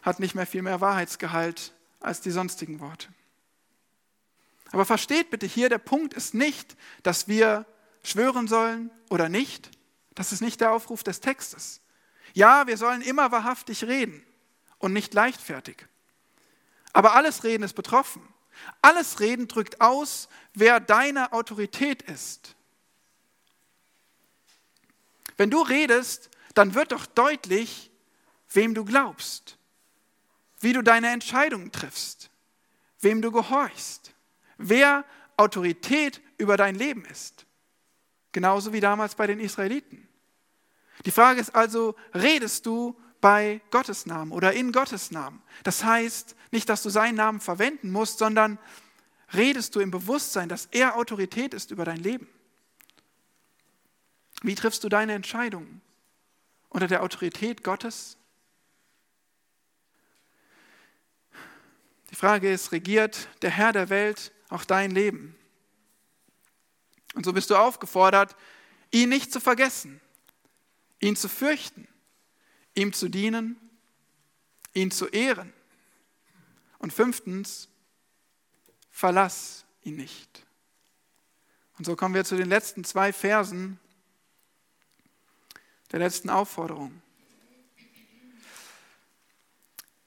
hat 0.02 0.20
nicht 0.20 0.34
mehr 0.34 0.46
viel 0.46 0.62
mehr 0.62 0.80
Wahrheitsgehalt 0.80 1.72
als 2.00 2.20
die 2.20 2.30
sonstigen 2.30 2.80
Worte. 2.80 3.08
Aber 4.72 4.84
versteht 4.84 5.30
bitte 5.30 5.46
hier, 5.46 5.68
der 5.68 5.78
Punkt 5.78 6.14
ist 6.14 6.34
nicht, 6.34 6.76
dass 7.02 7.28
wir 7.28 7.66
schwören 8.02 8.48
sollen 8.48 8.90
oder 9.10 9.28
nicht. 9.28 9.70
Das 10.14 10.32
ist 10.32 10.40
nicht 10.40 10.60
der 10.60 10.72
Aufruf 10.72 11.02
des 11.02 11.20
Textes. 11.20 11.80
Ja, 12.34 12.66
wir 12.66 12.76
sollen 12.76 13.02
immer 13.02 13.30
wahrhaftig 13.30 13.84
reden 13.84 14.24
und 14.78 14.92
nicht 14.92 15.14
leichtfertig. 15.14 15.86
Aber 16.92 17.14
alles 17.14 17.44
Reden 17.44 17.62
ist 17.62 17.74
betroffen. 17.74 18.26
Alles 18.80 19.20
Reden 19.20 19.48
drückt 19.48 19.80
aus, 19.80 20.28
wer 20.54 20.80
deine 20.80 21.32
Autorität 21.32 22.02
ist. 22.02 22.54
Wenn 25.36 25.50
du 25.50 25.62
redest, 25.62 26.30
dann 26.54 26.74
wird 26.74 26.92
doch 26.92 27.06
deutlich, 27.06 27.90
wem 28.50 28.74
du 28.74 28.84
glaubst, 28.84 29.56
wie 30.62 30.72
du 30.72 30.82
deine 30.82 31.10
Entscheidungen 31.10 31.72
triffst, 31.72 32.30
wem 33.00 33.20
du 33.20 33.32
gehorchst, 33.32 34.14
wer 34.58 35.04
Autorität 35.36 36.20
über 36.38 36.56
dein 36.56 36.76
Leben 36.76 37.04
ist. 37.04 37.46
Genauso 38.30 38.72
wie 38.72 38.80
damals 38.80 39.14
bei 39.14 39.26
den 39.26 39.40
Israeliten. 39.40 40.08
Die 41.04 41.10
Frage 41.10 41.40
ist 41.40 41.54
also, 41.54 41.96
redest 42.14 42.64
du 42.64 42.98
bei 43.20 43.60
Gottes 43.70 44.06
Namen 44.06 44.32
oder 44.32 44.52
in 44.52 44.72
Gottes 44.72 45.10
Namen? 45.10 45.42
Das 45.64 45.84
heißt 45.84 46.36
nicht, 46.52 46.68
dass 46.68 46.82
du 46.82 46.90
seinen 46.90 47.16
Namen 47.16 47.40
verwenden 47.40 47.90
musst, 47.90 48.18
sondern 48.18 48.58
redest 49.34 49.74
du 49.74 49.80
im 49.80 49.90
Bewusstsein, 49.90 50.48
dass 50.48 50.66
er 50.66 50.96
Autorität 50.96 51.54
ist 51.54 51.70
über 51.72 51.84
dein 51.84 51.98
Leben. 51.98 52.28
Wie 54.42 54.54
triffst 54.54 54.84
du 54.84 54.88
deine 54.88 55.14
Entscheidungen? 55.14 55.80
Unter 56.68 56.86
der 56.86 57.02
Autorität 57.02 57.64
Gottes? 57.64 58.16
Die 62.12 62.16
Frage 62.16 62.52
ist, 62.52 62.72
regiert 62.72 63.26
der 63.40 63.50
Herr 63.50 63.72
der 63.72 63.88
Welt 63.88 64.32
auch 64.50 64.64
dein 64.64 64.90
Leben? 64.90 65.34
Und 67.14 67.24
so 67.24 67.32
bist 67.32 67.48
du 67.50 67.56
aufgefordert, 67.56 68.36
ihn 68.90 69.08
nicht 69.08 69.32
zu 69.32 69.40
vergessen, 69.40 70.00
ihn 71.00 71.16
zu 71.16 71.28
fürchten, 71.28 71.88
ihm 72.74 72.92
zu 72.92 73.08
dienen, 73.08 73.56
ihn 74.74 74.90
zu 74.90 75.08
ehren. 75.08 75.54
Und 76.78 76.92
fünftens, 76.92 77.68
verlass 78.90 79.64
ihn 79.82 79.96
nicht. 79.96 80.46
Und 81.78 81.86
so 81.86 81.96
kommen 81.96 82.14
wir 82.14 82.24
zu 82.24 82.36
den 82.36 82.48
letzten 82.48 82.84
zwei 82.84 83.12
Versen 83.12 83.80
der 85.92 86.00
letzten 86.00 86.28
Aufforderung. 86.28 87.00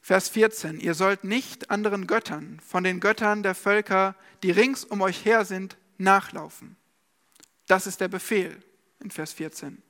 Vers 0.06 0.30
14, 0.30 0.80
ihr 0.80 0.94
sollt 0.94 1.24
nicht 1.24 1.72
anderen 1.72 2.06
Göttern 2.06 2.60
von 2.64 2.84
den 2.84 3.00
Göttern 3.00 3.42
der 3.42 3.56
Völker, 3.56 4.14
die 4.44 4.52
rings 4.52 4.84
um 4.86 5.02
euch 5.02 5.26
her 5.26 5.46
sind, 5.46 5.78
nachlaufen. 5.98 6.76
Das 7.66 7.88
ist 7.88 8.02
der 8.02 8.08
Befehl 8.08 8.64
in 9.00 9.10
Vers 9.10 9.34
14. 9.34 9.82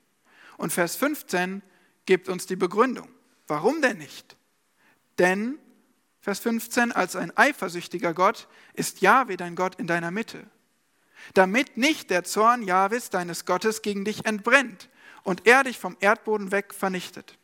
Und 0.55 0.72
Vers 0.72 0.95
15 0.95 1.61
gibt 2.05 2.30
uns 2.30 2.45
die 2.45 2.55
Begründung. 2.55 3.09
Warum 3.47 3.82
denn 3.82 3.97
nicht? 3.97 4.38
Denn, 5.20 5.59
Vers 6.22 6.39
15, 6.39 6.93
als 6.93 7.18
ein 7.18 7.36
eifersüchtiger 7.36 8.13
Gott 8.13 8.47
ist 8.74 9.01
Jahwe 9.01 9.36
dein 9.36 9.57
Gott 9.57 9.76
in 9.76 9.86
deiner 9.86 10.11
Mitte, 10.11 10.47
damit 11.34 11.76
nicht 11.76 12.09
der 12.09 12.24
Zorn 12.24 12.63
Jahwes 12.63 13.09
deines 13.09 13.43
Gottes 13.43 13.82
gegen 13.82 14.05
dich 14.05 14.26
entbrennt 14.26 14.88
und 15.24 15.45
er 15.45 15.66
dich 15.66 15.78
vom 15.78 15.97
Erdboden 15.99 16.53
weg 16.53 16.74
vernichtet. 16.74 17.38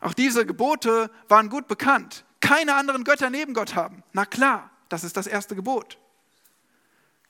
Auch 0.00 0.14
diese 0.14 0.46
Gebote 0.46 1.10
waren 1.28 1.48
gut 1.48 1.68
bekannt. 1.68 2.24
Keine 2.40 2.74
anderen 2.74 3.04
Götter 3.04 3.30
neben 3.30 3.54
Gott 3.54 3.74
haben. 3.74 4.02
Na 4.12 4.24
klar, 4.24 4.70
das 4.88 5.04
ist 5.04 5.16
das 5.16 5.26
erste 5.26 5.56
Gebot. 5.56 5.98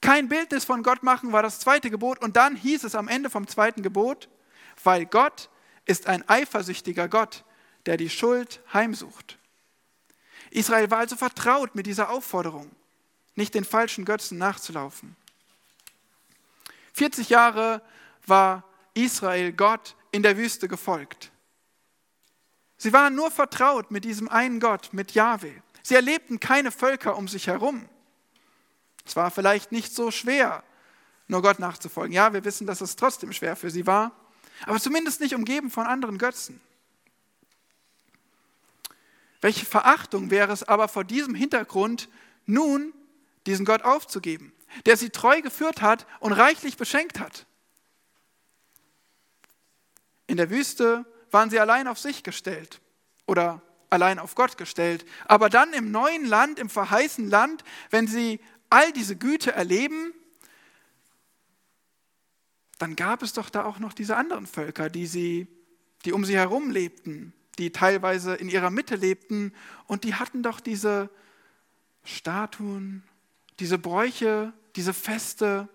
Kein 0.00 0.28
Bildnis 0.28 0.64
von 0.64 0.82
Gott 0.82 1.02
machen 1.02 1.32
war 1.32 1.42
das 1.42 1.60
zweite 1.60 1.90
Gebot 1.90 2.20
und 2.20 2.36
dann 2.36 2.56
hieß 2.56 2.84
es 2.84 2.94
am 2.94 3.08
Ende 3.08 3.30
vom 3.30 3.48
zweiten 3.48 3.82
Gebot, 3.82 4.28
weil 4.84 5.06
Gott 5.06 5.50
ist 5.86 6.06
ein 6.06 6.28
eifersüchtiger 6.28 7.08
Gott, 7.08 7.44
der 7.86 7.96
die 7.96 8.10
Schuld 8.10 8.60
heimsucht. 8.72 9.38
Israel 10.50 10.90
war 10.90 10.98
also 10.98 11.16
vertraut 11.16 11.74
mit 11.74 11.86
dieser 11.86 12.10
Aufforderung, 12.10 12.70
nicht 13.34 13.54
den 13.54 13.64
falschen 13.64 14.04
Götzen 14.04 14.38
nachzulaufen. 14.38 15.16
40 16.92 17.28
Jahre 17.28 17.82
war 18.26 18.64
Israel 18.94 19.52
Gott 19.52 19.96
in 20.10 20.22
der 20.22 20.36
Wüste 20.36 20.68
gefolgt. 20.68 21.30
Sie 22.78 22.92
waren 22.92 23.16
nur 23.16 23.30
vertraut 23.30 23.90
mit 23.90 24.04
diesem 24.04 24.28
einen 24.28 24.60
Gott, 24.60 24.90
mit 24.92 25.12
Jahwe. 25.12 25.52
Sie 25.82 25.96
erlebten 25.96 26.38
keine 26.38 26.70
Völker 26.70 27.16
um 27.16 27.26
sich 27.26 27.48
herum. 27.48 27.88
Es 29.04 29.16
war 29.16 29.30
vielleicht 29.30 29.72
nicht 29.72 29.94
so 29.94 30.10
schwer, 30.10 30.62
nur 31.26 31.42
Gott 31.42 31.58
nachzufolgen. 31.58 32.14
Ja, 32.14 32.32
wir 32.32 32.44
wissen, 32.44 32.66
dass 32.66 32.80
es 32.80 32.94
trotzdem 32.94 33.32
schwer 33.32 33.56
für 33.56 33.70
sie 33.70 33.86
war, 33.86 34.12
aber 34.64 34.78
zumindest 34.78 35.20
nicht 35.20 35.34
umgeben 35.34 35.70
von 35.70 35.86
anderen 35.86 36.18
Götzen. 36.18 36.60
Welche 39.40 39.66
Verachtung 39.66 40.30
wäre 40.30 40.52
es 40.52 40.62
aber 40.62 40.88
vor 40.88 41.04
diesem 41.04 41.34
Hintergrund, 41.34 42.08
nun 42.46 42.92
diesen 43.46 43.64
Gott 43.64 43.82
aufzugeben, 43.82 44.52
der 44.86 44.96
sie 44.96 45.10
treu 45.10 45.40
geführt 45.42 45.80
hat 45.80 46.06
und 46.20 46.32
reichlich 46.32 46.76
beschenkt 46.76 47.18
hat? 47.18 47.46
In 50.26 50.36
der 50.36 50.50
Wüste 50.50 51.06
waren 51.30 51.50
sie 51.50 51.60
allein 51.60 51.88
auf 51.88 51.98
sich 51.98 52.22
gestellt 52.22 52.80
oder 53.26 53.62
allein 53.90 54.18
auf 54.18 54.34
Gott 54.34 54.56
gestellt. 54.58 55.04
Aber 55.26 55.48
dann 55.48 55.72
im 55.72 55.90
neuen 55.90 56.26
Land, 56.26 56.58
im 56.58 56.68
verheißenen 56.68 57.30
Land, 57.30 57.64
wenn 57.90 58.06
sie 58.06 58.40
all 58.70 58.92
diese 58.92 59.16
Güte 59.16 59.52
erleben, 59.52 60.12
dann 62.78 62.96
gab 62.96 63.22
es 63.22 63.32
doch 63.32 63.50
da 63.50 63.64
auch 63.64 63.78
noch 63.78 63.92
diese 63.92 64.16
anderen 64.16 64.46
Völker, 64.46 64.88
die, 64.88 65.06
sie, 65.06 65.48
die 66.04 66.12
um 66.12 66.24
sie 66.24 66.36
herum 66.36 66.70
lebten, 66.70 67.32
die 67.58 67.72
teilweise 67.72 68.34
in 68.34 68.48
ihrer 68.48 68.70
Mitte 68.70 68.94
lebten 68.94 69.52
und 69.86 70.04
die 70.04 70.14
hatten 70.14 70.42
doch 70.42 70.60
diese 70.60 71.10
Statuen, 72.04 73.02
diese 73.58 73.78
Bräuche, 73.78 74.52
diese 74.76 74.94
Feste. 74.94 75.68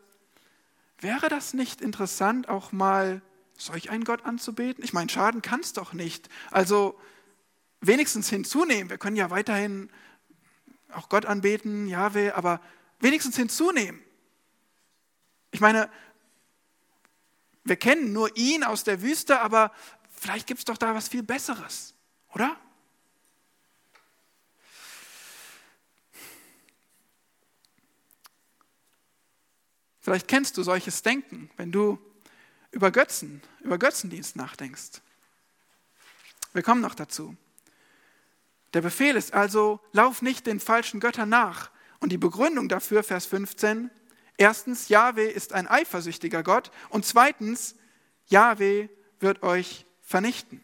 Wäre 0.99 1.27
das 1.27 1.53
nicht 1.53 1.81
interessant, 1.81 2.47
auch 2.47 2.71
mal 2.71 3.21
solch 3.57 3.89
einen 3.89 4.03
Gott 4.03 4.25
anzubeten? 4.25 4.83
Ich 4.83 4.93
meine, 4.93 5.09
schaden 5.09 5.41
kann 5.41 5.59
es 5.59 5.73
doch 5.73 5.93
nicht. 5.93 6.29
Also 6.51 6.99
wenigstens 7.81 8.29
hinzunehmen. 8.29 8.89
Wir 8.89 8.97
können 8.97 9.15
ja 9.15 9.29
weiterhin 9.29 9.89
auch 10.91 11.09
Gott 11.09 11.25
anbeten, 11.25 11.87
Jahwe, 11.87 12.35
aber 12.35 12.61
wenigstens 12.99 13.35
hinzunehmen. 13.35 14.01
Ich 15.51 15.59
meine, 15.59 15.89
wir 17.63 17.75
kennen 17.75 18.13
nur 18.13 18.35
ihn 18.35 18.63
aus 18.63 18.83
der 18.83 19.01
Wüste, 19.01 19.39
aber 19.39 19.71
vielleicht 20.09 20.47
gibt 20.47 20.59
es 20.59 20.65
doch 20.65 20.77
da 20.77 20.95
was 20.95 21.07
viel 21.07 21.23
Besseres, 21.23 21.93
oder? 22.33 22.57
Vielleicht 30.01 30.27
kennst 30.27 30.57
du 30.57 30.63
solches 30.63 31.01
Denken, 31.01 31.49
wenn 31.55 31.71
du 31.71 31.97
über 32.73 32.91
Götzen, 32.91 33.41
über 33.61 33.77
Götzendienst 33.77 34.35
nachdenkst. 34.35 35.01
Wir 36.53 36.63
kommen 36.63 36.81
noch 36.81 36.95
dazu. 36.95 37.35
Der 38.73 38.81
Befehl 38.81 39.15
ist 39.15 39.33
also, 39.33 39.79
lauf 39.91 40.21
nicht 40.21 40.47
den 40.47 40.59
falschen 40.59 40.99
Göttern 40.99 41.29
nach. 41.29 41.69
Und 41.99 42.11
die 42.11 42.17
Begründung 42.17 42.67
dafür, 42.67 43.03
Vers 43.03 43.25
15, 43.27 43.89
erstens, 44.37 44.89
Yahweh 44.89 45.29
ist 45.29 45.53
ein 45.53 45.67
eifersüchtiger 45.67 46.43
Gott 46.43 46.71
und 46.89 47.05
zweitens, 47.05 47.75
Yahweh 48.27 48.89
wird 49.19 49.43
euch 49.43 49.85
vernichten. 50.01 50.63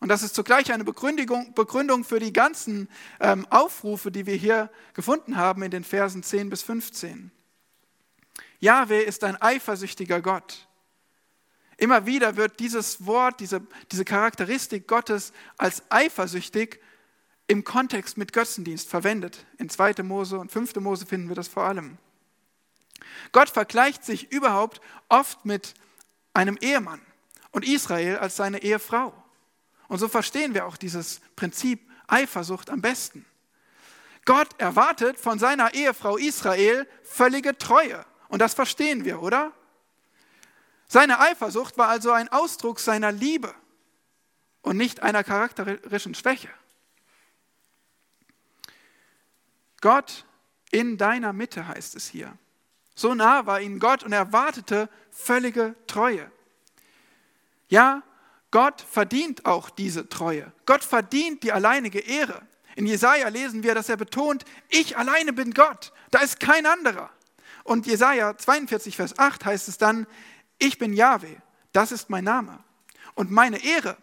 Und 0.00 0.08
das 0.08 0.22
ist 0.22 0.34
zugleich 0.34 0.72
eine 0.72 0.84
Begründung, 0.84 2.04
für 2.04 2.18
die 2.18 2.32
ganzen 2.32 2.88
ähm, 3.20 3.46
Aufrufe, 3.50 4.10
die 4.10 4.26
wir 4.26 4.34
hier 4.34 4.70
gefunden 4.94 5.36
haben 5.36 5.62
in 5.62 5.70
den 5.70 5.84
Versen 5.84 6.22
10 6.22 6.50
bis 6.50 6.62
15. 6.62 7.30
Yahweh 8.58 9.02
ist 9.02 9.24
ein 9.24 9.40
eifersüchtiger 9.40 10.20
Gott. 10.20 10.68
Immer 11.82 12.06
wieder 12.06 12.36
wird 12.36 12.60
dieses 12.60 13.06
Wort, 13.06 13.40
diese, 13.40 13.60
diese 13.90 14.04
Charakteristik 14.04 14.86
Gottes 14.86 15.32
als 15.56 15.82
eifersüchtig 15.90 16.78
im 17.48 17.64
Kontext 17.64 18.16
mit 18.16 18.32
Götzendienst 18.32 18.88
verwendet. 18.88 19.44
In 19.58 19.68
2. 19.68 20.04
Mose 20.04 20.38
und 20.38 20.52
5. 20.52 20.76
Mose 20.76 21.06
finden 21.06 21.26
wir 21.26 21.34
das 21.34 21.48
vor 21.48 21.64
allem. 21.64 21.98
Gott 23.32 23.48
vergleicht 23.48 24.04
sich 24.04 24.30
überhaupt 24.30 24.80
oft 25.08 25.44
mit 25.44 25.74
einem 26.34 26.56
Ehemann 26.60 27.02
und 27.50 27.66
Israel 27.66 28.18
als 28.18 28.36
seine 28.36 28.62
Ehefrau. 28.62 29.12
Und 29.88 29.98
so 29.98 30.06
verstehen 30.06 30.54
wir 30.54 30.66
auch 30.66 30.76
dieses 30.76 31.20
Prinzip 31.34 31.80
Eifersucht 32.06 32.70
am 32.70 32.80
besten. 32.80 33.26
Gott 34.24 34.48
erwartet 34.58 35.18
von 35.18 35.40
seiner 35.40 35.74
Ehefrau 35.74 36.16
Israel 36.16 36.86
völlige 37.02 37.58
Treue. 37.58 38.06
Und 38.28 38.38
das 38.38 38.54
verstehen 38.54 39.04
wir, 39.04 39.20
oder? 39.20 39.50
Seine 40.92 41.20
Eifersucht 41.20 41.78
war 41.78 41.88
also 41.88 42.12
ein 42.12 42.28
Ausdruck 42.28 42.78
seiner 42.78 43.12
Liebe 43.12 43.54
und 44.60 44.76
nicht 44.76 45.02
einer 45.02 45.24
charakterischen 45.24 46.14
Schwäche. 46.14 46.50
Gott 49.80 50.26
in 50.70 50.98
deiner 50.98 51.32
Mitte 51.32 51.66
heißt 51.66 51.96
es 51.96 52.08
hier. 52.08 52.36
So 52.94 53.14
nah 53.14 53.46
war 53.46 53.62
ihnen 53.62 53.78
Gott 53.78 54.02
und 54.02 54.12
er 54.12 54.34
wartete 54.34 54.90
völlige 55.10 55.76
Treue. 55.86 56.30
Ja, 57.68 58.02
Gott 58.50 58.82
verdient 58.82 59.46
auch 59.46 59.70
diese 59.70 60.10
Treue. 60.10 60.52
Gott 60.66 60.84
verdient 60.84 61.42
die 61.42 61.52
alleinige 61.52 62.00
Ehre. 62.00 62.42
In 62.76 62.84
Jesaja 62.84 63.28
lesen 63.28 63.62
wir, 63.62 63.74
dass 63.74 63.88
er 63.88 63.96
betont: 63.96 64.44
Ich 64.68 64.98
alleine 64.98 65.32
bin 65.32 65.54
Gott, 65.54 65.90
da 66.10 66.18
ist 66.18 66.38
kein 66.38 66.66
anderer. 66.66 67.08
Und 67.64 67.86
Jesaja 67.86 68.36
42, 68.36 68.96
Vers 68.96 69.18
8 69.18 69.46
heißt 69.46 69.68
es 69.68 69.78
dann, 69.78 70.06
ich 70.62 70.78
bin 70.78 70.92
Yahweh, 70.92 71.36
das 71.72 71.92
ist 71.92 72.10
mein 72.10 72.24
Name. 72.24 72.62
Und 73.14 73.30
meine 73.30 73.62
Ehre 73.62 73.96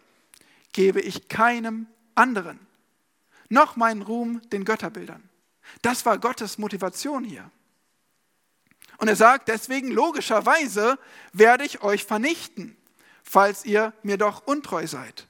gebe 0.72 1.00
ich 1.00 1.28
keinem 1.28 1.86
anderen, 2.14 2.58
noch 3.48 3.76
meinen 3.76 4.02
Ruhm 4.02 4.40
den 4.50 4.64
Götterbildern. 4.64 5.28
Das 5.82 6.06
war 6.06 6.18
Gottes 6.18 6.58
Motivation 6.58 7.24
hier. 7.24 7.50
Und 8.98 9.08
er 9.08 9.16
sagt, 9.16 9.48
deswegen 9.48 9.90
logischerweise 9.90 10.98
werde 11.32 11.64
ich 11.64 11.82
euch 11.82 12.04
vernichten, 12.04 12.76
falls 13.22 13.64
ihr 13.64 13.92
mir 14.02 14.18
doch 14.18 14.46
untreu 14.46 14.86
seid. 14.86 15.26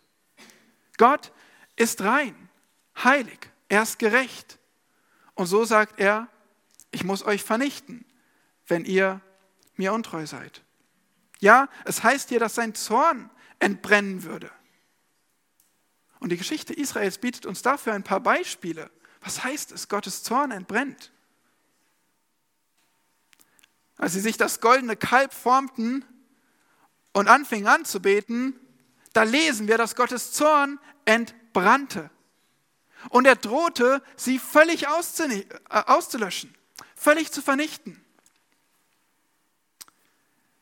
Gott 0.96 1.32
ist 1.76 2.02
rein, 2.02 2.48
heilig, 3.02 3.50
er 3.68 3.82
ist 3.82 3.98
gerecht. 3.98 4.58
Und 5.34 5.46
so 5.46 5.64
sagt 5.64 6.00
er, 6.00 6.28
ich 6.90 7.04
muss 7.04 7.24
euch 7.24 7.42
vernichten 7.42 8.04
wenn 8.70 8.84
ihr 8.84 9.20
mir 9.76 9.92
untreu 9.92 10.24
seid. 10.24 10.62
Ja, 11.40 11.68
es 11.84 12.02
heißt 12.02 12.28
hier, 12.28 12.38
dass 12.38 12.54
sein 12.54 12.74
Zorn 12.74 13.30
entbrennen 13.58 14.22
würde. 14.22 14.50
Und 16.20 16.30
die 16.30 16.36
Geschichte 16.36 16.74
Israels 16.74 17.18
bietet 17.18 17.46
uns 17.46 17.62
dafür 17.62 17.94
ein 17.94 18.04
paar 18.04 18.20
Beispiele. 18.20 18.90
Was 19.22 19.42
heißt 19.42 19.72
es, 19.72 19.88
Gottes 19.88 20.22
Zorn 20.22 20.50
entbrennt? 20.50 21.12
Als 23.96 24.12
sie 24.12 24.20
sich 24.20 24.36
das 24.36 24.60
goldene 24.60 24.96
Kalb 24.96 25.32
formten 25.32 26.04
und 27.12 27.28
anfingen 27.28 27.68
anzubeten, 27.68 28.58
da 29.12 29.24
lesen 29.24 29.66
wir, 29.66 29.78
dass 29.78 29.96
Gottes 29.96 30.32
Zorn 30.32 30.78
entbrannte. 31.04 32.10
Und 33.08 33.26
er 33.26 33.36
drohte, 33.36 34.02
sie 34.16 34.38
völlig 34.38 34.84
äh, 34.84 35.44
auszulöschen, 35.68 36.54
völlig 36.94 37.32
zu 37.32 37.40
vernichten. 37.42 37.99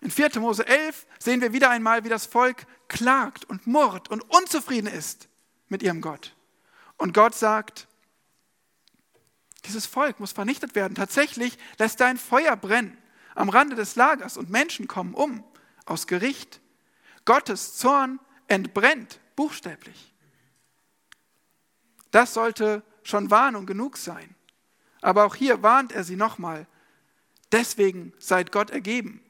In 0.01 0.11
4. 0.11 0.38
Mose 0.40 0.66
11 0.66 1.07
sehen 1.18 1.40
wir 1.40 1.53
wieder 1.53 1.70
einmal, 1.70 2.05
wie 2.05 2.09
das 2.09 2.26
Volk 2.26 2.66
klagt 2.88 3.44
und 3.44 3.66
murrt 3.66 4.09
und 4.09 4.22
unzufrieden 4.22 4.86
ist 4.86 5.28
mit 5.68 5.82
ihrem 5.82 6.01
Gott. 6.01 6.34
Und 6.96 7.14
Gott 7.14 7.34
sagt, 7.34 7.88
dieses 9.64 9.86
Volk 9.86 10.20
muss 10.20 10.32
vernichtet 10.32 10.74
werden. 10.74 10.94
Tatsächlich 10.94 11.59
lässt 11.78 12.01
er 12.01 12.07
ein 12.07 12.16
Feuer 12.16 12.57
brennen 12.57 12.96
am 13.34 13.49
Rande 13.49 13.76
des 13.76 13.96
Lagers 13.96 14.36
und 14.36 14.51
Menschen 14.51 14.88
kommen 14.88 15.14
um 15.14 15.44
aus 15.84 16.07
Gericht. 16.07 16.61
Gottes 17.24 17.76
Zorn 17.76 18.20
entbrennt 18.46 19.20
buchstäblich. 19.36 20.14
Das 22.11 22.34
sollte 22.34 22.82
schon 23.03 23.30
Warnung 23.30 23.66
genug 23.66 23.96
sein. 23.96 24.34
Aber 25.03 25.24
auch 25.24 25.34
hier 25.34 25.62
warnt 25.62 25.92
er 25.92 26.05
sie 26.05 26.16
nochmal. 26.16 26.66
Deswegen 27.53 28.12
seid 28.18 28.51
Gott 28.53 28.70
ergeben 28.70 29.22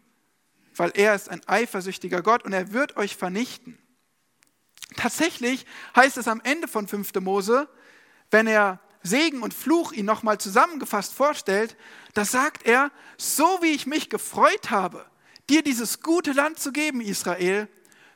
weil 0.78 0.92
er 0.94 1.14
ist 1.14 1.28
ein 1.28 1.46
eifersüchtiger 1.46 2.22
Gott 2.22 2.44
und 2.44 2.52
er 2.52 2.72
wird 2.72 2.96
euch 2.96 3.16
vernichten. 3.16 3.78
Tatsächlich 4.96 5.66
heißt 5.94 6.16
es 6.16 6.28
am 6.28 6.40
Ende 6.42 6.68
von 6.68 6.88
5. 6.88 7.14
Mose, 7.20 7.68
wenn 8.30 8.46
er 8.46 8.80
Segen 9.02 9.42
und 9.42 9.54
Fluch 9.54 9.92
ihn 9.92 10.06
nochmal 10.06 10.38
zusammengefasst 10.38 11.14
vorstellt, 11.14 11.76
da 12.14 12.24
sagt 12.24 12.66
er, 12.66 12.90
so 13.16 13.44
wie 13.62 13.72
ich 13.72 13.86
mich 13.86 14.10
gefreut 14.10 14.70
habe, 14.70 15.06
dir 15.48 15.62
dieses 15.62 16.02
gute 16.02 16.32
Land 16.32 16.58
zu 16.58 16.72
geben, 16.72 17.00
Israel, 17.00 17.68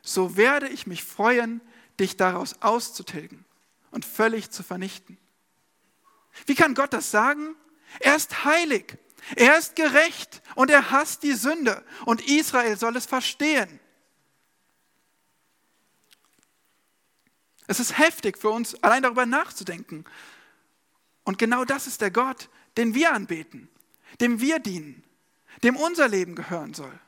so 0.02 0.36
werde 0.36 0.68
ich 0.68 0.86
mich 0.86 1.04
freuen, 1.04 1.60
dich 2.00 2.16
daraus 2.16 2.60
auszutilgen 2.60 3.44
und 3.90 4.04
völlig 4.04 4.50
zu 4.50 4.62
vernichten. 4.62 5.18
Wie 6.46 6.54
kann 6.54 6.74
Gott 6.74 6.92
das 6.92 7.10
sagen? 7.10 7.54
Er 8.00 8.16
ist 8.16 8.44
heilig 8.44 8.96
er 9.36 9.58
ist 9.58 9.76
gerecht 9.76 10.42
und 10.54 10.70
er 10.70 10.90
hasst 10.90 11.22
die 11.22 11.32
Sünde 11.32 11.84
und 12.06 12.26
Israel 12.28 12.76
soll 12.76 12.96
es 12.96 13.06
verstehen. 13.06 13.80
Es 17.66 17.80
ist 17.80 17.98
heftig 17.98 18.36
für 18.38 18.50
uns, 18.50 18.74
allein 18.82 19.02
darüber 19.02 19.24
nachzudenken. 19.24 20.04
Und 21.24 21.38
genau 21.38 21.64
das 21.64 21.86
ist 21.86 22.00
der 22.00 22.10
Gott, 22.10 22.50
den 22.76 22.94
wir 22.94 23.12
anbeten, 23.12 23.68
dem 24.20 24.40
wir 24.40 24.58
dienen, 24.58 25.04
dem 25.62 25.76
unser 25.76 26.08
Leben 26.08 26.34
gehören 26.34 26.74
soll, 26.74 26.98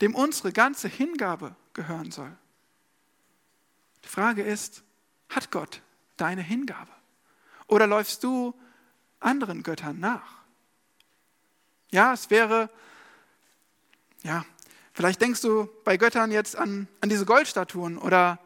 dem 0.00 0.14
unsere 0.14 0.52
ganze 0.52 0.88
Hingabe 0.88 1.56
gehören 1.74 2.10
soll. 2.10 2.36
Die 4.04 4.08
Frage 4.08 4.42
ist, 4.42 4.82
hat 5.28 5.50
Gott 5.50 5.82
deine 6.16 6.42
Hingabe? 6.42 6.92
Oder 7.66 7.86
läufst 7.86 8.24
du 8.24 8.54
anderen 9.18 9.62
Göttern 9.62 10.00
nach? 10.00 10.39
Ja, 11.90 12.12
es 12.12 12.30
wäre, 12.30 12.70
ja, 14.22 14.44
vielleicht 14.92 15.20
denkst 15.20 15.40
du 15.40 15.68
bei 15.84 15.96
Göttern 15.96 16.30
jetzt 16.30 16.56
an, 16.56 16.88
an 17.00 17.08
diese 17.08 17.26
Goldstatuen 17.26 17.98
oder 17.98 18.38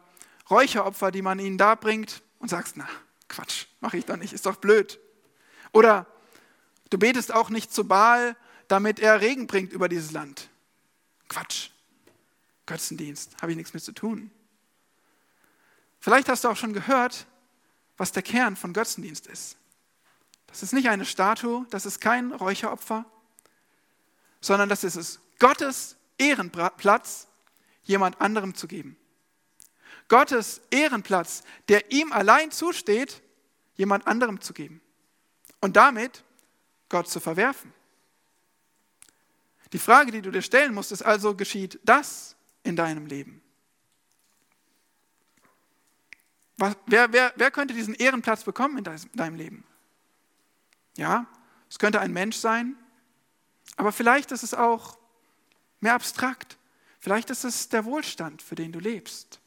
Räucheropfer, 0.49 1.11
die 1.11 1.21
man 1.21 1.39
ihnen 1.39 1.57
da 1.57 1.75
bringt 1.75 2.21
und 2.39 2.49
sagst, 2.49 2.77
na, 2.77 2.87
Quatsch, 3.27 3.65
mache 3.79 3.97
ich 3.97 4.05
doch 4.05 4.17
nicht, 4.17 4.33
ist 4.33 4.45
doch 4.45 4.57
blöd. 4.57 4.99
Oder 5.71 6.05
du 6.89 6.97
betest 6.97 7.33
auch 7.33 7.49
nicht 7.49 7.73
zu 7.73 7.87
Baal, 7.87 8.35
damit 8.67 8.99
er 8.99 9.21
Regen 9.21 9.47
bringt 9.47 9.73
über 9.73 9.89
dieses 9.89 10.11
Land. 10.11 10.49
Quatsch. 11.27 11.69
Götzendienst, 12.65 13.35
habe 13.41 13.51
ich 13.51 13.57
nichts 13.57 13.73
mit 13.73 13.83
zu 13.83 13.91
tun. 13.91 14.31
Vielleicht 15.99 16.29
hast 16.29 16.43
du 16.43 16.49
auch 16.49 16.57
schon 16.57 16.73
gehört, 16.73 17.27
was 17.97 18.11
der 18.11 18.23
Kern 18.23 18.55
von 18.55 18.73
Götzendienst 18.73 19.27
ist. 19.27 19.55
Das 20.47 20.63
ist 20.63 20.73
nicht 20.73 20.89
eine 20.89 21.05
Statue, 21.05 21.65
das 21.69 21.85
ist 21.85 21.99
kein 21.99 22.31
Räucheropfer, 22.31 23.05
sondern 24.45 24.69
das 24.69 24.83
ist 24.83 24.95
es, 24.95 25.19
Gottes 25.39 25.97
Ehrenplatz 26.17 27.27
jemand 27.83 28.21
anderem 28.21 28.53
zu 28.53 28.67
geben. 28.67 28.95
Gottes 30.07 30.61
Ehrenplatz, 30.69 31.43
der 31.67 31.91
ihm 31.91 32.11
allein 32.11 32.51
zusteht, 32.51 33.23
jemand 33.75 34.05
anderem 34.05 34.39
zu 34.39 34.53
geben. 34.53 34.81
Und 35.61 35.75
damit 35.75 36.23
Gott 36.89 37.09
zu 37.09 37.19
verwerfen. 37.19 37.73
Die 39.73 39.79
Frage, 39.79 40.11
die 40.11 40.21
du 40.21 40.29
dir 40.29 40.43
stellen 40.43 40.75
musst, 40.75 40.91
ist 40.91 41.01
also, 41.01 41.35
geschieht 41.35 41.79
das 41.83 42.35
in 42.61 42.75
deinem 42.75 43.07
Leben? 43.07 43.41
Was, 46.57 46.77
wer, 46.85 47.11
wer, 47.11 47.33
wer 47.35 47.49
könnte 47.49 47.73
diesen 47.73 47.95
Ehrenplatz 47.95 48.43
bekommen 48.43 48.77
in 48.77 48.83
deinem 49.13 49.35
Leben? 49.35 49.65
Ja, 50.97 51.25
es 51.67 51.79
könnte 51.79 51.99
ein 51.99 52.13
Mensch 52.13 52.37
sein, 52.37 52.77
aber 53.75 53.91
vielleicht 53.91 54.31
ist 54.31 54.43
es 54.43 54.53
auch 54.53 54.97
mehr 55.79 55.93
abstrakt. 55.93 56.57
Vielleicht 56.99 57.29
ist 57.29 57.43
es 57.43 57.69
der 57.69 57.85
Wohlstand, 57.85 58.41
für 58.41 58.55
den 58.55 58.71
du 58.71 58.79
lebst, 58.79 59.39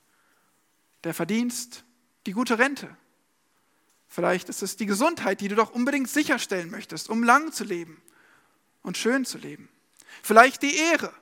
der 1.04 1.14
Verdienst, 1.14 1.84
die 2.26 2.32
gute 2.32 2.58
Rente. 2.58 2.96
Vielleicht 4.06 4.48
ist 4.48 4.62
es 4.62 4.76
die 4.76 4.86
Gesundheit, 4.86 5.40
die 5.40 5.48
du 5.48 5.54
doch 5.54 5.70
unbedingt 5.70 6.08
sicherstellen 6.08 6.70
möchtest, 6.70 7.10
um 7.10 7.22
lang 7.22 7.52
zu 7.52 7.64
leben 7.64 8.00
und 8.82 8.96
schön 8.96 9.24
zu 9.24 9.38
leben. 9.38 9.68
Vielleicht 10.22 10.62
die 10.62 10.76
Ehre, 10.76 11.12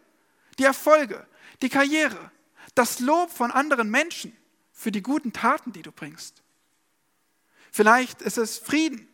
die 0.58 0.64
Erfolge, 0.64 1.26
die 1.62 1.68
Karriere, 1.68 2.30
das 2.74 3.00
Lob 3.00 3.30
von 3.30 3.50
anderen 3.50 3.90
Menschen 3.90 4.36
für 4.72 4.92
die 4.92 5.02
guten 5.02 5.32
Taten, 5.32 5.72
die 5.72 5.82
du 5.82 5.90
bringst. 5.90 6.42
Vielleicht 7.72 8.22
ist 8.22 8.38
es 8.38 8.58
Frieden, 8.58 9.08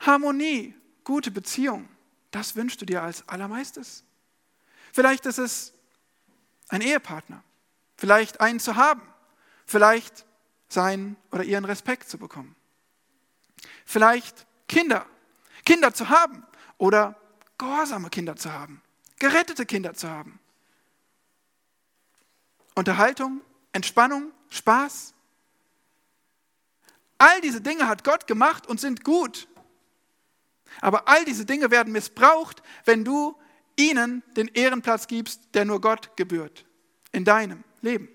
Harmonie, 0.00 0.74
gute 1.04 1.30
Beziehung. 1.30 1.88
Das 2.32 2.56
wünschst 2.56 2.80
du 2.80 2.86
dir 2.86 3.02
als 3.02 3.28
allermeistes. 3.28 4.02
Vielleicht 4.92 5.26
ist 5.26 5.38
es 5.38 5.72
ein 6.68 6.80
Ehepartner, 6.80 7.44
vielleicht 7.96 8.40
einen 8.40 8.58
zu 8.58 8.74
haben, 8.74 9.02
vielleicht 9.66 10.26
seinen 10.68 11.16
oder 11.30 11.44
ihren 11.44 11.64
Respekt 11.64 12.08
zu 12.08 12.18
bekommen. 12.18 12.56
Vielleicht 13.84 14.46
Kinder, 14.66 15.06
Kinder 15.64 15.94
zu 15.94 16.08
haben 16.08 16.44
oder 16.78 17.14
gehorsame 17.58 18.10
Kinder 18.10 18.34
zu 18.36 18.52
haben, 18.52 18.82
gerettete 19.18 19.66
Kinder 19.66 19.94
zu 19.94 20.10
haben. 20.10 20.40
Unterhaltung, 22.74 23.42
Entspannung, 23.72 24.32
Spaß. 24.48 25.12
All 27.18 27.40
diese 27.42 27.60
Dinge 27.60 27.86
hat 27.86 28.04
Gott 28.04 28.26
gemacht 28.26 28.66
und 28.66 28.80
sind 28.80 29.04
gut. 29.04 29.46
Aber 30.80 31.08
all 31.08 31.24
diese 31.24 31.44
Dinge 31.44 31.70
werden 31.70 31.92
missbraucht, 31.92 32.62
wenn 32.84 33.04
du 33.04 33.36
ihnen 33.76 34.22
den 34.36 34.48
Ehrenplatz 34.48 35.06
gibst, 35.06 35.40
der 35.54 35.64
nur 35.64 35.80
Gott 35.80 36.16
gebührt 36.16 36.64
in 37.12 37.24
deinem 37.24 37.64
Leben. 37.80 38.08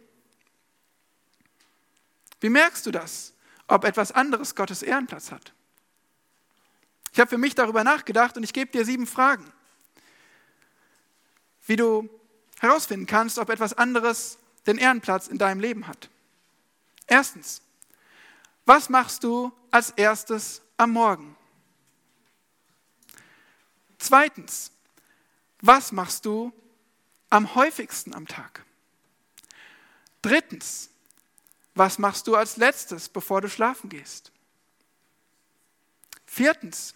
Wie 2.40 2.50
merkst 2.50 2.86
du 2.86 2.92
das, 2.92 3.34
ob 3.68 3.84
etwas 3.84 4.12
anderes 4.12 4.56
Gottes 4.56 4.84
Ehrenplatz 4.84 5.32
hat? 5.32 5.54
Ich 7.14 7.20
habe 7.20 7.30
für 7.30 7.38
mich 7.38 7.56
darüber 7.56 7.84
nachgedacht 7.84 8.38
und 8.38 8.44
ich 8.44 8.54
gebe 8.54 8.72
dir 8.72 8.86
sieben 8.86 9.08
Fragen, 9.08 9.52
wie 11.66 11.76
du 11.76 12.10
herausfinden 12.60 13.06
kannst, 13.06 13.40
ob 13.40 13.50
etwas 13.50 13.74
anderes 13.74 14.38
den 14.68 14.78
Ehrenplatz 14.78 15.28
in 15.28 15.38
deinem 15.38 15.60
Leben 15.60 15.88
hat. 15.88 16.10
Erstens, 17.08 17.62
was 18.66 18.90
machst 18.90 19.24
du 19.24 19.52
als 19.72 19.92
erstes 19.92 20.62
am 20.76 20.92
Morgen? 20.92 21.37
Zweitens, 23.98 24.72
was 25.62 25.92
machst 25.92 26.26
du 26.26 26.54
am 27.30 27.56
häufigsten 27.56 28.14
am 28.14 28.28
Tag? 28.28 28.64
Drittens, 30.22 30.90
was 31.76 31.98
machst 31.98 32.28
du 32.28 32.36
als 32.36 32.58
letztes, 32.58 33.10
bevor 33.10 33.42
du 33.42 33.50
schlafen 33.50 33.90
gehst? 33.90 34.32
Viertens, 36.26 36.94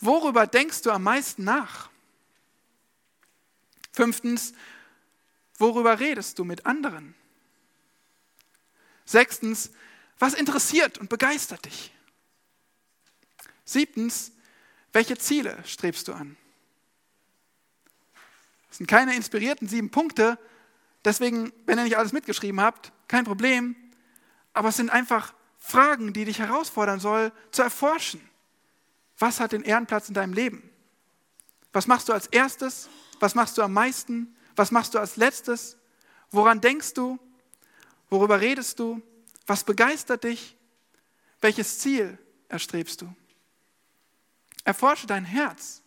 worüber 0.00 0.46
denkst 0.46 0.82
du 0.82 0.90
am 0.90 1.02
meisten 1.02 1.44
nach? 1.44 1.90
Fünftens, 3.92 4.52
worüber 5.58 5.98
redest 5.98 6.38
du 6.38 6.44
mit 6.44 6.66
anderen? 6.66 7.14
Sechstens, 9.04 9.70
was 10.18 10.34
interessiert 10.34 10.98
und 10.98 11.08
begeistert 11.08 11.64
dich? 11.64 11.92
Siebtens, 13.64 14.32
welche 14.96 15.18
Ziele 15.18 15.62
strebst 15.66 16.08
du 16.08 16.14
an? 16.14 16.38
Das 18.68 18.78
sind 18.78 18.86
keine 18.86 19.14
inspirierten 19.14 19.68
sieben 19.68 19.90
Punkte, 19.90 20.38
deswegen, 21.04 21.52
wenn 21.66 21.76
ihr 21.76 21.84
nicht 21.84 21.98
alles 21.98 22.14
mitgeschrieben 22.14 22.62
habt, 22.62 22.92
kein 23.06 23.24
Problem, 23.24 23.76
aber 24.54 24.70
es 24.70 24.76
sind 24.78 24.88
einfach 24.88 25.34
Fragen, 25.58 26.14
die 26.14 26.24
dich 26.24 26.38
herausfordern 26.38 26.98
soll, 26.98 27.30
zu 27.50 27.60
erforschen. 27.60 28.26
Was 29.18 29.38
hat 29.38 29.52
den 29.52 29.64
Ehrenplatz 29.64 30.08
in 30.08 30.14
deinem 30.14 30.32
Leben? 30.32 30.62
Was 31.74 31.86
machst 31.86 32.08
du 32.08 32.14
als 32.14 32.28
erstes? 32.28 32.88
Was 33.20 33.34
machst 33.34 33.58
du 33.58 33.62
am 33.62 33.74
meisten? 33.74 34.34
Was 34.56 34.70
machst 34.70 34.94
du 34.94 34.98
als 34.98 35.16
letztes? 35.16 35.76
Woran 36.30 36.62
denkst 36.62 36.94
du? 36.94 37.18
Worüber 38.08 38.40
redest 38.40 38.78
du? 38.78 39.02
Was 39.46 39.62
begeistert 39.62 40.24
dich? 40.24 40.56
Welches 41.42 41.80
Ziel 41.80 42.16
erstrebst 42.48 43.02
du? 43.02 43.14
Erforsche 44.66 45.06
dein 45.06 45.24
Herz. 45.24 45.80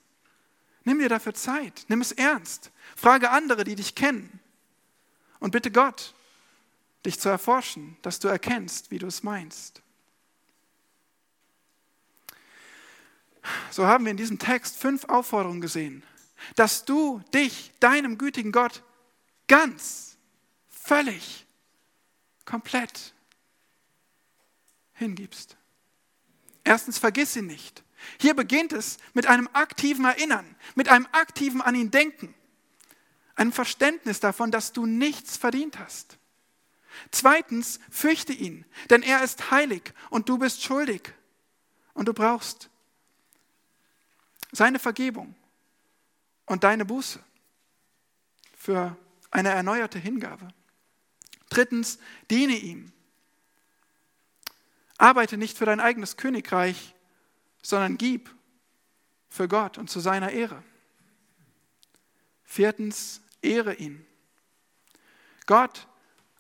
Nimm 0.86 0.99
dir 0.99 1.09
dafür 1.09 1.34
Zeit. 1.34 1.84
Nimm 1.89 1.99
es 1.99 2.13
ernst. 2.13 2.71
Frage 2.95 3.30
andere, 3.30 3.65
die 3.65 3.75
dich 3.75 3.93
kennen. 3.93 4.39
Und 5.39 5.51
bitte 5.51 5.69
Gott, 5.69 6.15
dich 7.05 7.19
zu 7.19 7.27
erforschen, 7.27 7.97
dass 8.03 8.19
du 8.19 8.30
erkennst, 8.30 8.89
wie 8.89 8.97
du 8.97 9.07
es 9.07 9.21
meinst. 9.21 9.82
So 13.69 13.86
haben 13.86 14.05
wir 14.05 14.11
in 14.11 14.17
diesem 14.17 14.39
Text 14.39 14.77
fünf 14.77 15.03
Aufforderungen 15.05 15.59
gesehen, 15.59 16.03
dass 16.55 16.86
du 16.86 17.21
dich 17.34 17.73
deinem 17.82 18.17
gütigen 18.17 18.53
Gott 18.53 18.82
ganz, 19.49 20.17
völlig 20.69 21.45
komplett 22.45 23.13
hingibst. 24.93 25.57
Erstens, 26.63 26.97
vergiss 26.97 27.36
ihn 27.36 27.47
nicht. 27.47 27.84
Hier 28.20 28.34
beginnt 28.34 28.74
es 28.74 28.97
mit 29.14 29.28
einem 29.28 29.50
aktiven 29.54 30.06
Erinnern, 30.06 30.56
mit 30.76 30.89
einem 30.89 31.08
aktiven 31.12 31.62
an 31.62 31.76
ihn 31.76 31.91
denken, 31.91 32.34
einem 33.36 33.52
Verständnis 33.52 34.20
davon, 34.20 34.52
dass 34.52 34.74
du 34.74 34.86
nichts 34.86 35.38
verdient 35.38 35.80
hast. 35.80 36.18
Zweitens, 37.12 37.80
fürchte 37.89 38.34
ihn, 38.34 38.66
denn 38.89 39.04
er 39.04 39.24
ist 39.24 39.52
heilig 39.52 39.93
und 40.10 40.28
du 40.28 40.38
bist 40.38 40.64
schuldig 40.64 41.14
und 41.93 42.08
du 42.08 42.14
brauchst 42.14 42.70
seine 44.52 44.80
Vergebung 44.80 45.36
und 46.45 46.64
deine 46.64 46.86
Buße 46.86 47.24
für 48.58 48.97
eine 49.32 49.50
erneuerte 49.50 50.00
Hingabe. 50.00 50.47
Drittens, 51.50 52.00
diene 52.30 52.56
ihm. 52.56 52.91
Arbeite 54.97 55.38
nicht 55.38 55.58
für 55.58 55.66
dein 55.66 55.80
eigenes 55.80 56.18
Königreich, 56.18 56.93
sondern 57.62 57.97
gib 57.97 58.34
für 59.30 59.47
Gott 59.47 59.78
und 59.78 59.89
zu 59.89 59.99
seiner 59.99 60.32
Ehre. 60.32 60.64
Viertens, 62.43 63.22
ehre 63.41 63.76
ihn. 63.76 64.05
Gott 65.45 65.88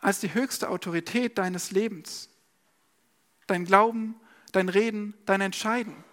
als 0.01 0.19
die 0.19 0.33
höchste 0.33 0.69
Autorität 0.69 1.37
deines 1.37 1.71
Lebens. 1.71 2.29
Dein 3.47 3.65
Glauben, 3.65 4.19
dein 4.51 4.69
Reden, 4.69 5.13
dein 5.25 5.41
Entscheiden 5.41 6.03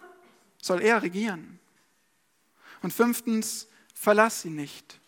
soll 0.60 0.82
er 0.82 1.02
regieren. 1.02 1.58
Und 2.82 2.92
fünftens, 2.92 3.68
verlass 3.94 4.44
ihn 4.44 4.56
nicht. 4.56 5.00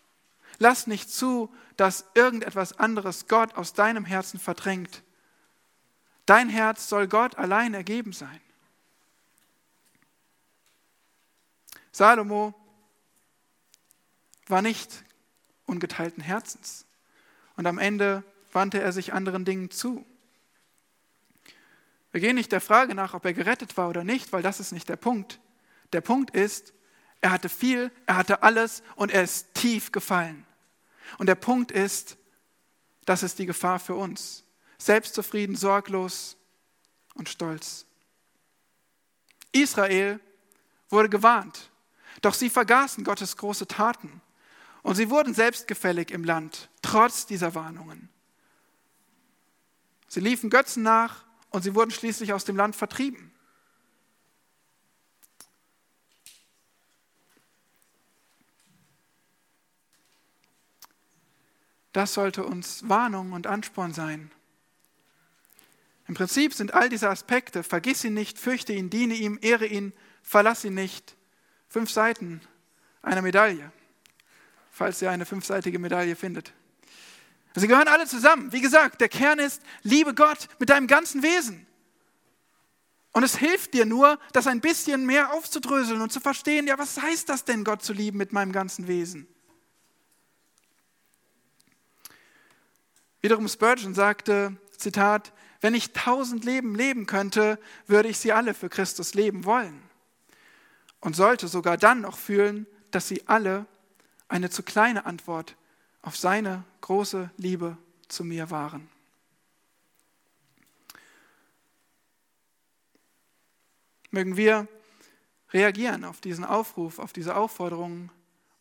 Lass 0.57 0.87
nicht 0.87 1.09
zu, 1.09 1.53
dass 1.77 2.05
irgendetwas 2.15 2.77
anderes 2.79 3.27
Gott 3.27 3.55
aus 3.55 3.73
deinem 3.73 4.05
Herzen 4.05 4.39
verdrängt. 4.39 5.03
Dein 6.25 6.49
Herz 6.49 6.89
soll 6.89 7.07
Gott 7.07 7.37
allein 7.37 7.73
ergeben 7.73 8.13
sein. 8.13 8.41
Salomo 11.91 12.53
war 14.47 14.61
nicht 14.61 15.03
ungeteilten 15.65 16.23
Herzens. 16.23 16.85
Und 17.55 17.67
am 17.67 17.77
Ende 17.77 18.23
wandte 18.51 18.81
er 18.81 18.91
sich 18.91 19.13
anderen 19.13 19.45
Dingen 19.45 19.69
zu. 19.69 20.05
Wir 22.11 22.21
gehen 22.21 22.35
nicht 22.35 22.51
der 22.51 22.61
Frage 22.61 22.95
nach, 22.95 23.13
ob 23.13 23.25
er 23.25 23.33
gerettet 23.33 23.77
war 23.77 23.89
oder 23.89 24.03
nicht, 24.03 24.33
weil 24.33 24.41
das 24.41 24.59
ist 24.59 24.71
nicht 24.71 24.89
der 24.89 24.95
Punkt. 24.95 25.39
Der 25.93 26.01
Punkt 26.01 26.31
ist, 26.31 26.73
er 27.21 27.31
hatte 27.31 27.49
viel, 27.49 27.91
er 28.05 28.17
hatte 28.17 28.43
alles 28.43 28.81
und 28.95 29.11
er 29.11 29.23
ist 29.23 29.53
tief 29.53 29.91
gefallen. 29.91 30.45
Und 31.17 31.27
der 31.27 31.35
Punkt 31.35 31.71
ist, 31.71 32.17
das 33.05 33.23
ist 33.23 33.39
die 33.39 33.45
Gefahr 33.45 33.79
für 33.79 33.95
uns. 33.95 34.43
Selbstzufrieden, 34.77 35.55
sorglos 35.55 36.37
und 37.15 37.29
stolz. 37.29 37.85
Israel 39.51 40.19
wurde 40.89 41.09
gewarnt, 41.09 41.71
doch 42.21 42.33
sie 42.33 42.49
vergaßen 42.49 43.03
Gottes 43.03 43.37
große 43.37 43.67
Taten 43.67 44.21
und 44.81 44.95
sie 44.95 45.09
wurden 45.09 45.33
selbstgefällig 45.33 46.11
im 46.11 46.23
Land, 46.23 46.69
trotz 46.81 47.25
dieser 47.25 47.55
Warnungen. 47.55 48.09
Sie 50.07 50.19
liefen 50.19 50.49
Götzen 50.49 50.83
nach 50.83 51.23
und 51.51 51.63
sie 51.63 51.75
wurden 51.75 51.91
schließlich 51.91 52.33
aus 52.33 52.45
dem 52.45 52.55
Land 52.55 52.75
vertrieben. 52.75 53.31
Das 61.91 62.13
sollte 62.13 62.43
uns 62.43 62.87
Warnung 62.87 63.33
und 63.33 63.47
Ansporn 63.47 63.93
sein. 63.93 64.31
Im 66.07 66.15
Prinzip 66.15 66.53
sind 66.53 66.73
all 66.73 66.89
diese 66.89 67.09
Aspekte, 67.09 67.61
vergiss 67.61 68.03
ihn 68.03 68.13
nicht, 68.13 68.39
fürchte 68.39 68.73
ihn, 68.73 68.89
diene 68.89 69.15
ihm, 69.15 69.37
ehre 69.41 69.67
ihn, 69.67 69.93
verlass 70.23 70.63
ihn 70.63 70.73
nicht, 70.73 71.15
fünf 71.69 71.91
Seiten 71.91 72.41
einer 73.01 73.21
Medaille, 73.21 73.71
falls 74.71 75.01
ihr 75.01 75.11
eine 75.11 75.25
fünfseitige 75.25 75.79
Medaille 75.79 76.15
findet. 76.15 76.53
Sie 77.55 77.67
gehören 77.67 77.87
alle 77.87 78.05
zusammen. 78.05 78.51
Wie 78.51 78.61
gesagt, 78.61 79.01
der 79.01 79.09
Kern 79.09 79.39
ist, 79.39 79.61
liebe 79.83 80.13
Gott 80.13 80.47
mit 80.59 80.69
deinem 80.69 80.87
ganzen 80.87 81.23
Wesen. 81.23 81.65
Und 83.11 83.23
es 83.23 83.37
hilft 83.37 83.73
dir 83.73 83.85
nur, 83.85 84.19
das 84.33 84.47
ein 84.47 84.61
bisschen 84.61 85.05
mehr 85.05 85.33
aufzudröseln 85.33 86.01
und 86.01 86.11
zu 86.11 86.19
verstehen, 86.19 86.67
ja, 86.67 86.77
was 86.77 87.01
heißt 87.01 87.27
das 87.27 87.43
denn, 87.43 87.63
Gott 87.63 87.83
zu 87.83 87.91
lieben 87.91 88.17
mit 88.17 88.33
meinem 88.33 88.51
ganzen 88.51 88.87
Wesen? 88.87 89.27
Wiederum 93.21 93.47
Spurgeon 93.47 93.93
sagte, 93.93 94.55
Zitat, 94.77 95.33
wenn 95.59 95.73
ich 95.73 95.91
tausend 95.91 96.45
Leben 96.45 96.75
leben 96.75 97.05
könnte, 97.05 97.59
würde 97.87 98.07
ich 98.07 98.19
sie 98.19 98.31
alle 98.31 98.53
für 98.53 98.69
Christus 98.69 99.13
leben 99.13 99.43
wollen. 99.43 99.88
Und 101.01 101.15
sollte 101.15 101.47
sogar 101.47 101.77
dann 101.77 102.01
noch 102.01 102.17
fühlen, 102.17 102.67
dass 102.91 103.07
sie 103.07 103.27
alle 103.27 103.65
eine 104.27 104.49
zu 104.49 104.63
kleine 104.63 105.05
Antwort 105.05 105.55
auf 106.01 106.17
seine 106.17 106.63
große 106.81 107.31
Liebe 107.37 107.77
zu 108.07 108.23
mir 108.23 108.49
waren. 108.49 108.89
Mögen 114.11 114.37
wir 114.37 114.67
reagieren 115.51 116.03
auf 116.03 116.19
diesen 116.19 116.43
Aufruf, 116.43 116.99
auf 116.99 117.13
diese 117.13 117.35
Aufforderung, 117.35 118.11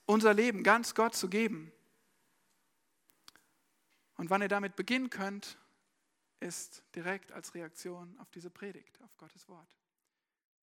unser 0.07 0.35
Leben 0.35 0.63
ganz 0.63 0.95
Gott 0.95 1.15
zu 1.15 1.29
geben 1.29 1.73
und 4.19 4.31
wann 4.31 4.43
ihr 4.43 4.49
damit 4.49 4.77
beginnen 4.77 5.11
könnt, 5.11 5.57
ist 6.41 6.83
direkt 6.95 7.33
als 7.33 7.55
Reaktion 7.55 8.19
auf 8.19 8.31
diese 8.31 8.51
Predigt, 8.51 9.01
auf 9.03 9.17
Gottes 9.17 9.49
Wort. 9.49 9.69